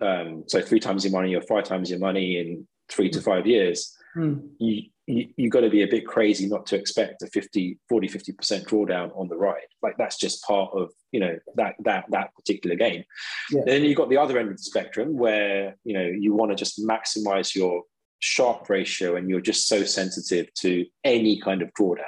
um, 0.00 0.44
so 0.46 0.62
three 0.62 0.80
times 0.80 1.04
your 1.04 1.12
money 1.12 1.34
or 1.34 1.42
five 1.42 1.64
times 1.64 1.90
your 1.90 1.98
money 1.98 2.38
in 2.38 2.66
three 2.88 3.10
to 3.10 3.18
hmm. 3.18 3.24
five 3.24 3.46
years, 3.46 3.96
mm. 4.16 4.48
you 4.58 4.84
you, 5.10 5.28
you 5.36 5.50
got 5.50 5.60
to 5.60 5.70
be 5.70 5.82
a 5.82 5.86
bit 5.86 6.06
crazy 6.06 6.46
not 6.46 6.66
to 6.66 6.76
expect 6.76 7.22
a 7.22 7.26
50 7.26 7.78
40 7.88 8.08
50% 8.08 8.64
drawdown 8.64 9.16
on 9.18 9.28
the 9.28 9.36
ride 9.36 9.60
like 9.82 9.96
that's 9.98 10.16
just 10.16 10.42
part 10.44 10.70
of 10.74 10.90
you 11.12 11.20
know 11.20 11.38
that 11.56 11.74
that 11.80 12.04
that 12.10 12.34
particular 12.34 12.76
game 12.76 13.04
yeah. 13.50 13.62
then 13.66 13.84
you've 13.84 13.96
got 13.96 14.10
the 14.10 14.16
other 14.16 14.38
end 14.38 14.50
of 14.50 14.56
the 14.56 14.62
spectrum 14.62 15.16
where 15.16 15.76
you 15.84 15.94
know 15.94 16.06
you 16.06 16.34
want 16.34 16.50
to 16.50 16.56
just 16.56 16.80
maximize 16.80 17.54
your 17.54 17.82
Sharpe 18.20 18.68
ratio 18.68 19.16
and 19.16 19.30
you're 19.30 19.40
just 19.40 19.66
so 19.66 19.82
sensitive 19.82 20.52
to 20.54 20.84
any 21.04 21.40
kind 21.40 21.62
of 21.62 21.70
drawdown 21.78 22.04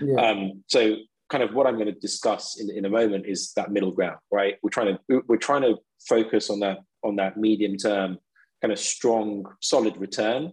yeah. 0.00 0.20
um, 0.20 0.62
so 0.66 0.96
kind 1.30 1.42
of 1.42 1.52
what 1.54 1.66
i'm 1.66 1.74
going 1.74 1.92
to 1.92 2.00
discuss 2.00 2.60
in, 2.60 2.70
in 2.70 2.84
a 2.84 2.90
moment 2.90 3.26
is 3.26 3.52
that 3.54 3.70
middle 3.70 3.92
ground 3.92 4.18
right 4.30 4.56
we're 4.62 4.70
trying 4.70 4.96
to 5.08 5.22
we're 5.26 5.36
trying 5.36 5.62
to 5.62 5.76
focus 6.08 6.48
on 6.48 6.60
that 6.60 6.78
on 7.02 7.16
that 7.16 7.36
medium 7.36 7.76
term 7.76 8.18
kind 8.62 8.72
of 8.72 8.78
strong 8.78 9.44
solid 9.60 9.96
return 9.98 10.52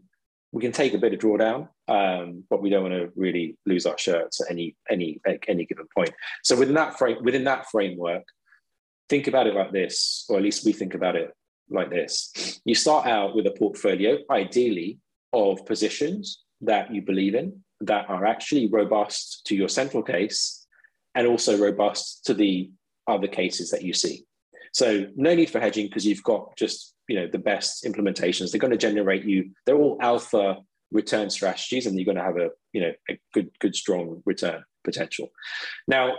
we 0.55 0.61
can 0.61 0.71
take 0.71 0.93
a 0.93 0.97
bit 0.97 1.13
of 1.13 1.19
drawdown, 1.19 1.67
um, 1.89 2.45
but 2.49 2.61
we 2.61 2.69
don't 2.69 2.83
want 2.83 2.93
to 2.93 3.11
really 3.17 3.57
lose 3.65 3.85
our 3.85 3.97
shirts 3.97 4.39
at 4.39 4.49
any 4.49 4.73
any 4.89 5.19
at 5.27 5.39
any 5.49 5.65
given 5.65 5.85
point. 5.93 6.11
So 6.45 6.55
within 6.57 6.75
that 6.75 6.97
frame 6.97 7.17
within 7.21 7.43
that 7.43 7.69
framework, 7.69 8.23
think 9.09 9.27
about 9.27 9.47
it 9.47 9.53
like 9.53 9.73
this, 9.73 10.25
or 10.29 10.37
at 10.37 10.43
least 10.43 10.65
we 10.65 10.71
think 10.71 10.93
about 10.93 11.17
it 11.17 11.29
like 11.69 11.89
this. 11.89 12.61
You 12.63 12.73
start 12.73 13.05
out 13.05 13.35
with 13.35 13.45
a 13.47 13.51
portfolio, 13.51 14.19
ideally, 14.31 14.97
of 15.33 15.65
positions 15.65 16.41
that 16.61 16.89
you 16.93 17.01
believe 17.01 17.35
in 17.35 17.61
that 17.81 18.09
are 18.09 18.25
actually 18.25 18.67
robust 18.67 19.45
to 19.47 19.55
your 19.57 19.67
central 19.67 20.03
case 20.03 20.65
and 21.15 21.27
also 21.27 21.57
robust 21.57 22.23
to 22.27 22.33
the 22.33 22.71
other 23.07 23.27
cases 23.27 23.71
that 23.71 23.83
you 23.83 23.93
see. 23.93 24.23
So 24.71 25.07
no 25.17 25.35
need 25.35 25.49
for 25.49 25.59
hedging 25.59 25.87
because 25.87 26.07
you've 26.07 26.23
got 26.23 26.55
just 26.55 26.94
you 27.07 27.15
know 27.15 27.27
the 27.27 27.39
best 27.39 27.83
implementations. 27.83 28.51
They're 28.51 28.59
going 28.59 28.71
to 28.71 28.77
generate 28.77 29.25
you. 29.25 29.51
They're 29.65 29.77
all 29.77 29.97
alpha 30.01 30.57
return 30.91 31.29
strategies, 31.29 31.85
and 31.85 31.97
you're 31.97 32.05
going 32.05 32.17
to 32.17 32.23
have 32.23 32.37
a 32.37 32.49
you 32.73 32.81
know 32.81 32.93
a 33.09 33.19
good 33.33 33.49
good 33.59 33.75
strong 33.75 34.21
return 34.25 34.63
potential. 34.83 35.29
Now 35.87 36.13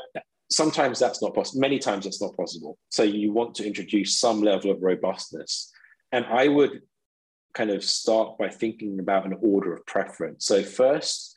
sometimes 0.50 0.98
that's 0.98 1.22
not 1.22 1.34
possible. 1.34 1.60
Many 1.60 1.78
times 1.78 2.04
that's 2.04 2.22
not 2.22 2.36
possible. 2.36 2.78
So 2.90 3.02
you 3.02 3.32
want 3.32 3.54
to 3.56 3.66
introduce 3.66 4.18
some 4.18 4.42
level 4.42 4.70
of 4.70 4.82
robustness, 4.82 5.72
and 6.12 6.24
I 6.26 6.48
would 6.48 6.82
kind 7.54 7.70
of 7.70 7.82
start 7.82 8.38
by 8.38 8.50
thinking 8.50 9.00
about 9.00 9.24
an 9.24 9.36
order 9.40 9.72
of 9.72 9.86
preference. 9.86 10.44
So 10.44 10.62
first, 10.62 11.34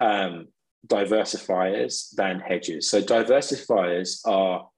um, 0.00 0.46
diversifiers 0.86 2.14
than 2.14 2.38
hedges. 2.38 2.88
So 2.88 3.02
diversifiers 3.02 4.20
are 4.24 4.68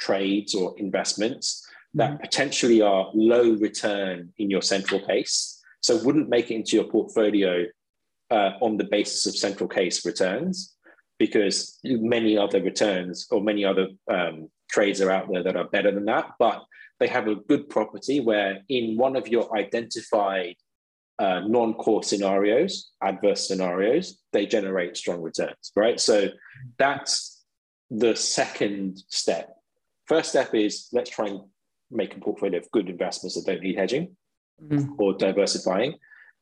trades 0.00 0.54
or 0.54 0.74
investments 0.78 1.66
that 1.96 2.20
potentially 2.20 2.82
are 2.82 3.10
low 3.14 3.52
return 3.52 4.32
in 4.36 4.50
your 4.50 4.60
central 4.60 5.00
case. 5.00 5.62
So 5.80 6.02
wouldn't 6.04 6.28
make 6.28 6.50
it 6.50 6.56
into 6.56 6.76
your 6.76 6.84
portfolio 6.84 7.64
uh, 8.30 8.50
on 8.60 8.76
the 8.76 8.84
basis 8.84 9.26
of 9.26 9.34
central 9.34 9.68
case 9.68 10.04
returns 10.04 10.76
because 11.18 11.78
many 11.84 12.36
other 12.36 12.62
returns 12.62 13.26
or 13.30 13.40
many 13.40 13.64
other 13.64 13.88
um, 14.10 14.50
trades 14.70 15.00
are 15.00 15.10
out 15.10 15.28
there 15.32 15.42
that 15.42 15.56
are 15.56 15.68
better 15.68 15.90
than 15.90 16.04
that. 16.04 16.32
But 16.38 16.62
they 17.00 17.06
have 17.06 17.28
a 17.28 17.36
good 17.36 17.70
property 17.70 18.20
where 18.20 18.60
in 18.68 18.98
one 18.98 19.16
of 19.16 19.26
your 19.26 19.56
identified 19.56 20.56
uh, 21.18 21.40
non-core 21.46 22.02
scenarios, 22.02 22.90
adverse 23.02 23.48
scenarios, 23.48 24.20
they 24.34 24.44
generate 24.44 24.98
strong 24.98 25.22
returns, 25.22 25.72
right? 25.74 25.98
So 25.98 26.28
that's 26.78 27.42
the 27.90 28.14
second 28.14 29.02
step. 29.08 29.56
First 30.04 30.30
step 30.30 30.54
is 30.54 30.88
let's 30.92 31.08
try 31.08 31.28
and 31.28 31.40
make 31.90 32.16
a 32.16 32.20
portfolio 32.20 32.58
of 32.58 32.70
good 32.70 32.88
investments 32.88 33.34
that 33.34 33.50
don't 33.50 33.62
need 33.62 33.76
hedging 33.76 34.16
mm-hmm. 34.62 34.92
or 34.98 35.14
diversifying. 35.14 35.94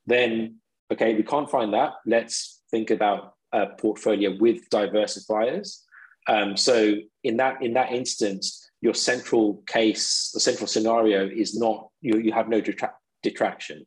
Then, 0.07 0.57
okay, 0.93 1.15
we 1.15 1.23
can't 1.23 1.51
find 1.51 1.73
that. 1.75 1.93
Let's 2.07 2.63
think 2.71 2.91
about 2.91 3.35
a 3.53 3.67
portfolio 3.67 4.37
with 4.39 4.69
diversifiers. 4.71 5.81
Um, 6.27 6.57
so 6.57 6.95
in 7.23 7.37
that 7.37 7.63
in 7.63 7.75
that 7.75 7.93
instance, 7.93 8.71
your 8.81 8.95
central 8.95 9.63
case, 9.67 10.31
the 10.33 10.41
central 10.41 10.67
scenario 10.67 11.29
is 11.29 11.57
not 11.57 11.89
you, 12.01 12.19
you 12.19 12.33
have 12.33 12.49
no 12.49 12.61
detra- 12.61 12.93
detraction. 13.23 13.87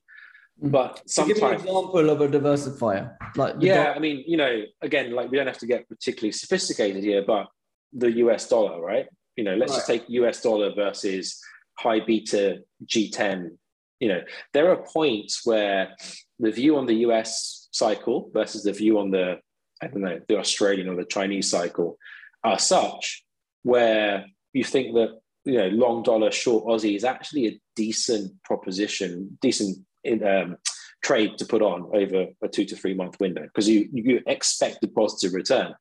Mm-hmm. 0.60 0.70
But 0.70 1.04
sometimes, 1.08 1.40
give 1.40 1.44
me 1.44 1.50
an 1.50 1.56
example 1.56 2.10
of 2.10 2.22
a 2.22 2.28
diversifier. 2.28 3.16
Like 3.36 3.56
yeah, 3.60 3.94
I 3.96 4.00
mean, 4.00 4.24
you 4.28 4.38
know, 4.38 4.64
again, 4.82 5.12
like 5.12 5.30
we 5.30 5.38
don't 5.38 5.48
have 5.48 5.60
to 5.60 5.68
get 5.68 5.88
particularly 5.88 6.32
sophisticated 6.32 7.04
here, 7.04 7.24
but 7.26 7.48
the 7.94 8.12
US 8.24 8.48
dollar, 8.50 8.82
right? 8.82 9.08
You 9.38 9.46
know, 9.46 9.56
let's 9.56 9.72
right. 9.72 9.78
just 9.78 9.88
take 9.88 10.10
US 10.10 10.42
dollar 10.42 10.74
versus 10.74 11.40
high 11.78 12.02
beta 12.02 12.64
G10. 12.86 13.52
You 14.00 14.10
know, 14.10 14.22
there 14.54 14.70
are 14.72 14.86
points 14.94 15.46
where 15.46 15.96
the 16.40 16.52
view 16.52 16.78
on 16.78 16.86
the 16.86 16.96
US 17.08 17.70
cycle 17.72 18.30
versus 18.34 18.64
the 18.64 18.74
view 18.74 19.00
on 19.00 19.12
the 19.12 19.40
I 19.82 19.88
don't 19.88 20.02
know 20.02 20.20
the 20.28 20.40
Australian 20.40 20.90
or 20.90 20.96
the 20.96 21.06
Chinese 21.06 21.50
cycle 21.50 21.98
are 22.44 22.60
such 22.60 23.24
where 23.64 24.26
you 24.54 24.64
think 24.64 24.96
that 24.96 25.20
you 25.46 25.58
know 25.58 25.68
long 25.68 26.04
dollar 26.04 26.32
short 26.32 26.66
Aussie 26.66 26.96
is 26.96 27.04
actually 27.04 27.48
a 27.48 27.60
decent 27.76 28.32
proposition, 28.44 29.38
decent 29.42 29.78
um, 30.26 30.58
trade 31.04 31.38
to 31.38 31.46
put 31.46 31.62
on 31.62 31.90
over 31.94 32.28
a 32.42 32.48
two 32.48 32.66
to 32.66 32.76
three 32.76 32.94
month 32.94 33.20
window 33.20 33.44
because 33.44 33.70
you 33.70 33.88
you 33.94 34.22
expect 34.26 34.84
a 34.84 34.88
positive 34.88 35.34
return. 35.34 35.76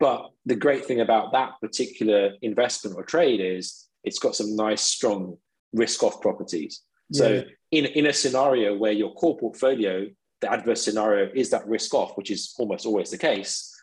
But 0.00 0.30
the 0.46 0.54
great 0.54 0.84
thing 0.84 1.00
about 1.00 1.32
that 1.32 1.52
particular 1.60 2.32
investment 2.42 2.96
or 2.96 3.02
trade 3.02 3.40
is 3.40 3.88
it's 4.04 4.18
got 4.18 4.36
some 4.36 4.54
nice 4.54 4.82
strong 4.82 5.38
risk 5.72 6.02
off 6.02 6.20
properties. 6.20 6.82
Yeah. 7.10 7.18
So 7.18 7.44
in 7.70 7.86
in 7.86 8.06
a 8.06 8.12
scenario 8.12 8.76
where 8.76 8.92
your 8.92 9.12
core 9.14 9.36
portfolio, 9.36 10.06
the 10.40 10.52
adverse 10.52 10.84
scenario 10.84 11.30
is 11.34 11.50
that 11.50 11.66
risk 11.66 11.94
off, 11.94 12.16
which 12.16 12.30
is 12.30 12.54
almost 12.58 12.86
always 12.86 13.10
the 13.10 13.18
case. 13.18 13.74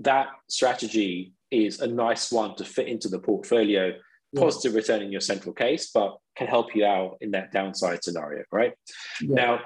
That 0.00 0.28
strategy 0.48 1.32
is 1.50 1.80
a 1.80 1.86
nice 1.86 2.32
one 2.32 2.56
to 2.56 2.64
fit 2.64 2.88
into 2.88 3.08
the 3.08 3.18
portfolio. 3.18 3.92
Positive 4.34 4.74
return 4.74 5.00
in 5.00 5.10
your 5.10 5.22
central 5.22 5.54
case, 5.54 5.90
but 5.94 6.18
can 6.36 6.46
help 6.46 6.74
you 6.74 6.84
out 6.84 7.16
in 7.22 7.30
that 7.30 7.52
downside 7.52 8.04
scenario, 8.04 8.42
right? 8.52 8.74
Yeah. 9.22 9.34
Now, 9.34 9.60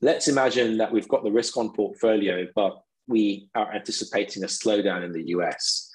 let's 0.00 0.26
imagine 0.26 0.78
that 0.78 0.90
we've 0.90 1.06
got 1.06 1.22
the 1.22 1.30
risk 1.30 1.56
on 1.56 1.72
portfolio, 1.72 2.48
but 2.56 2.80
we 3.06 3.48
are 3.54 3.72
anticipating 3.72 4.44
a 4.44 4.46
slowdown 4.46 5.04
in 5.04 5.12
the 5.12 5.28
US. 5.28 5.90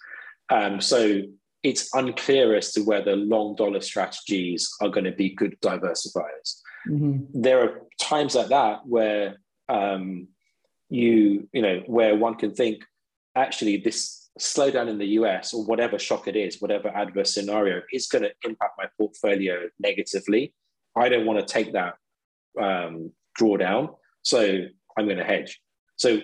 Um, 0.50 0.82
so 0.82 1.22
it's 1.64 1.90
unclear 1.94 2.56
as 2.56 2.72
to 2.74 2.82
whether 2.82 3.16
long 3.16 3.56
dollar 3.56 3.82
strategies 3.82 4.70
are 4.82 4.90
going 4.90 5.04
to 5.04 5.12
be 5.12 5.36
good 5.36 5.60
diversifiers. 5.62 6.62
Mm-hmm. 6.88 7.42
There 7.42 7.62
are 7.64 7.82
times 8.00 8.36
like 8.36 8.48
that 8.48 8.86
where 8.86 9.38
um, 9.68 10.28
you, 10.90 11.48
you 11.52 11.62
know, 11.62 11.84
where 11.86 12.16
one 12.16 12.36
can 12.36 12.54
think, 12.54 12.84
actually, 13.36 13.78
this 13.78 14.30
slowdown 14.40 14.88
in 14.88 14.98
the 14.98 15.06
US 15.20 15.54
or 15.54 15.66
whatever 15.66 16.00
shock 16.00 16.28
it 16.28 16.36
is, 16.36 16.62
whatever 16.62 16.88
adverse 16.90 17.34
scenario 17.34 17.82
is 17.92 18.08
going 18.08 18.24
to 18.24 18.32
impact 18.44 18.74
my 18.78 18.86
portfolio 18.98 19.68
negatively. 19.80 20.54
I 20.96 21.10
don't 21.10 21.26
want 21.26 21.46
to 21.46 21.54
take 21.54 21.74
that 21.74 21.96
um, 22.60 23.12
drawdown. 23.40 23.96
So 24.22 24.66
I'm 24.98 25.06
going 25.06 25.18
to 25.18 25.24
hedge. 25.24 25.62
So 25.98 26.20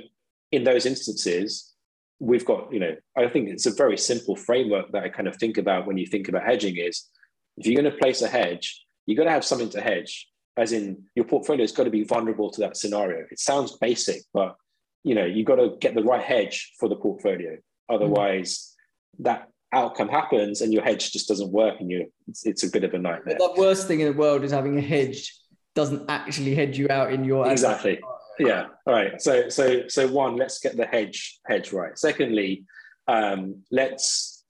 in 0.52 0.64
those 0.64 0.86
instances, 0.86 1.74
we've 2.20 2.46
got, 2.46 2.72
you 2.72 2.80
know, 2.80 2.96
I 3.18 3.28
think 3.28 3.50
it's 3.50 3.66
a 3.66 3.74
very 3.74 3.98
simple 3.98 4.36
framework 4.36 4.92
that 4.92 5.04
I 5.04 5.10
kind 5.10 5.28
of 5.28 5.36
think 5.36 5.58
about 5.58 5.86
when 5.86 5.98
you 5.98 6.06
think 6.06 6.28
about 6.30 6.44
hedging 6.44 6.78
is 6.78 7.10
if 7.58 7.68
you're 7.68 7.82
going 7.82 7.92
to 7.92 8.00
place 8.00 8.22
a 8.22 8.28
hedge, 8.28 8.86
you've 9.06 9.18
got 9.18 9.26
to 9.26 9.32
have 9.32 9.46
something 9.46 9.70
to 9.70 9.82
hedge, 9.82 10.28
as 10.58 10.72
in 10.72 11.04
your 11.16 11.26
portfolio 11.26 11.64
has 11.64 11.72
got 11.72 11.84
to 11.86 11.90
be 11.90 12.04
vulnerable 12.04 12.50
to 12.52 12.62
that 12.62 12.78
scenario. 12.78 13.26
It 13.32 13.40
sounds 13.40 13.78
basic, 13.78 14.22
but 14.34 14.56
you 15.04 15.14
know, 15.14 15.26
you've 15.26 15.46
got 15.46 15.58
to 15.58 15.76
get 15.80 15.94
the 15.94 16.04
right 16.04 16.24
hedge 16.24 16.74
for 16.80 16.90
the 16.90 16.96
portfolio. 16.96 17.58
Otherwise, 17.90 18.74
mm. 19.20 19.26
that 19.26 19.50
outcome 19.72 20.08
happens 20.08 20.62
and 20.62 20.74
your 20.74 20.84
hedge 20.84 21.12
just 21.12 21.28
doesn't 21.28 21.52
work 21.52 21.80
and 21.80 21.92
you 21.92 22.12
it's, 22.28 22.46
it's 22.46 22.64
a 22.64 22.70
bit 22.70 22.84
of 22.84 22.94
a 22.94 22.98
nightmare. 22.98 23.36
The 23.38 23.54
worst 23.58 23.88
thing 23.88 24.00
in 24.00 24.12
the 24.12 24.18
world 24.18 24.44
is 24.44 24.52
having 24.52 24.78
a 24.78 24.82
hedge 24.82 25.34
doesn't 25.76 26.10
actually 26.10 26.56
hedge 26.56 26.78
you 26.78 26.88
out 26.90 27.12
in 27.12 27.26
your 27.26 27.52
exactly. 27.52 28.00
Yeah. 28.40 28.68
All 28.86 28.94
right. 28.94 29.22
So 29.22 29.50
so 29.50 29.88
so 29.88 30.08
one, 30.08 30.36
let's 30.36 30.60
get 30.60 30.78
the 30.78 30.86
hedge 30.86 31.40
hedge 31.46 31.72
right. 31.72 31.98
Secondly, 31.98 32.66
um, 33.08 33.64
let's 33.72 34.44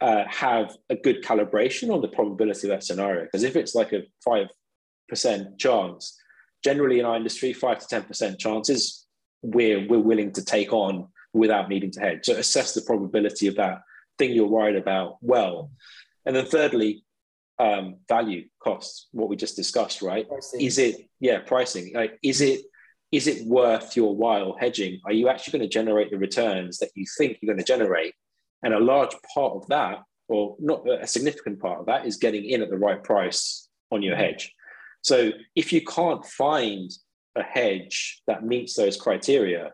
uh, 0.00 0.24
have 0.28 0.76
a 0.90 0.96
good 0.96 1.22
calibration 1.22 1.92
on 1.92 2.00
the 2.00 2.08
probability 2.08 2.66
of 2.66 2.72
that 2.72 2.84
scenario. 2.84 3.22
Because 3.22 3.44
if 3.44 3.56
it's 3.56 3.74
like 3.74 3.92
a 3.92 4.02
five 4.24 4.48
percent 5.08 5.58
chance, 5.58 6.18
generally 6.64 6.98
in 7.00 7.06
our 7.06 7.16
industry, 7.16 7.52
five 7.52 7.78
to 7.78 7.86
ten 7.86 8.02
percent 8.02 8.38
chances 8.38 9.06
we're 9.42 9.86
we're 9.88 9.98
willing 9.98 10.32
to 10.32 10.44
take 10.44 10.72
on 10.72 11.08
without 11.32 11.68
needing 11.68 11.90
to 11.90 12.00
hedge. 12.00 12.20
So 12.24 12.34
assess 12.34 12.74
the 12.74 12.82
probability 12.82 13.48
of 13.48 13.56
that 13.56 13.82
thing 14.18 14.32
you're 14.32 14.46
worried 14.46 14.76
about 14.76 15.16
well. 15.20 15.70
And 16.24 16.36
then 16.36 16.46
thirdly, 16.46 17.04
um, 17.58 17.96
value 18.08 18.48
costs, 18.62 19.08
what 19.12 19.28
we 19.28 19.36
just 19.36 19.56
discussed, 19.56 20.02
right? 20.02 20.28
Pricing. 20.28 20.60
Is 20.60 20.78
it, 20.78 21.08
yeah, 21.20 21.38
pricing. 21.40 21.92
Like, 21.94 22.18
is 22.22 22.40
it 22.40 22.60
is 23.12 23.26
it 23.26 23.46
worth 23.46 23.94
your 23.94 24.16
while 24.16 24.56
hedging? 24.58 24.98
Are 25.04 25.12
you 25.12 25.28
actually 25.28 25.58
going 25.58 25.68
to 25.68 25.72
generate 25.72 26.10
the 26.10 26.18
returns 26.18 26.78
that 26.78 26.90
you 26.94 27.04
think 27.18 27.38
you're 27.40 27.54
going 27.54 27.64
to 27.64 27.64
generate? 27.64 28.14
And 28.62 28.72
a 28.72 28.80
large 28.80 29.14
part 29.34 29.52
of 29.52 29.66
that, 29.68 29.98
or 30.28 30.56
not 30.58 30.88
a 30.88 31.06
significant 31.06 31.60
part 31.60 31.80
of 31.80 31.86
that, 31.86 32.06
is 32.06 32.16
getting 32.16 32.46
in 32.46 32.62
at 32.62 32.70
the 32.70 32.78
right 32.78 33.02
price 33.04 33.68
on 33.90 34.02
your 34.02 34.16
hedge. 34.16 34.52
So 35.02 35.30
if 35.54 35.72
you 35.72 35.84
can't 35.84 36.24
find 36.24 36.90
a 37.36 37.42
hedge 37.42 38.22
that 38.26 38.44
meets 38.44 38.76
those 38.76 38.96
criteria, 38.96 39.72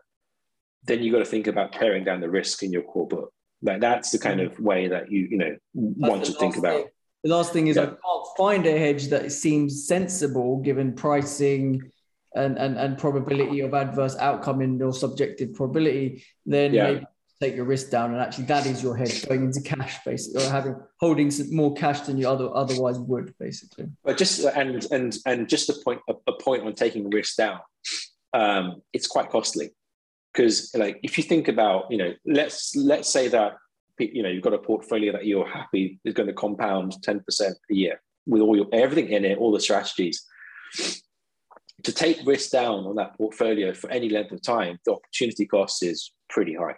then 0.83 1.01
you've 1.01 1.13
got 1.13 1.19
to 1.19 1.25
think 1.25 1.47
about 1.47 1.71
paring 1.71 2.03
down 2.03 2.19
the 2.19 2.29
risk 2.29 2.61
in 2.61 2.73
your 2.73 2.83
core 2.83 3.07
book. 3.07 3.31
Like 3.61 3.79
that's 3.79 4.11
the 4.11 4.19
kind 4.19 4.41
of 4.41 4.59
way 4.59 4.87
that 4.87 5.11
you 5.11 5.27
you 5.31 5.37
know 5.37 5.55
want 5.73 6.25
to 6.25 6.31
think 6.31 6.55
thing. 6.55 6.63
about. 6.63 6.85
The 7.23 7.29
last 7.29 7.51
thing 7.51 7.67
is 7.67 7.75
yeah. 7.75 7.83
I 7.83 7.85
can't 7.87 8.27
find 8.37 8.65
a 8.65 8.77
hedge 8.77 9.07
that 9.09 9.31
seems 9.31 9.85
sensible 9.85 10.61
given 10.61 10.93
pricing 10.93 11.91
and, 12.35 12.57
and, 12.57 12.77
and 12.77 12.97
probability 12.97 13.61
of 13.61 13.73
adverse 13.73 14.15
outcome 14.17 14.61
in 14.61 14.77
your 14.77 14.93
subjective 14.93 15.53
probability. 15.53 16.23
Then 16.45 16.73
yeah. 16.73 16.83
maybe 16.83 17.05
take 17.41 17.55
your 17.55 17.65
risk 17.65 17.89
down 17.89 18.11
and 18.11 18.19
actually 18.19 18.43
that 18.43 18.65
is 18.65 18.83
your 18.83 18.97
hedge 18.97 19.25
going 19.25 19.45
into 19.45 19.61
cash 19.61 19.97
basically 20.03 20.45
or 20.45 20.49
having 20.49 20.75
holding 20.99 21.31
more 21.51 21.73
cash 21.73 22.01
than 22.01 22.17
you 22.17 22.27
other, 22.27 22.53
otherwise 22.53 22.99
would 22.99 23.33
basically 23.39 23.85
but 24.03 24.17
just 24.17 24.43
and 24.43 24.85
and 24.91 25.17
and 25.25 25.47
just 25.47 25.69
a 25.69 25.73
point 25.85 26.01
a, 26.09 26.13
a 26.27 26.33
point 26.33 26.63
on 26.63 26.73
taking 26.73 27.09
risk 27.09 27.37
down 27.37 27.59
um, 28.33 28.81
it's 28.93 29.07
quite 29.07 29.29
costly 29.29 29.71
because 30.33 30.71
like 30.75 30.99
if 31.01 31.17
you 31.17 31.23
think 31.23 31.47
about 31.47 31.89
you 31.89 31.97
know 31.97 32.13
let's 32.25 32.75
let's 32.75 33.09
say 33.09 33.27
that 33.29 33.53
you 33.97 34.21
know 34.21 34.29
you've 34.29 34.43
got 34.43 34.53
a 34.53 34.57
portfolio 34.57 35.11
that 35.11 35.25
you're 35.25 35.47
happy 35.47 35.99
is 36.03 36.13
going 36.13 36.27
to 36.27 36.33
compound 36.33 36.93
10% 37.05 37.21
a 37.41 37.73
year 37.73 38.01
with 38.25 38.41
all 38.41 38.55
your 38.55 38.67
everything 38.71 39.09
in 39.09 39.25
it 39.25 39.37
all 39.37 39.51
the 39.51 39.59
strategies 39.59 40.25
to 41.83 41.91
take 41.91 42.19
risk 42.25 42.51
down 42.51 42.85
on 42.85 42.95
that 42.95 43.15
portfolio 43.17 43.73
for 43.73 43.89
any 43.89 44.09
length 44.09 44.31
of 44.31 44.41
time 44.41 44.77
the 44.85 44.93
opportunity 44.93 45.45
cost 45.45 45.83
is 45.83 46.11
pretty 46.29 46.53
high 46.53 46.75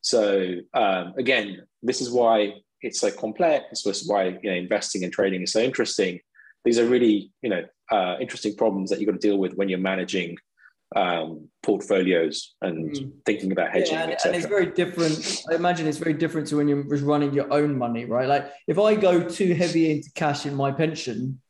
so 0.00 0.54
um, 0.74 1.14
again 1.18 1.62
this 1.82 2.00
is 2.00 2.10
why 2.10 2.54
it's 2.82 3.00
so 3.00 3.10
complex 3.10 3.82
this 3.82 4.02
is 4.02 4.08
why 4.08 4.38
you 4.42 4.50
know 4.50 4.56
investing 4.56 5.04
and 5.04 5.12
trading 5.12 5.42
is 5.42 5.52
so 5.52 5.60
interesting 5.60 6.20
these 6.64 6.78
are 6.78 6.86
really 6.86 7.32
you 7.42 7.50
know 7.50 7.64
uh, 7.90 8.16
interesting 8.20 8.54
problems 8.54 8.90
that 8.90 9.00
you've 9.00 9.08
got 9.08 9.18
to 9.20 9.26
deal 9.26 9.38
with 9.38 9.54
when 9.54 9.68
you're 9.68 9.78
managing 9.78 10.36
um, 10.96 11.48
portfolios 11.62 12.54
and 12.62 12.94
mm. 12.94 13.12
thinking 13.26 13.52
about 13.52 13.70
hedging. 13.70 13.94
Yeah, 13.94 14.04
and, 14.04 14.16
and, 14.24 14.34
it's 14.34 14.46
very 14.46 14.66
different. 14.66 15.44
I 15.50 15.54
imagine 15.54 15.86
it's 15.86 15.98
very 15.98 16.14
different 16.14 16.46
to 16.48 16.56
when 16.56 16.68
you're 16.68 16.82
running 16.82 17.32
your 17.32 17.52
own 17.52 17.76
money, 17.76 18.04
right? 18.04 18.28
Like 18.28 18.50
if 18.66 18.78
I 18.78 18.94
go 18.94 19.22
too 19.22 19.54
heavy 19.54 19.90
into 19.90 20.10
cash 20.14 20.46
in 20.46 20.54
my 20.54 20.72
pension, 20.72 21.40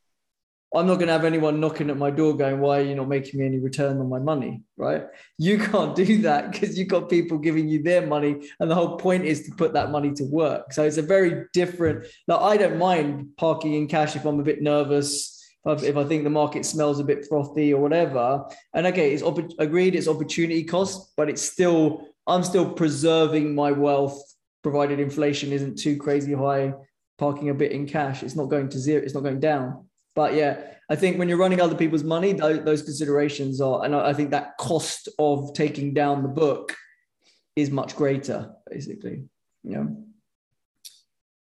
I'm 0.75 0.85
not 0.85 0.95
going 0.95 1.07
to 1.07 1.13
have 1.13 1.25
anyone 1.25 1.59
knocking 1.59 1.89
at 1.89 1.97
my 1.97 2.11
door 2.11 2.37
going, 2.37 2.59
"Why 2.59 2.79
are 2.79 2.83
you 2.83 2.95
not 2.95 3.07
making 3.07 3.39
me 3.39 3.45
any 3.45 3.59
return 3.59 3.99
on 3.99 4.09
my 4.09 4.19
money?" 4.19 4.63
Right? 4.77 5.03
You 5.37 5.57
can't 5.57 5.95
do 5.95 6.21
that 6.21 6.51
because 6.51 6.77
you've 6.77 6.89
got 6.89 7.09
people 7.09 7.37
giving 7.37 7.67
you 7.67 7.81
their 7.81 8.05
money, 8.05 8.49
and 8.59 8.69
the 8.69 8.75
whole 8.75 8.97
point 8.97 9.25
is 9.25 9.43
to 9.43 9.51
put 9.55 9.73
that 9.73 9.91
money 9.91 10.11
to 10.13 10.23
work. 10.25 10.73
So 10.73 10.83
it's 10.83 10.97
a 10.97 11.01
very 11.01 11.45
different. 11.53 12.05
Like 12.27 12.41
I 12.41 12.57
don't 12.57 12.77
mind 12.77 13.29
parking 13.37 13.73
in 13.73 13.87
cash 13.87 14.15
if 14.15 14.25
I'm 14.25 14.39
a 14.39 14.43
bit 14.43 14.61
nervous 14.61 15.35
if 15.65 15.97
I 15.97 16.03
think 16.03 16.23
the 16.23 16.29
market 16.29 16.65
smells 16.65 16.99
a 16.99 17.03
bit 17.03 17.27
frothy 17.27 17.73
or 17.73 17.81
whatever. 17.81 18.45
And 18.73 18.87
okay, 18.87 19.13
it's 19.13 19.23
op- 19.23 19.59
agreed, 19.59 19.95
it's 19.95 20.07
opportunity 20.07 20.63
cost, 20.63 21.13
but 21.15 21.29
it's 21.29 21.41
still, 21.41 22.07
I'm 22.27 22.43
still 22.43 22.71
preserving 22.71 23.55
my 23.55 23.71
wealth, 23.71 24.19
provided 24.63 24.99
inflation 24.99 25.51
isn't 25.51 25.77
too 25.77 25.97
crazy 25.97 26.33
high, 26.33 26.73
parking 27.17 27.49
a 27.49 27.53
bit 27.53 27.71
in 27.71 27.87
cash. 27.87 28.23
It's 28.23 28.35
not 28.35 28.49
going 28.49 28.69
to 28.69 28.79
zero, 28.79 29.03
it's 29.03 29.13
not 29.13 29.23
going 29.23 29.39
down. 29.39 29.88
But 30.19 30.33
yeah, 30.33 30.59
I 30.89 30.97
think 30.97 31.17
when 31.17 31.29
you're 31.29 31.37
running 31.37 31.61
other 31.61 31.75
people's 31.75 32.03
money, 32.03 32.33
those, 32.33 32.61
those 32.65 32.81
considerations 32.81 33.61
are, 33.61 33.85
and 33.85 33.95
I 33.95 34.11
think 34.11 34.31
that 34.31 34.57
cost 34.57 35.07
of 35.17 35.53
taking 35.53 35.93
down 35.93 36.23
the 36.23 36.27
book 36.27 36.75
is 37.55 37.71
much 37.71 37.95
greater, 37.95 38.51
basically. 38.69 39.23
Yeah. 39.63 39.85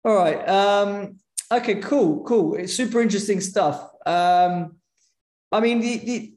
All 0.03 0.15
right. 0.17 0.45
Um, 0.49 1.19
okay, 1.49 1.75
cool, 1.75 2.25
cool. 2.25 2.55
It's 2.55 2.75
super 2.75 3.01
interesting 3.01 3.39
stuff. 3.39 3.81
Um, 4.05 4.75
I 5.53 5.61
mean, 5.61 5.79
the, 5.79 5.97
the, 5.99 6.33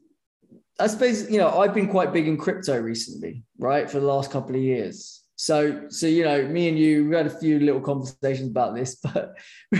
I 0.79 0.87
suppose 0.87 1.29
you 1.29 1.39
know 1.39 1.59
I've 1.59 1.73
been 1.73 1.89
quite 1.89 2.13
big 2.13 2.25
in 2.25 2.37
crypto 2.37 2.79
recently, 2.79 3.43
right, 3.57 3.91
for 3.91 3.99
the 3.99 4.05
last 4.05 4.31
couple 4.31 4.55
of 4.55 4.61
years. 4.61 5.25
So, 5.39 5.87
so 5.87 6.05
you 6.05 6.25
know, 6.25 6.45
me 6.49 6.67
and 6.67 6.77
you, 6.77 7.07
we 7.07 7.15
had 7.15 7.25
a 7.25 7.29
few 7.29 7.61
little 7.61 7.79
conversations 7.79 8.49
about 8.49 8.75
this, 8.75 8.95
but 9.13 9.37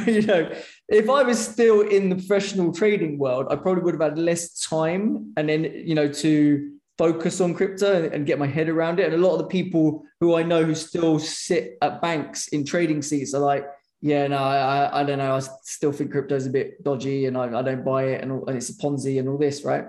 you 0.07 0.21
know, 0.21 0.49
if 0.87 1.09
I 1.09 1.21
was 1.23 1.37
still 1.37 1.81
in 1.81 2.07
the 2.07 2.15
professional 2.15 2.71
trading 2.73 3.19
world, 3.19 3.47
I 3.49 3.57
probably 3.57 3.83
would 3.83 3.95
have 3.95 4.11
had 4.11 4.17
less 4.17 4.61
time, 4.61 5.33
and 5.35 5.49
then 5.49 5.65
you 5.65 5.95
know, 5.95 6.07
to 6.07 6.71
focus 6.97 7.41
on 7.41 7.55
crypto 7.55 8.09
and 8.09 8.25
get 8.25 8.39
my 8.39 8.47
head 8.47 8.69
around 8.69 9.01
it. 9.01 9.11
And 9.11 9.21
a 9.21 9.27
lot 9.27 9.33
of 9.33 9.39
the 9.39 9.47
people 9.47 10.05
who 10.21 10.35
I 10.35 10.43
know 10.43 10.63
who 10.63 10.73
still 10.75 11.19
sit 11.19 11.77
at 11.81 12.01
banks 12.01 12.47
in 12.47 12.63
trading 12.63 13.01
seats 13.01 13.33
are 13.33 13.41
like, 13.41 13.65
yeah, 13.99 14.27
no, 14.27 14.37
I, 14.37 15.01
I 15.01 15.03
don't 15.03 15.17
know. 15.17 15.35
I 15.35 15.41
still 15.63 15.91
think 15.91 16.11
crypto 16.11 16.35
is 16.35 16.47
a 16.47 16.51
bit 16.51 16.81
dodgy, 16.85 17.25
and 17.25 17.37
I, 17.37 17.59
I 17.59 17.61
don't 17.63 17.83
buy 17.83 18.03
it, 18.05 18.21
and, 18.21 18.31
all, 18.31 18.45
and 18.47 18.55
it's 18.55 18.69
a 18.69 18.75
Ponzi 18.75 19.19
and 19.19 19.27
all 19.27 19.37
this, 19.37 19.65
right? 19.65 19.83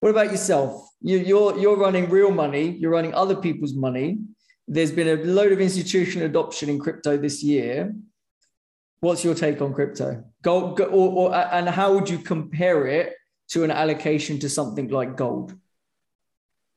What 0.00 0.10
about 0.10 0.32
yourself? 0.32 0.86
You, 1.00 1.16
you're 1.16 1.58
you're 1.58 1.78
running 1.78 2.10
real 2.10 2.30
money. 2.30 2.76
You're 2.78 2.90
running 2.90 3.14
other 3.14 3.36
people's 3.36 3.72
money. 3.72 4.18
There's 4.72 4.90
been 4.90 5.08
a 5.08 5.22
load 5.22 5.52
of 5.52 5.60
institutional 5.60 6.26
adoption 6.26 6.70
in 6.70 6.78
crypto 6.78 7.18
this 7.18 7.42
year. 7.42 7.94
What's 9.00 9.22
your 9.22 9.34
take 9.34 9.60
on 9.60 9.74
crypto? 9.74 10.24
Gold, 10.40 10.80
or, 10.80 10.86
or 10.88 11.34
and 11.34 11.68
how 11.68 11.92
would 11.92 12.08
you 12.08 12.16
compare 12.16 12.86
it 12.86 13.14
to 13.48 13.64
an 13.64 13.70
allocation 13.70 14.38
to 14.38 14.48
something 14.48 14.88
like 14.88 15.14
gold? 15.14 15.54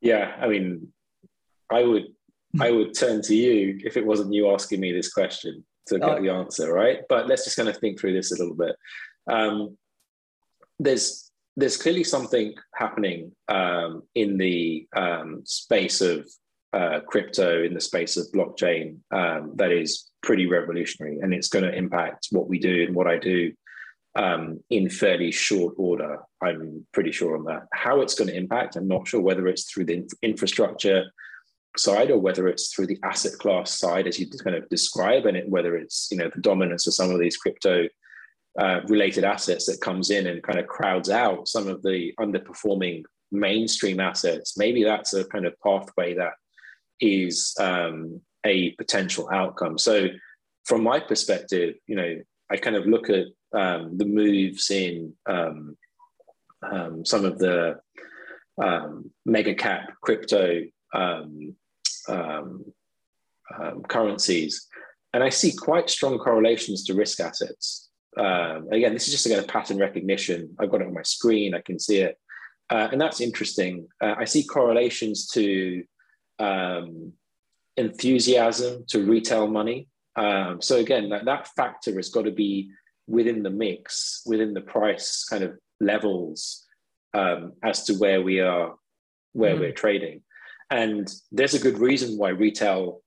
Yeah, 0.01 0.35
I 0.41 0.49
mean, 0.49 0.89
I 1.71 1.83
would 1.83 2.07
I 2.59 2.69
would 2.69 2.93
turn 2.95 3.21
to 3.21 3.33
you 3.33 3.79
if 3.85 3.95
it 3.95 4.05
wasn't 4.05 4.33
you 4.33 4.51
asking 4.51 4.81
me 4.81 4.91
this 4.91 5.13
question 5.13 5.63
to 5.87 5.97
get 5.97 6.21
the 6.21 6.31
answer, 6.31 6.73
right? 6.73 6.99
But 7.07 7.29
let's 7.29 7.45
just 7.45 7.55
kind 7.55 7.69
of 7.69 7.77
think 7.77 7.97
through 7.97 8.13
this 8.13 8.33
a 8.33 8.37
little 8.37 8.55
bit. 8.55 8.75
Um, 9.31 9.77
there's 10.79 11.31
there's 11.55 11.77
clearly 11.77 12.03
something 12.03 12.55
happening 12.73 13.31
um, 13.47 14.03
in 14.15 14.37
the 14.37 14.85
um, 14.93 15.43
space 15.45 16.01
of 16.01 16.27
uh, 16.75 16.99
crypto, 17.07 17.63
in 17.63 17.73
the 17.73 17.79
space 17.79 18.17
of 18.17 18.29
blockchain, 18.33 18.97
um, 19.11 19.53
that 19.55 19.71
is 19.71 20.11
pretty 20.21 20.45
revolutionary, 20.45 21.19
and 21.21 21.33
it's 21.33 21.47
going 21.47 21.63
to 21.63 21.73
impact 21.73 22.27
what 22.31 22.49
we 22.49 22.59
do 22.59 22.83
and 22.83 22.93
what 22.93 23.07
I 23.07 23.17
do 23.17 23.53
um, 24.15 24.59
in 24.69 24.89
fairly 24.89 25.31
short 25.31 25.75
order. 25.77 26.19
I'm 26.43 26.85
pretty 26.91 27.13
sure 27.13 27.37
on 27.37 27.45
that. 27.45 27.67
How 27.73 28.01
it's 28.01 28.15
going 28.15 28.27
to 28.27 28.35
impact, 28.35 28.75
I'm 28.75 28.89
not 28.89 29.07
sure 29.07 29.21
whether 29.21 29.47
it's 29.47 29.71
through 29.71 29.85
the 29.85 30.03
infrastructure 30.21 31.05
side 31.77 32.11
or 32.11 32.19
whether 32.19 32.47
it's 32.47 32.73
through 32.73 32.87
the 32.87 32.99
asset 33.03 33.33
class 33.39 33.77
side 33.79 34.07
as 34.07 34.19
you 34.19 34.27
kind 34.43 34.55
of 34.55 34.67
describe 34.67 35.25
and 35.25 35.37
it, 35.37 35.49
whether 35.49 35.77
it's 35.77 36.07
you 36.11 36.17
know 36.17 36.29
the 36.33 36.41
dominance 36.41 36.87
of 36.87 36.93
some 36.93 37.11
of 37.11 37.19
these 37.19 37.37
crypto 37.37 37.87
uh, 38.59 38.79
related 38.87 39.25
assets 39.25 39.65
that 39.65 39.81
comes 39.81 40.09
in 40.09 40.27
and 40.27 40.41
kind 40.41 40.57
of 40.57 40.67
crowds 40.67 41.09
out 41.09 41.49
some 41.49 41.67
of 41.67 41.81
the 41.83 42.13
underperforming 42.17 43.03
mainstream 43.31 43.99
assets 43.99 44.57
maybe 44.57 44.85
that's 44.85 45.13
a 45.13 45.25
kind 45.25 45.45
of 45.45 45.53
pathway 45.59 46.13
that 46.13 46.31
is 46.99 47.53
um, 47.59 48.21
a 48.45 48.71
potential 48.71 49.29
outcome 49.31 49.77
so 49.77 50.07
from 50.65 50.83
my 50.83 50.99
perspective 50.99 51.75
you 51.87 51.95
know 51.95 52.15
i 52.51 52.57
kind 52.57 52.75
of 52.75 52.85
look 52.85 53.09
at 53.09 53.25
um, 53.53 53.97
the 53.97 54.05
moves 54.05 54.69
in 54.69 55.13
um, 55.27 55.77
um 56.61 57.05
some 57.05 57.25
of 57.25 57.37
the 57.37 57.79
um, 58.61 59.11
mega 59.25 59.53
cap 59.53 59.91
crypto 60.01 60.61
um, 60.93 61.55
currencies. 63.87 64.67
And 65.13 65.23
I 65.23 65.29
see 65.29 65.53
quite 65.53 65.89
strong 65.89 66.17
correlations 66.17 66.83
to 66.85 66.93
risk 66.93 67.19
assets. 67.19 67.89
Again, 68.17 68.93
this 68.93 69.07
is 69.07 69.13
just 69.13 69.25
again 69.25 69.43
a 69.43 69.47
pattern 69.47 69.77
recognition. 69.77 70.55
I've 70.59 70.71
got 70.71 70.81
it 70.81 70.87
on 70.87 70.93
my 70.93 71.03
screen, 71.03 71.55
I 71.55 71.61
can 71.61 71.79
see 71.79 71.97
it. 71.97 72.17
Uh, 72.69 72.87
and 72.91 72.99
that's 72.99 73.21
interesting. 73.21 73.87
Uh, 74.01 74.15
I 74.17 74.25
see 74.25 74.43
correlations 74.43 75.27
to 75.29 75.83
um, 76.39 77.13
enthusiasm, 77.77 78.85
to 78.89 79.05
retail 79.05 79.47
money. 79.47 79.87
Um, 80.15 80.61
so 80.61 80.77
again, 80.77 81.09
that, 81.09 81.25
that 81.25 81.47
factor 81.55 81.95
has 81.95 82.09
got 82.09 82.25
to 82.25 82.31
be 82.31 82.69
within 83.07 83.43
the 83.43 83.49
mix, 83.49 84.21
within 84.25 84.53
the 84.53 84.61
price 84.61 85.25
kind 85.25 85.43
of 85.43 85.57
levels 85.79 86.65
um, 87.13 87.53
as 87.63 87.83
to 87.85 87.93
where 87.95 88.21
we 88.21 88.39
are, 88.39 88.75
where 89.33 89.55
mm. 89.55 89.59
we're 89.59 89.71
trading. 89.71 90.21
And 90.71 91.11
there's 91.31 91.53
a 91.53 91.59
good 91.59 91.77
reason 91.77 92.17
why 92.17 92.29
retail 92.29 93.01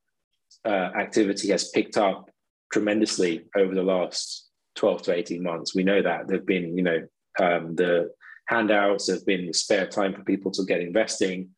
uh, 0.64 0.90
activity 0.98 1.48
has 1.50 1.70
picked 1.70 1.96
up 1.96 2.30
tremendously 2.72 3.46
over 3.56 3.74
the 3.74 3.82
last 3.82 4.48
12 4.76 5.02
to 5.02 5.14
18 5.14 5.42
months. 5.42 5.74
We 5.74 5.84
know 5.84 6.02
that 6.02 6.28
there've 6.28 6.46
been, 6.46 6.76
you 6.76 6.84
know, 6.84 7.06
um, 7.40 7.74
the 7.74 8.10
handouts, 8.46 9.06
there's 9.06 9.24
been 9.24 9.52
spare 9.52 9.86
time 9.86 10.14
for 10.14 10.22
people 10.24 10.50
to 10.52 10.64
get 10.64 10.80
investing. 10.80 11.50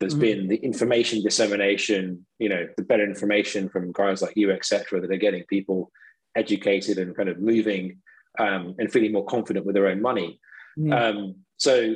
There's 0.00 0.12
mm-hmm. 0.12 0.20
been 0.20 0.48
the 0.48 0.56
information 0.56 1.22
dissemination, 1.22 2.24
you 2.38 2.48
know, 2.48 2.66
the 2.76 2.84
better 2.84 3.04
information 3.04 3.68
from 3.68 3.92
guys 3.92 4.22
like 4.22 4.36
you, 4.36 4.52
etc., 4.52 5.00
that 5.00 5.10
are 5.10 5.16
getting 5.16 5.44
people 5.44 5.90
educated 6.36 6.98
and 6.98 7.16
kind 7.16 7.28
of 7.28 7.40
moving 7.40 7.98
um, 8.38 8.76
and 8.78 8.92
feeling 8.92 9.12
more 9.12 9.26
confident 9.26 9.66
with 9.66 9.74
their 9.74 9.88
own 9.88 10.00
money. 10.00 10.40
Mm-hmm. 10.78 10.92
Um, 10.92 11.34
so 11.56 11.94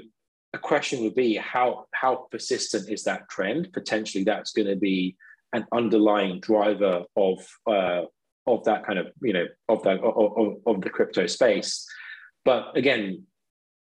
a 0.53 0.59
question 0.59 1.03
would 1.03 1.15
be 1.15 1.37
how 1.37 1.87
how 1.95 2.27
persistent 2.31 2.91
is 2.91 3.05
that 3.05 3.29
trend? 3.29 3.73
Potentially, 3.73 4.25
that's 4.25 4.53
going 4.53 4.69
to 4.69 4.77
be 4.77 5.17
an 5.53 5.67
underlying 5.73 6.41
driver 6.41 7.05
of 7.17 7.39
uh, 7.71 8.03
of 8.47 8.65
that 8.65 8.85
kind 8.85 8.99
of 8.99 9.13
you 9.23 9.33
know 9.33 9.47
of 9.69 9.83
that 9.85 10.01
of, 10.01 10.57
of 10.67 10.81
the 10.81 10.91
crypto 10.91 11.27
space. 11.27 11.87
But 12.45 12.77
again, 12.77 13.25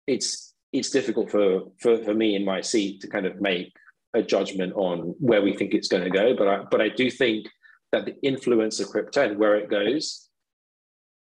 it's 0.08 0.54
it's 0.72 0.90
difficult 0.90 1.32
for, 1.32 1.64
for 1.80 1.98
for 2.04 2.14
me 2.14 2.36
in 2.36 2.46
my 2.46 2.62
seat 2.62 3.02
to 3.02 3.08
kind 3.08 3.26
of 3.26 3.42
make 3.42 3.74
a 4.14 4.22
judgment 4.22 4.74
on 4.76 5.16
where 5.20 5.42
we 5.42 5.56
think 5.56 5.74
it's 5.74 5.88
going 5.88 6.04
to 6.04 6.10
go. 6.10 6.36
But 6.36 6.48
I 6.48 6.64
but 6.70 6.82
I 6.82 6.90
do 6.90 7.10
think 7.10 7.48
that 7.92 8.06
the 8.06 8.16
influence 8.22 8.80
of 8.80 8.90
crypto 8.90 9.30
and 9.30 9.38
where 9.38 9.56
it 9.56 9.70
goes 9.70 10.30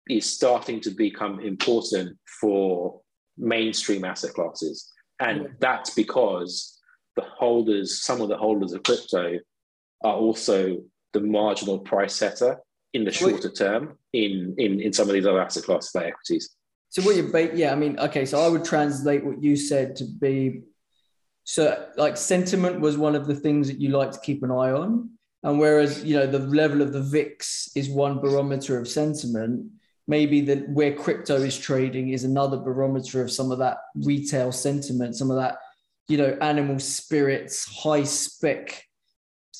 is 0.10 0.30
starting 0.30 0.82
to 0.82 0.90
become 0.92 1.40
important 1.40 2.18
for 2.42 3.02
mainstream 3.38 4.04
asset 4.06 4.34
classes. 4.34 4.92
And 5.20 5.50
that's 5.60 5.92
because 5.92 6.80
the 7.16 7.24
holders, 7.24 8.02
some 8.02 8.22
of 8.22 8.30
the 8.30 8.38
holders 8.38 8.74
of 8.74 8.84
crypto 8.84 9.40
are 10.04 10.16
also 10.16 10.78
the 11.14 11.22
marginal 11.22 11.80
price 11.80 12.16
setter 12.16 12.60
in 12.94 13.06
the 13.06 13.12
shorter 13.12 13.50
term 13.50 13.98
in, 14.12 14.56
in, 14.58 14.82
in 14.82 14.94
some 14.94 15.08
of 15.08 15.14
these 15.14 15.26
other 15.26 15.42
asset 15.42 15.64
classes 15.64 15.92
like 15.96 16.08
equities. 16.08 16.56
So 16.90 17.02
what 17.02 17.16
you 17.16 17.32
yeah, 17.56 17.72
I 17.72 17.76
mean, 17.76 17.98
okay, 18.00 18.26
so 18.26 18.40
I 18.40 18.48
would 18.48 18.64
translate 18.64 19.26
what 19.26 19.42
you 19.42 19.56
said 19.56 19.96
to 19.96 20.06
be 20.06 20.62
So, 21.46 21.88
like 21.98 22.16
sentiment 22.16 22.80
was 22.80 22.98
one 22.98 23.16
of 23.16 23.28
the 23.28 23.36
things 23.36 23.68
that 23.68 23.80
you 23.80 23.90
like 23.90 24.12
to 24.12 24.20
keep 24.20 24.44
an 24.44 24.52
eye 24.52 24.72
on, 24.72 25.10
and 25.44 25.60
whereas 25.60 26.04
you 26.04 26.16
know 26.16 26.26
the 26.26 26.40
level 26.40 26.82
of 26.82 26.94
the 26.94 27.02
VIX 27.02 27.70
is 27.76 27.90
one 27.90 28.20
barometer 28.20 28.80
of 28.80 28.88
sentiment, 28.88 29.70
maybe 30.08 30.42
the 30.42 30.58
where 30.70 30.94
crypto 30.94 31.36
is 31.36 31.58
trading 31.58 32.10
is 32.10 32.24
another 32.24 32.58
barometer 32.58 33.22
of 33.22 33.32
some 33.32 33.52
of 33.52 33.60
that 33.60 33.78
retail 33.96 34.52
sentiment, 34.52 35.16
some 35.16 35.32
of 35.32 35.38
that 35.38 35.58
you 36.08 36.18
know 36.18 36.38
animal 36.42 36.80
spirits, 36.80 37.66
high 37.84 38.04
spec 38.04 38.86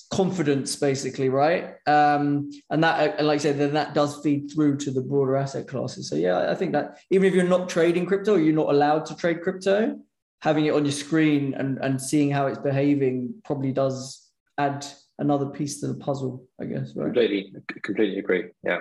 confidence 0.10 0.76
basically 0.76 1.28
right? 1.28 1.76
Um, 1.86 2.50
and 2.70 2.84
that 2.84 3.20
uh, 3.20 3.24
like 3.24 3.36
i 3.36 3.44
said 3.44 3.58
then 3.58 3.74
that 3.74 3.94
does 3.94 4.22
feed 4.22 4.52
through 4.54 4.78
to 4.78 4.92
the 4.92 5.02
broader 5.02 5.36
asset 5.36 5.68
classes. 5.68 6.08
So 6.08 6.16
yeah 6.16 6.50
i 6.52 6.56
think 6.56 6.72
that 6.74 7.00
even 7.10 7.28
if 7.28 7.34
you're 7.34 7.44
not 7.44 7.68
trading 7.68 8.06
crypto 8.06 8.36
you're 8.36 8.56
not 8.56 8.70
allowed 8.70 9.06
to 9.08 9.16
trade 9.16 9.42
crypto 9.42 10.00
having 10.48 10.66
it 10.66 10.74
on 10.74 10.84
your 10.86 10.92
screen 10.92 11.54
and, 11.54 11.78
and 11.80 12.02
seeing 12.02 12.30
how 12.30 12.48
it's 12.48 12.60
behaving 12.60 13.34
probably 13.46 13.72
does 13.72 14.30
add 14.58 14.86
another 15.20 15.48
piece 15.48 15.80
to 15.80 15.88
the 15.88 16.00
puzzle 16.06 16.46
i 16.62 16.66
guess 16.66 16.92
right? 16.96 17.06
Completely 17.06 17.54
completely 17.82 18.20
agree 18.20 18.46
yeah. 18.64 18.80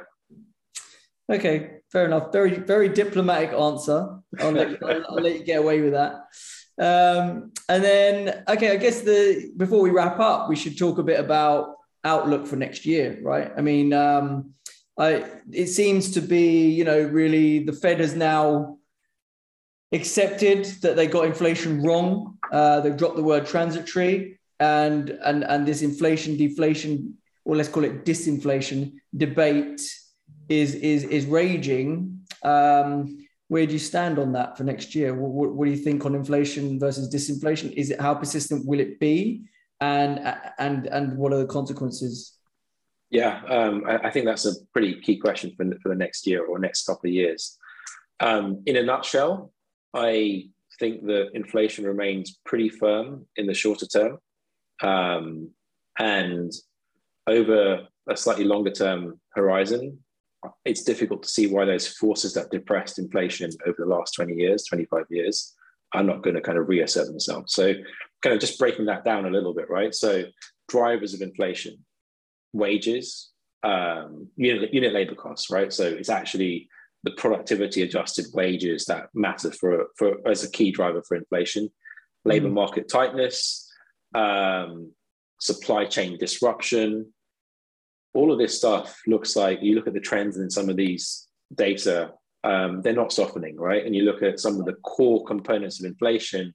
Okay 1.30 1.82
fair 1.92 2.06
enough. 2.06 2.32
Very 2.32 2.56
very 2.56 2.88
diplomatic 2.88 3.52
answer. 3.52 4.18
I'll 4.40 4.52
let, 4.52 4.82
I'll, 4.82 5.04
I'll 5.10 5.22
let 5.22 5.38
you 5.38 5.44
get 5.44 5.60
away 5.60 5.82
with 5.82 5.92
that. 5.92 6.14
Um, 6.80 7.52
and 7.68 7.84
then, 7.84 8.44
okay, 8.48 8.72
I 8.72 8.76
guess 8.76 9.02
the 9.02 9.52
before 9.56 9.82
we 9.82 9.90
wrap 9.90 10.18
up, 10.18 10.48
we 10.48 10.56
should 10.56 10.78
talk 10.78 10.98
a 10.98 11.02
bit 11.02 11.20
about 11.20 11.76
outlook 12.02 12.46
for 12.46 12.56
next 12.56 12.86
year, 12.86 13.18
right? 13.22 13.52
I 13.56 13.60
mean, 13.60 13.92
um, 13.92 14.54
I 14.98 15.26
it 15.52 15.66
seems 15.66 16.12
to 16.12 16.22
be, 16.22 16.70
you 16.70 16.84
know, 16.84 17.02
really 17.02 17.62
the 17.62 17.74
Fed 17.74 18.00
has 18.00 18.16
now 18.16 18.78
accepted 19.92 20.64
that 20.82 20.96
they 20.96 21.06
got 21.06 21.26
inflation 21.26 21.82
wrong. 21.82 22.38
Uh, 22.50 22.80
they've 22.80 22.96
dropped 22.96 23.16
the 23.16 23.22
word 23.22 23.46
transitory, 23.46 24.38
and 24.60 25.10
and 25.24 25.44
and 25.44 25.66
this 25.66 25.82
inflation 25.82 26.36
deflation, 26.36 27.14
or 27.44 27.56
let's 27.56 27.68
call 27.68 27.84
it 27.84 28.04
disinflation 28.04 28.94
debate, 29.16 29.80
is 30.48 30.74
is 30.74 31.04
is 31.04 31.26
raging. 31.26 32.20
Um, 32.42 33.18
where 33.48 33.66
do 33.66 33.74
you 33.74 33.78
stand 33.78 34.18
on 34.18 34.32
that 34.32 34.56
for 34.56 34.64
next 34.64 34.94
year? 34.94 35.14
What, 35.14 35.30
what, 35.30 35.52
what, 35.52 35.66
do 35.66 35.70
you 35.70 35.76
think 35.76 36.06
on 36.06 36.14
inflation 36.14 36.80
versus 36.80 37.14
disinflation? 37.14 37.70
Is 37.74 37.90
it 37.90 38.00
how 38.00 38.14
persistent 38.14 38.66
will 38.66 38.80
it 38.80 38.98
be, 38.98 39.42
and 39.80 40.36
and 40.58 40.86
and 40.86 41.18
what 41.18 41.32
are 41.32 41.38
the 41.38 41.46
consequences? 41.46 42.38
Yeah, 43.10 43.42
um, 43.46 43.84
I, 43.86 44.08
I, 44.08 44.10
think 44.10 44.24
that's 44.24 44.46
a 44.46 44.54
pretty 44.72 44.98
key 45.02 45.18
question 45.18 45.52
for, 45.54 45.66
for 45.82 45.90
the 45.90 45.94
next 45.94 46.26
year 46.26 46.46
or 46.46 46.58
next 46.58 46.86
couple 46.86 47.10
of 47.10 47.14
years. 47.14 47.58
Um, 48.20 48.62
in 48.64 48.76
a 48.76 48.82
nutshell, 48.82 49.52
I 49.94 50.48
think 50.78 51.06
that 51.06 51.30
inflation 51.34 51.84
remains 51.84 52.38
pretty 52.44 52.68
firm 52.68 53.26
in 53.36 53.46
the 53.46 53.54
shorter 53.54 53.86
term, 53.86 54.18
um, 54.82 55.50
and 55.98 56.52
over 57.26 57.86
a 58.08 58.16
slightly 58.16 58.44
longer 58.44 58.70
term 58.70 59.20
horizon, 59.34 59.98
it's 60.64 60.82
difficult 60.82 61.22
to 61.22 61.28
see 61.28 61.46
why 61.46 61.64
those 61.64 61.86
forces 61.86 62.34
that 62.34 62.50
depressed 62.50 62.98
inflation 62.98 63.50
over 63.66 63.76
the 63.78 63.86
last 63.86 64.14
20 64.14 64.34
years, 64.34 64.64
25 64.64 65.04
years, 65.10 65.54
are 65.94 66.02
not 66.02 66.22
going 66.22 66.34
to 66.34 66.40
kind 66.40 66.58
of 66.58 66.68
reassert 66.68 67.06
themselves. 67.06 67.54
So, 67.54 67.74
kind 68.22 68.34
of 68.34 68.40
just 68.40 68.58
breaking 68.58 68.86
that 68.86 69.04
down 69.04 69.26
a 69.26 69.30
little 69.30 69.54
bit, 69.54 69.68
right? 69.68 69.94
So, 69.94 70.24
drivers 70.68 71.14
of 71.14 71.20
inflation, 71.20 71.84
wages, 72.52 73.30
um, 73.62 74.28
unit, 74.36 74.72
unit 74.72 74.92
labor 74.92 75.14
costs, 75.14 75.50
right? 75.50 75.72
So, 75.72 75.84
it's 75.86 76.08
actually 76.08 76.68
the 77.04 77.12
productivity 77.12 77.82
adjusted 77.82 78.26
wages 78.32 78.84
that 78.86 79.08
matter 79.14 79.50
for, 79.50 79.86
for 79.96 80.16
as 80.26 80.44
a 80.44 80.50
key 80.50 80.70
driver 80.70 81.02
for 81.02 81.16
inflation, 81.16 81.70
labor 82.24 82.48
mm. 82.48 82.52
market 82.52 82.88
tightness, 82.88 83.70
um, 84.14 84.92
supply 85.40 85.84
chain 85.84 86.16
disruption, 86.18 87.12
all 88.14 88.32
of 88.32 88.38
this 88.38 88.56
stuff 88.56 89.00
looks 89.06 89.36
like 89.36 89.62
you 89.62 89.74
look 89.74 89.86
at 89.86 89.94
the 89.94 90.00
trends 90.00 90.36
in 90.36 90.50
some 90.50 90.68
of 90.68 90.76
these 90.76 91.26
data, 91.54 92.12
um, 92.44 92.82
they're 92.82 92.92
not 92.92 93.12
softening, 93.12 93.56
right? 93.56 93.84
And 93.84 93.94
you 93.94 94.04
look 94.04 94.22
at 94.22 94.40
some 94.40 94.58
of 94.58 94.66
the 94.66 94.74
core 94.74 95.24
components 95.24 95.80
of 95.80 95.86
inflation, 95.86 96.54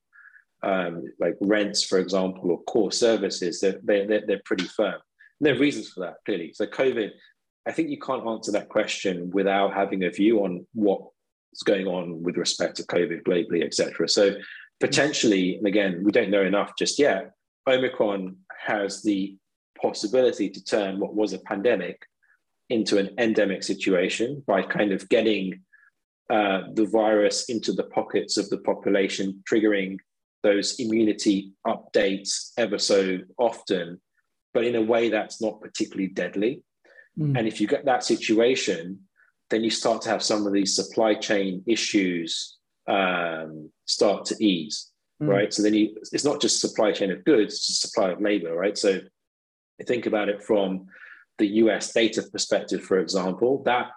um, 0.64 1.04
like 1.20 1.36
rents, 1.41 1.84
for 1.84 2.00
example, 2.00 2.52
or 2.52 2.62
core 2.64 2.91
services, 2.91 3.60
they're, 3.60 3.80
they're, 3.84 4.26
they're 4.26 4.41
pretty 4.45 4.66
firm. 4.66 4.93
And 4.93 5.45
there 5.45 5.56
are 5.56 5.60
reasons 5.60 5.89
for 5.89 6.02
that, 6.02 6.16
clearly. 6.26 6.52
So, 6.54 6.66
COVID, 6.66 7.12
I 7.68 7.72
think 7.72 7.89
you 7.89 7.99
can't 7.99 8.26
answer 8.26 8.51
that 8.53 8.70
question 8.70 9.30
without 9.32 9.74
having 9.74 10.03
a 10.03 10.09
view 10.09 10.45
on 10.45 10.65
what's 10.74 11.63
going 11.65 11.88
on 11.88 12.24
with 12.24 12.38
respect 12.38 12.78
to 12.78 12.84
COVID 12.84 13.24
globally, 13.24 13.63
et 13.63 13.74
cetera. 13.74 14.07
So, 14.07 14.36
potentially, 14.80 15.57
and 15.57 15.68
again, 15.68 16.03
we 16.03 16.11
don't 16.11 16.30
know 16.30 16.43
enough 16.43 16.72
just 16.78 16.97
yet, 16.97 17.32
Omicron 17.68 18.38
has 18.65 19.03
the 19.03 19.36
possibility 19.82 20.49
to 20.49 20.63
turn 20.63 20.99
what 20.99 21.15
was 21.15 21.34
a 21.34 21.39
pandemic 21.39 22.05
into 22.70 22.97
an 22.97 23.09
endemic 23.18 23.63
situation 23.63 24.43
by 24.47 24.61
kind 24.61 24.91
of 24.91 25.07
getting 25.09 25.61
uh, 26.30 26.61
the 26.74 26.86
virus 26.86 27.49
into 27.49 27.72
the 27.74 27.86
pockets 27.86 28.38
of 28.38 28.49
the 28.49 28.57
population, 28.59 29.43
triggering 29.49 29.97
those 30.43 30.80
immunity 30.80 31.53
updates 31.65 32.51
ever 32.57 32.78
so 32.78 33.18
often, 33.38 33.99
but 34.53 34.63
in 34.63 34.76
a 34.76 34.82
way 34.82 35.09
that's 35.09 35.41
not 35.41 35.61
particularly 35.61 36.07
deadly. 36.07 36.61
Mm. 37.18 37.38
And 37.38 37.47
if 37.47 37.59
you 37.59 37.68
get 37.68 37.86
that 37.86 38.03
situation, 38.03 38.99
then 39.49 39.63
you 39.63 39.70
start 39.70 40.01
to 40.03 40.09
have 40.09 40.24
some 40.24 40.45
of 40.45 40.53
these 40.53 40.76
supply 40.76 41.13
chain 41.15 41.63
issues 41.65 42.57
um, 42.88 43.70
start 43.86 44.26
to 44.26 44.43
ease, 44.43 44.91
mm. 45.22 45.28
right? 45.28 45.53
So 45.53 45.63
then 45.63 45.74
you, 45.74 45.97
it's 46.11 46.26
not 46.26 46.41
just 46.41 46.61
supply 46.61 46.91
chain 46.91 47.11
of 47.11 47.26
goods, 47.26 47.55
it's 47.55 47.82
supply 47.82 48.09
of 48.09 48.22
labor, 48.22 48.55
right? 48.55 48.78
So 48.78 49.01
think 49.86 50.05
about 50.05 50.30
it 50.30 50.43
from 50.43 50.88
the 51.38 51.47
US 51.47 51.93
data 51.93 52.24
perspective, 52.24 52.84
for 52.84 52.99
example, 52.99 53.63
that 53.65 53.91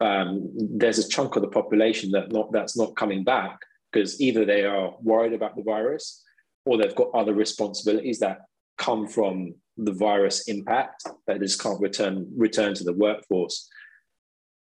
um, 0.00 0.50
there's 0.54 0.98
a 0.98 1.08
chunk 1.08 1.36
of 1.36 1.42
the 1.42 1.48
population 1.48 2.10
that 2.12 2.32
not 2.32 2.52
that's 2.52 2.76
not 2.76 2.96
coming 2.96 3.24
back 3.24 3.58
because 3.92 4.20
either 4.20 4.44
they 4.44 4.64
are 4.64 4.94
worried 5.02 5.32
about 5.32 5.56
the 5.56 5.62
virus 5.62 6.22
or 6.64 6.76
they've 6.76 6.94
got 6.94 7.10
other 7.14 7.34
responsibilities 7.34 8.18
that 8.20 8.42
come 8.78 9.06
from 9.06 9.54
the 9.76 9.92
virus 9.92 10.48
impact 10.48 11.04
that 11.26 11.40
just 11.40 11.62
can't 11.62 11.80
return 11.80 12.26
return 12.36 12.74
to 12.74 12.84
the 12.84 12.92
workforce. 12.92 13.68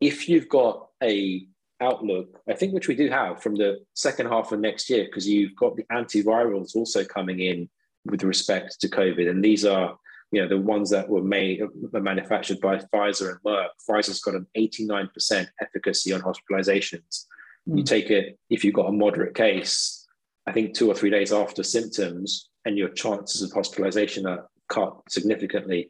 If 0.02 0.28
you've 0.28 0.50
got 0.50 0.88
a 1.02 1.46
outlook, 1.82 2.40
I 2.50 2.54
think 2.54 2.74
which 2.74 2.88
we 2.88 2.96
do 2.96 3.10
have 3.10 3.42
from 3.44 3.56
the 3.56 3.84
second 3.94 4.28
half 4.28 4.52
of 4.52 4.60
next 4.60 4.90
year, 4.90 5.06
because 5.06 5.28
you've 5.28 5.56
got 5.56 5.76
the 5.76 5.84
antivirals 5.92 6.76
also 6.76 7.04
coming 7.04 7.40
in 7.40 7.70
with 8.06 8.24
respect 8.24 8.80
to 8.82 8.90
COVID, 8.90 9.30
and 9.30 9.44
these 9.44 9.66
are 9.66 9.98
you 10.34 10.42
know, 10.42 10.48
the 10.48 10.58
ones 10.58 10.90
that 10.90 11.08
were 11.08 11.22
made, 11.22 11.62
were 11.92 12.02
manufactured 12.02 12.60
by 12.60 12.78
Pfizer 12.78 13.30
and 13.30 13.40
Merck, 13.44 13.68
Pfizer's 13.88 14.20
got 14.20 14.34
an 14.34 14.48
89% 14.58 15.48
efficacy 15.62 16.12
on 16.12 16.22
hospitalizations. 16.22 17.26
Mm. 17.70 17.78
You 17.78 17.82
hmm. 17.82 17.84
take 17.84 18.10
it, 18.10 18.40
if 18.50 18.64
you've 18.64 18.74
got 18.74 18.90
a 18.90 18.92
moderate 18.92 19.36
case, 19.36 20.08
I 20.48 20.52
think 20.52 20.74
two 20.74 20.90
or 20.90 20.96
three 20.96 21.12
days 21.12 21.32
after 21.32 21.62
symptoms, 21.62 22.50
and 22.66 22.78
your 22.78 22.90
chances 22.90 23.42
of 23.42 23.52
hospitalization 23.52 24.26
are 24.26 24.48
cut 24.70 24.96
significantly. 25.10 25.90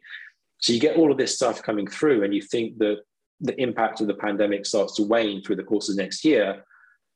So 0.58 0.72
you 0.72 0.80
get 0.80 0.96
all 0.96 1.12
of 1.12 1.18
this 1.18 1.34
stuff 1.34 1.62
coming 1.62 1.86
through, 1.86 2.24
and 2.24 2.34
you 2.34 2.42
think 2.42 2.78
that 2.78 2.98
the 3.40 3.60
impact 3.60 4.00
of 4.00 4.06
the 4.06 4.14
pandemic 4.14 4.66
starts 4.66 4.94
to 4.96 5.02
wane 5.02 5.42
through 5.42 5.56
the 5.56 5.64
course 5.64 5.88
of 5.88 5.96
next 5.96 6.24
year. 6.24 6.64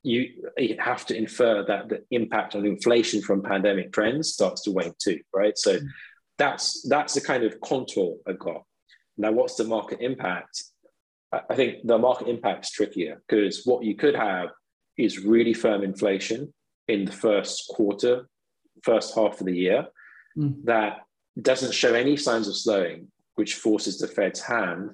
You, 0.03 0.29
you 0.57 0.77
have 0.79 1.07
to 1.07 1.17
infer 1.17 1.65
that 1.65 1.89
the 1.89 2.05
impact 2.11 2.55
on 2.55 2.65
inflation 2.65 3.21
from 3.21 3.43
pandemic 3.43 3.93
trends 3.93 4.33
starts 4.33 4.63
to 4.63 4.71
wane 4.71 4.95
too, 4.99 5.21
right? 5.33 5.57
So 5.57 5.79
mm 5.79 5.89
that's 6.39 6.83
that's 6.89 7.15
the 7.15 7.21
kind 7.21 7.45
of 7.45 7.61
contour 7.61 8.17
I've 8.27 8.39
got. 8.39 8.63
Now, 9.19 9.33
what's 9.33 9.57
the 9.57 9.65
market 9.65 10.01
impact? 10.01 10.63
I 11.33 11.55
think 11.55 11.87
the 11.87 11.99
market 11.99 12.29
impact 12.29 12.67
is 12.67 12.71
trickier 12.71 13.21
because 13.29 13.67
what 13.67 13.85
you 13.85 13.97
could 13.97 14.15
have 14.15 14.51
is 14.97 15.19
really 15.19 15.53
firm 15.53 15.83
inflation 15.83 16.55
in 16.87 17.05
the 17.05 17.13
first 17.13 17.69
quarter, 17.69 18.29
first 18.83 19.15
half 19.15 19.41
of 19.41 19.47
the 19.47 19.57
year, 19.57 19.87
mm. 20.37 20.65
that 20.65 21.01
doesn't 21.41 21.75
show 21.75 21.95
any 21.95 22.17
signs 22.17 22.49
of 22.49 22.57
slowing, 22.57 23.09
which 23.37 23.55
forces 23.55 23.99
the 23.99 24.09
Fed's 24.09 24.41
hand, 24.41 24.91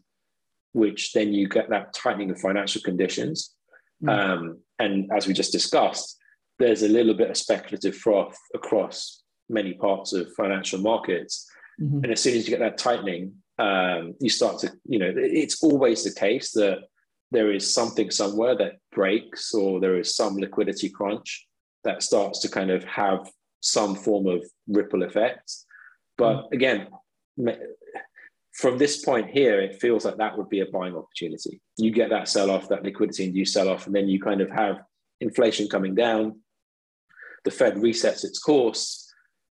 which 0.73 1.13
then 1.13 1.33
you 1.33 1.49
get 1.49 1.71
that 1.71 1.95
tightening 1.95 2.31
of 2.31 2.41
financial 2.41 2.83
conditions. 2.83 3.55
Mm. 4.03 4.09
Um, 4.11 4.59
and 4.79 5.11
as 5.13 5.27
we 5.27 5.33
just 5.33 5.53
discussed, 5.53 6.19
there's 6.59 6.83
a 6.83 6.89
little 6.89 7.15
bit 7.15 7.31
of 7.31 7.37
speculative 7.37 7.97
froth 7.97 8.37
across 8.55 9.23
many 9.49 9.75
parts 9.75 10.13
of 10.13 10.33
financial 10.35 10.81
markets. 10.81 11.49
Mm-hmm. 11.81 12.05
And 12.05 12.13
as 12.13 12.21
soon 12.21 12.37
as 12.37 12.45
you 12.45 12.51
get 12.51 12.61
that 12.61 12.79
tightening, 12.79 13.35
um, 13.59 14.15
you 14.21 14.31
start 14.31 14.59
to, 14.61 14.73
you 14.87 14.99
know, 14.99 15.13
it's 15.17 15.63
always 15.63 16.05
the 16.05 16.19
case 16.19 16.53
that 16.53 16.79
there 17.31 17.53
is 17.53 17.73
something 17.73 18.11
somewhere 18.11 18.57
that 18.57 18.77
breaks 18.93 19.55
or 19.55 19.81
there 19.81 19.99
is 19.99 20.15
some 20.15 20.37
liquidity 20.37 20.89
crunch 20.89 21.47
that 21.83 22.03
starts 22.03 22.39
to 22.41 22.49
kind 22.49 22.71
of 22.71 22.85
have 22.85 23.29
some 23.65 23.95
form 23.95 24.27
of 24.27 24.45
ripple 24.69 25.03
effect. 25.03 25.53
But 26.17 26.35
mm-hmm. 26.35 26.55
again, 26.55 26.89
from 28.53 28.79
this 28.79 29.05
point 29.05 29.31
here, 29.31 29.61
it 29.61 29.81
feels 29.81 30.05
like 30.05 30.17
that 30.19 30.37
would 30.39 30.49
be 30.49 30.61
a 30.61 30.67
buying 30.67 30.95
opportunity. 30.95 31.61
You 31.77 31.91
get 31.91 32.11
that 32.11 32.29
sell 32.29 32.51
off, 32.51 32.69
that 32.69 32.85
liquidity 32.85 33.25
induced 33.25 33.55
sell 33.55 33.69
off, 33.69 33.87
and 33.87 33.95
then 33.95 34.09
you 34.09 34.21
kind 34.21 34.41
of 34.41 34.51
have 34.51 34.83
inflation 35.21 35.69
coming 35.69 35.95
down. 35.95 36.41
The 37.45 37.51
Fed 37.51 37.77
resets 37.77 38.25
its 38.25 38.39
course 38.39 39.05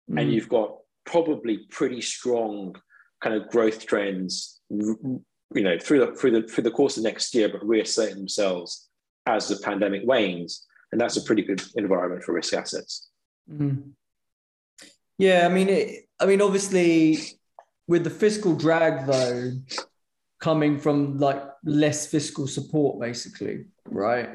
mm. 0.09 0.19
and 0.19 0.31
you've 0.31 0.49
got 0.49 0.75
probably 1.05 1.59
pretty 1.69 2.01
strong 2.01 2.75
kind 3.21 3.35
of 3.35 3.49
growth 3.49 3.85
trends, 3.85 4.59
you 4.69 5.23
know, 5.53 5.77
through 5.79 5.99
the 5.99 6.15
through 6.15 6.31
the 6.31 6.47
through 6.47 6.63
the 6.63 6.71
course 6.71 6.97
of 6.97 7.03
next 7.03 7.33
year, 7.33 7.49
but 7.49 7.65
reassert 7.67 8.13
themselves 8.13 8.89
as 9.25 9.47
the 9.47 9.57
pandemic 9.63 10.01
wanes, 10.05 10.65
and 10.91 10.99
that's 10.99 11.17
a 11.17 11.21
pretty 11.21 11.41
good 11.41 11.61
environment 11.75 12.23
for 12.23 12.33
risk 12.33 12.53
assets. 12.53 13.09
Mm. 13.51 13.91
Yeah, 15.19 15.45
I 15.45 15.49
mean, 15.49 15.69
it, 15.69 16.07
I 16.19 16.25
mean, 16.25 16.41
obviously, 16.41 17.19
with 17.87 18.05
the 18.05 18.09
fiscal 18.09 18.55
drag 18.55 19.05
though, 19.05 19.51
coming 20.39 20.79
from 20.79 21.19
like 21.19 21.43
less 21.65 22.07
fiscal 22.07 22.47
support, 22.47 22.99
basically, 22.99 23.65
right? 23.85 24.29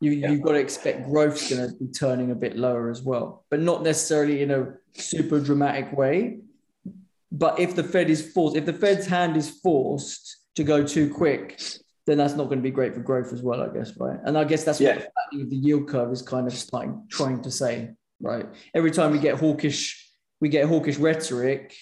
You, 0.00 0.12
yeah. 0.12 0.30
You've 0.30 0.42
got 0.42 0.52
to 0.52 0.60
expect 0.60 1.06
growth's 1.06 1.50
going 1.50 1.68
to 1.68 1.74
be 1.76 1.88
turning 1.88 2.30
a 2.30 2.36
bit 2.36 2.56
lower 2.56 2.88
as 2.88 3.02
well, 3.02 3.44
but 3.50 3.60
not 3.60 3.82
necessarily 3.82 4.42
in 4.42 4.52
a 4.52 4.74
super 4.94 5.40
dramatic 5.40 5.92
way. 5.92 6.38
But 7.32 7.58
if 7.58 7.74
the 7.74 7.82
Fed 7.82 8.08
is 8.08 8.32
forced, 8.32 8.56
if 8.56 8.64
the 8.64 8.72
Fed's 8.72 9.06
hand 9.06 9.36
is 9.36 9.50
forced 9.50 10.36
to 10.54 10.62
go 10.62 10.86
too 10.86 11.12
quick, 11.12 11.60
then 12.06 12.16
that's 12.16 12.34
not 12.34 12.44
going 12.44 12.58
to 12.58 12.62
be 12.62 12.70
great 12.70 12.94
for 12.94 13.00
growth 13.00 13.32
as 13.32 13.42
well, 13.42 13.60
I 13.60 13.68
guess, 13.74 13.92
right? 13.96 14.18
And 14.24 14.38
I 14.38 14.44
guess 14.44 14.62
that's 14.62 14.80
yeah. 14.80 14.94
what 15.32 15.50
the 15.50 15.56
yield 15.56 15.88
curve 15.88 16.12
is 16.12 16.22
kind 16.22 16.46
of 16.46 16.52
starting 16.52 17.06
trying 17.10 17.42
to 17.42 17.50
say, 17.50 17.90
right? 18.20 18.46
Every 18.74 18.92
time 18.92 19.10
we 19.10 19.18
get 19.18 19.34
hawkish, 19.34 20.07
we 20.40 20.48
get 20.48 20.68
hawkish 20.68 20.96
rhetoric 20.96 21.74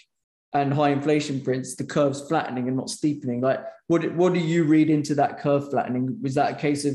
and 0.53 0.73
high 0.73 0.91
inflation 0.91 1.41
prints, 1.43 1.77
the 1.77 1.85
curve's 1.85 2.27
flattening 2.29 2.69
and 2.69 2.77
not 2.77 2.91
steepening. 2.91 3.41
Like, 3.41 3.61
what 3.89 4.15
what 4.15 4.33
do 4.33 4.41
you 4.41 4.65
read 4.65 4.91
into 4.91 5.15
that 5.17 5.39
curve 5.39 5.71
flattening? 5.71 6.19
Was 6.23 6.35
that 6.35 6.53
a 6.53 6.55
case 6.55 6.85
of 6.85 6.95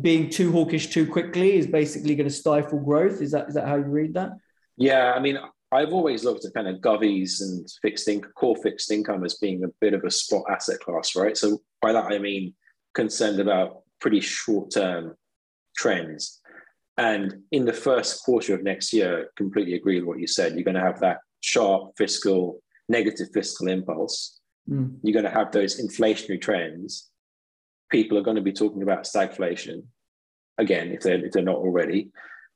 being 0.00 0.30
too 0.30 0.52
hawkish 0.52 0.88
too 0.88 1.06
quickly 1.06 1.56
is 1.56 1.66
basically 1.66 2.14
going 2.14 2.28
to 2.28 2.34
stifle 2.34 2.80
growth? 2.80 3.20
Is 3.20 3.32
that 3.32 3.48
is 3.48 3.54
that 3.54 3.66
how 3.66 3.76
you 3.76 3.84
read 3.84 4.14
that? 4.14 4.30
Yeah, 4.76 5.12
I 5.12 5.20
mean, 5.20 5.38
I've 5.72 5.92
always 5.92 6.24
looked 6.24 6.44
at 6.44 6.54
kind 6.54 6.68
of 6.68 6.76
govies 6.76 7.40
and 7.40 7.66
fixed 7.80 8.06
income, 8.08 8.32
core 8.36 8.56
fixed 8.62 8.90
income 8.90 9.24
as 9.24 9.34
being 9.38 9.64
a 9.64 9.68
bit 9.80 9.94
of 9.94 10.04
a 10.04 10.10
spot 10.10 10.44
asset 10.50 10.80
class, 10.80 11.16
right? 11.16 11.36
So 11.36 11.62
by 11.80 11.92
that 11.92 12.12
I 12.12 12.18
mean 12.18 12.54
concerned 12.94 13.40
about 13.40 13.82
pretty 14.00 14.20
short 14.20 14.70
term 14.70 15.14
trends. 15.76 16.41
And 16.98 17.42
in 17.52 17.64
the 17.64 17.72
first 17.72 18.22
quarter 18.22 18.54
of 18.54 18.62
next 18.62 18.92
year, 18.92 19.30
completely 19.36 19.74
agree 19.74 19.98
with 19.98 20.06
what 20.06 20.20
you 20.20 20.26
said. 20.26 20.54
You're 20.54 20.64
going 20.64 20.74
to 20.74 20.80
have 20.80 21.00
that 21.00 21.18
sharp 21.40 21.92
fiscal, 21.96 22.62
negative 22.88 23.28
fiscal 23.32 23.68
impulse. 23.68 24.40
Mm. 24.68 24.98
You're 25.02 25.14
going 25.14 25.24
to 25.24 25.38
have 25.38 25.52
those 25.52 25.80
inflationary 25.80 26.40
trends. 26.40 27.10
People 27.90 28.18
are 28.18 28.22
going 28.22 28.36
to 28.36 28.42
be 28.42 28.52
talking 28.52 28.82
about 28.82 29.04
stagflation 29.04 29.84
again, 30.58 30.92
if 30.92 31.00
they're, 31.00 31.24
if 31.24 31.32
they're 31.32 31.42
not 31.42 31.56
already. 31.56 32.10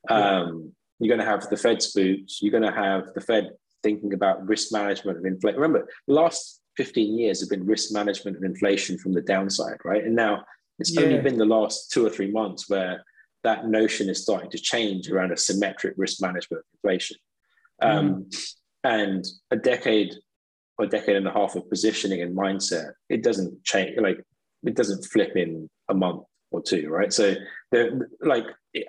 Um, 0.08 0.72
you're 0.98 1.14
going 1.14 1.26
to 1.26 1.30
have 1.30 1.48
the 1.48 1.56
Fed 1.56 1.82
spooks. 1.82 2.40
You're 2.40 2.58
going 2.58 2.70
to 2.70 2.78
have 2.78 3.12
the 3.14 3.20
Fed 3.20 3.50
thinking 3.82 4.12
about 4.12 4.46
risk 4.46 4.72
management 4.72 5.18
of 5.18 5.24
inflation. 5.24 5.60
Remember, 5.60 5.88
the 6.06 6.14
last 6.14 6.60
15 6.76 7.18
years 7.18 7.40
have 7.40 7.50
been 7.50 7.66
risk 7.66 7.92
management 7.92 8.36
of 8.36 8.42
inflation 8.42 8.98
from 8.98 9.12
the 9.12 9.22
downside, 9.22 9.78
right? 9.84 10.04
And 10.04 10.14
now 10.14 10.44
it's 10.78 10.94
yeah. 10.94 11.02
only 11.02 11.18
been 11.20 11.38
the 11.38 11.44
last 11.44 11.90
two 11.90 12.06
or 12.06 12.10
three 12.10 12.30
months 12.30 12.68
where 12.68 13.02
that 13.48 13.68
notion 13.78 14.08
is 14.12 14.22
starting 14.26 14.50
to 14.50 14.58
change 14.72 15.02
around 15.10 15.32
a 15.32 15.44
symmetric 15.48 15.94
risk 15.96 16.16
management 16.26 16.60
of 16.62 16.66
inflation. 16.74 17.16
Mm. 17.82 17.88
Um, 17.88 18.30
and 18.84 19.22
a 19.50 19.58
decade 19.72 20.12
or 20.78 20.84
a 20.86 20.88
decade 20.96 21.16
and 21.16 21.28
a 21.28 21.36
half 21.38 21.56
of 21.56 21.68
positioning 21.74 22.20
and 22.22 22.36
mindset, 22.36 22.90
it 23.08 23.22
doesn't 23.22 23.52
change, 23.64 23.98
like, 24.06 24.20
it 24.70 24.76
doesn't 24.80 25.04
flip 25.12 25.34
in 25.36 25.68
a 25.88 25.94
month 25.94 26.24
or 26.50 26.60
two, 26.70 26.88
right? 26.98 27.12
So, 27.12 27.34
like, 28.34 28.46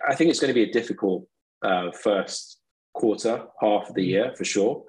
I 0.10 0.14
think 0.16 0.30
it's 0.30 0.41
going 0.41 0.53
to 0.53 0.62
be 0.62 0.70
a 0.70 0.80
difficult 0.80 1.22
uh, 1.70 1.91
first 1.91 2.60
quarter, 2.93 3.36
half 3.62 3.89
of 3.89 3.95
the 3.95 4.08
year 4.14 4.34
for 4.38 4.45
sure. 4.45 4.84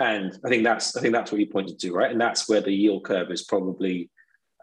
And 0.00 0.38
I 0.44 0.48
think 0.48 0.62
that's 0.64 0.96
I 0.96 1.00
think 1.00 1.12
that's 1.14 1.30
what 1.32 1.40
you 1.40 1.48
pointed 1.56 1.78
to, 1.80 1.92
right? 1.92 2.12
And 2.12 2.20
that's 2.20 2.48
where 2.48 2.62
the 2.62 2.78
yield 2.82 3.02
curve 3.04 3.30
is 3.30 3.42
probably 3.52 3.96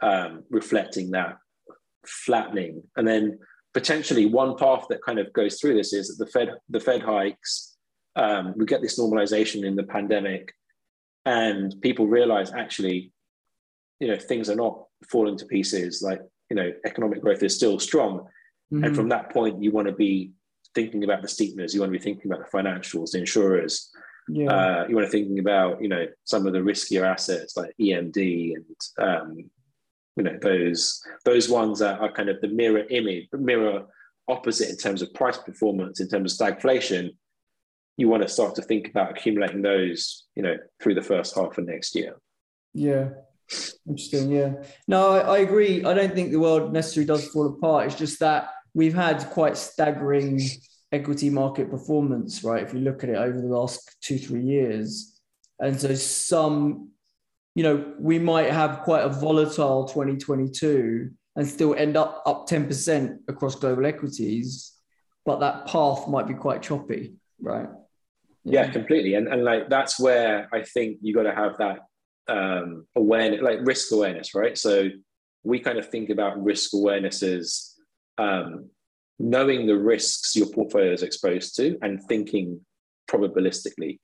um, 0.02 0.44
reflecting 0.50 1.12
that 1.12 1.34
flattening. 2.26 2.84
And 2.96 3.06
then 3.08 3.24
potentially 3.76 4.26
one 4.26 4.56
path 4.56 4.86
that 4.90 5.04
kind 5.04 5.20
of 5.20 5.32
goes 5.34 5.60
through 5.60 5.76
this 5.76 5.92
is 5.92 6.08
that 6.08 6.26
the 6.26 6.32
Fed 6.32 6.50
the 6.70 6.80
Fed 6.80 7.04
hikes, 7.04 7.76
um, 8.16 8.54
we 8.56 8.66
get 8.66 8.82
this 8.82 8.98
normalization 8.98 9.66
in 9.66 9.76
the 9.76 9.84
pandemic, 9.84 10.54
and 11.26 11.76
people 11.82 12.08
realize 12.08 12.54
actually, 12.54 13.12
you 14.00 14.08
know, 14.08 14.18
things 14.18 14.50
are 14.50 14.56
not 14.56 14.86
falling 15.12 15.38
to 15.38 15.46
pieces. 15.46 16.02
Like 16.02 16.22
you 16.50 16.56
know, 16.56 16.72
economic 16.86 17.22
growth 17.22 17.44
is 17.44 17.54
still 17.54 17.78
strong, 17.78 18.20
mm-hmm. 18.74 18.86
and 18.86 18.96
from 18.96 19.10
that 19.10 19.32
point, 19.32 19.62
you 19.62 19.72
want 19.72 19.88
to 19.90 19.94
be 19.94 20.32
thinking 20.74 21.04
about 21.04 21.22
the 21.22 21.28
steepness. 21.28 21.74
You 21.74 21.82
want 21.82 21.92
to 21.92 22.00
be 22.00 22.04
thinking 22.04 22.32
about 22.32 22.50
the 22.50 22.58
financials, 22.58 23.12
the 23.12 23.20
insurers. 23.20 23.92
Yeah. 24.30 24.52
Uh, 24.52 24.86
you 24.88 24.96
want 24.96 25.06
to 25.06 25.12
thinking 25.12 25.40
about 25.40 25.82
you 25.82 25.90
know 25.90 26.08
some 26.24 26.48
of 26.48 26.54
the 26.54 26.60
riskier 26.60 27.04
assets 27.04 27.58
like 27.58 27.76
EMD 27.80 28.54
and 28.56 28.66
um, 29.06 29.52
you 30.16 30.24
know 30.24 30.38
those 30.42 31.02
those 31.24 31.50
ones 31.50 31.80
that 31.80 32.00
are 32.00 32.12
kind 32.12 32.30
of 32.30 32.42
the 32.42 32.48
mirror 32.48 32.84
image, 32.90 33.28
the 33.32 33.38
mirror 33.38 33.86
opposite 34.28 34.70
in 34.70 34.78
terms 34.78 35.02
of 35.02 35.14
price 35.14 35.38
performance, 35.38 36.00
in 36.00 36.08
terms 36.08 36.40
of 36.40 36.48
stagflation. 36.48 37.10
You 37.98 38.10
want 38.10 38.24
to 38.24 38.30
start 38.30 38.56
to 38.56 38.62
think 38.62 38.90
about 38.90 39.12
accumulating 39.12 39.62
those, 39.62 40.26
you 40.36 40.44
know, 40.44 40.58
through 40.82 40.96
the 40.96 41.02
first 41.02 41.36
half 41.36 41.58
of 41.58 41.66
next 41.66 41.96
year. 41.96 42.18
Yeah, 42.74 43.10
interesting. 43.88 44.32
Yeah, 44.32 44.64
no, 44.88 45.12
I, 45.12 45.20
I 45.20 45.38
agree. 45.40 45.86
I 45.86 45.94
don't 45.94 46.14
think 46.14 46.32
the 46.32 46.40
world 46.40 46.74
necessarily 46.74 47.08
does 47.08 47.28
fall 47.30 47.48
apart. 47.48 47.88
It's 47.88 47.96
just 47.96 48.20
that 48.20 48.50
we've 48.74 48.94
had 48.94 49.30
quite 49.30 49.58
staggering 49.58 50.42
equity 50.92 51.30
market 51.30 51.70
performance, 51.70 52.44
right? 52.44 52.64
If 52.64 52.74
you 52.74 52.80
look 52.80 53.04
at 53.04 53.10
it 53.10 53.16
over 53.16 53.40
the 53.40 53.48
last 53.48 53.96
two, 54.02 54.18
three 54.18 54.44
years. 54.44 55.20
And 55.60 55.80
so 55.80 55.94
some, 55.96 56.90
you 57.56 57.64
know, 57.64 57.94
we 57.98 58.20
might 58.20 58.52
have 58.52 58.82
quite 58.82 59.04
a 59.04 59.10
volatile 59.10 59.86
2022 59.86 61.10
and 61.38 61.48
still 61.48 61.74
end 61.76 61.98
up 61.98 62.22
up 62.26 62.48
10% 62.48 63.18
across 63.28 63.56
global 63.56 63.86
equities, 63.86 64.74
but 65.26 65.40
that 65.40 65.66
path 65.66 66.08
might 66.08 66.28
be 66.28 66.34
quite 66.34 66.62
choppy, 66.62 67.14
right? 67.42 67.68
Yeah, 68.44 68.70
completely. 68.70 69.16
And, 69.16 69.28
and 69.28 69.44
like 69.44 69.70
that's 69.70 70.00
where 70.00 70.48
I 70.54 70.62
think 70.62 71.00
you 71.02 71.16
got 71.16 71.24
to 71.24 71.34
have 71.34 71.58
that 71.58 71.80
um, 72.28 72.86
awareness, 72.96 73.42
like 73.42 73.60
risk 73.64 73.92
awareness, 73.92 74.36
right? 74.36 74.58
So 74.58 74.90
we 75.44 75.60
kind 75.60 75.80
of 75.80 75.90
think 75.90 76.10
about 76.10 76.44
risk 76.44 76.74
awareness 76.74 77.24
as 77.24 77.74
um, 78.18 78.70
knowing 79.18 79.66
the 79.66 79.78
risks 79.78 80.36
your 80.36 80.48
portfolio 80.48 80.92
is 80.92 81.04
exposed 81.04 81.56
to 81.56 81.78
and 81.82 82.04
thinking 82.04 82.60
probabilistically. 83.10 84.00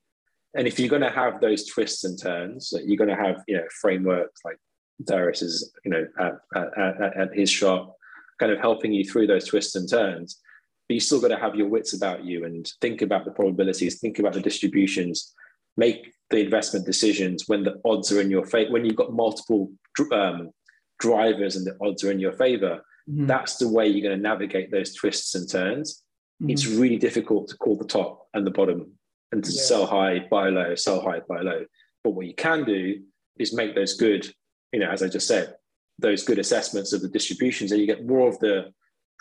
And 0.54 0.66
if 0.66 0.78
you're 0.78 0.88
going 0.88 1.02
to 1.02 1.10
have 1.10 1.40
those 1.40 1.66
twists 1.66 2.04
and 2.04 2.20
turns, 2.20 2.72
you're 2.84 2.96
going 2.96 3.16
to 3.16 3.22
have 3.22 3.42
you 3.48 3.56
know 3.56 3.64
frameworks 3.80 4.40
like 4.44 4.58
Darius 5.04 5.42
is 5.42 5.72
you 5.84 5.90
know 5.90 6.06
at, 6.18 6.34
at, 6.78 7.16
at 7.16 7.34
his 7.34 7.50
shop, 7.50 7.96
kind 8.38 8.52
of 8.52 8.60
helping 8.60 8.92
you 8.92 9.04
through 9.04 9.26
those 9.26 9.46
twists 9.46 9.74
and 9.74 9.88
turns. 9.88 10.40
But 10.88 10.94
you 10.94 11.00
still 11.00 11.20
got 11.20 11.28
to 11.28 11.38
have 11.38 11.54
your 11.54 11.68
wits 11.68 11.94
about 11.94 12.24
you 12.24 12.44
and 12.44 12.70
think 12.80 13.02
about 13.02 13.24
the 13.24 13.30
probabilities, 13.30 13.98
think 13.98 14.18
about 14.18 14.34
the 14.34 14.40
distributions, 14.40 15.32
make 15.76 16.12
the 16.30 16.40
investment 16.40 16.86
decisions 16.86 17.44
when 17.46 17.62
the 17.62 17.80
odds 17.84 18.12
are 18.12 18.20
in 18.20 18.30
your 18.30 18.44
favor. 18.44 18.72
When 18.72 18.84
you've 18.84 18.96
got 18.96 19.12
multiple 19.12 19.72
um, 20.12 20.50
drivers 20.98 21.56
and 21.56 21.66
the 21.66 21.76
odds 21.80 22.04
are 22.04 22.10
in 22.10 22.18
your 22.18 22.32
favor, 22.32 22.82
Mm-hmm. 23.08 23.26
That's 23.26 23.56
the 23.56 23.68
way 23.68 23.88
you're 23.88 24.08
going 24.08 24.20
to 24.20 24.28
navigate 24.28 24.70
those 24.70 24.94
twists 24.94 25.34
and 25.34 25.48
turns. 25.48 26.02
Mm-hmm. 26.42 26.50
It's 26.50 26.66
really 26.66 26.96
difficult 26.96 27.48
to 27.48 27.56
call 27.56 27.76
the 27.76 27.84
top 27.84 28.28
and 28.34 28.46
the 28.46 28.50
bottom 28.50 28.92
and 29.32 29.42
to 29.42 29.50
yeah. 29.50 29.62
sell 29.62 29.86
high, 29.86 30.26
buy 30.30 30.48
low, 30.50 30.74
sell 30.74 31.00
high, 31.00 31.20
buy 31.28 31.40
low. 31.40 31.64
But 32.04 32.10
what 32.10 32.26
you 32.26 32.34
can 32.34 32.64
do 32.64 33.02
is 33.38 33.54
make 33.54 33.74
those 33.74 33.94
good, 33.94 34.32
you 34.72 34.80
know, 34.80 34.90
as 34.90 35.02
I 35.02 35.08
just 35.08 35.26
said, 35.26 35.54
those 35.98 36.24
good 36.24 36.38
assessments 36.38 36.92
of 36.92 37.02
the 37.02 37.08
distributions, 37.08 37.72
and 37.72 37.80
you 37.80 37.86
get 37.86 38.06
more 38.06 38.28
of 38.28 38.38
the 38.40 38.72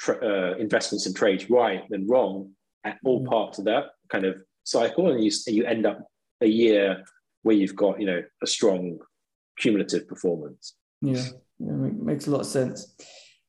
uh, 0.07 0.55
investments 0.57 1.05
and 1.05 1.15
trades 1.15 1.49
right 1.49 1.83
than 1.89 2.07
wrong 2.07 2.51
at 2.83 2.97
all 3.05 3.19
mm-hmm. 3.19 3.29
parts 3.29 3.59
of 3.59 3.65
that 3.65 3.85
kind 4.09 4.25
of 4.25 4.35
cycle, 4.63 5.11
and 5.11 5.23
you 5.23 5.31
you 5.47 5.65
end 5.65 5.85
up 5.85 5.99
a 6.41 6.47
year 6.47 7.03
where 7.43 7.55
you've 7.55 7.75
got 7.75 7.99
you 7.99 8.07
know 8.07 8.21
a 8.43 8.47
strong 8.47 8.99
cumulative 9.57 10.07
performance. 10.07 10.75
Yeah, 11.01 11.23
yeah 11.59 11.71
makes 11.71 12.27
a 12.27 12.31
lot 12.31 12.41
of 12.41 12.47
sense. 12.47 12.95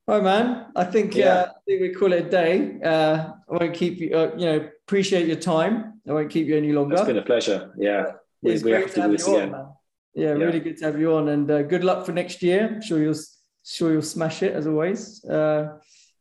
All 0.08 0.16
right, 0.16 0.24
man. 0.24 0.66
I 0.76 0.84
think 0.84 1.14
yeah. 1.14 1.34
uh, 1.34 1.46
I 1.46 1.60
think 1.66 1.80
we 1.80 1.94
call 1.94 2.12
it 2.12 2.26
a 2.26 2.28
day. 2.28 2.78
Uh, 2.84 3.30
I 3.50 3.56
won't 3.56 3.74
keep 3.74 3.98
you. 3.98 4.14
Uh, 4.14 4.32
you 4.36 4.46
know, 4.46 4.68
appreciate 4.87 5.26
your 5.26 5.37
time. 5.37 6.01
I 6.09 6.12
won't 6.12 6.30
keep 6.30 6.47
you 6.47 6.57
any 6.57 6.72
longer. 6.72 6.97
It's 6.97 7.07
been 7.07 7.18
a 7.18 7.22
pleasure. 7.22 7.72
Yeah, 7.78 8.12
we, 8.43 8.59
we 8.59 8.70
have 8.72 8.87
to, 8.87 8.95
to 8.95 9.03
do 9.03 9.12
this 9.12 9.26
again. 9.26 9.55
On, 9.55 9.72
yeah, 10.14 10.28
yeah, 10.28 10.33
really 10.33 10.61
good 10.61 10.76
to 10.78 10.85
have 10.85 11.01
you 11.01 11.14
on, 11.14 11.28
and 11.28 11.51
uh, 11.51 11.62
good 11.62 11.85
luck 11.85 12.07
for 12.07 12.12
next 12.12 12.43
year. 12.43 12.74
I'm 12.74 12.83
sure 12.83 13.01
you'll 13.01 13.18
sure 13.64 13.93
you'll 13.93 14.03
smash 14.03 14.43
it 14.43 14.55
as 14.55 14.66
always. 14.66 15.24
Uh, 15.24 15.78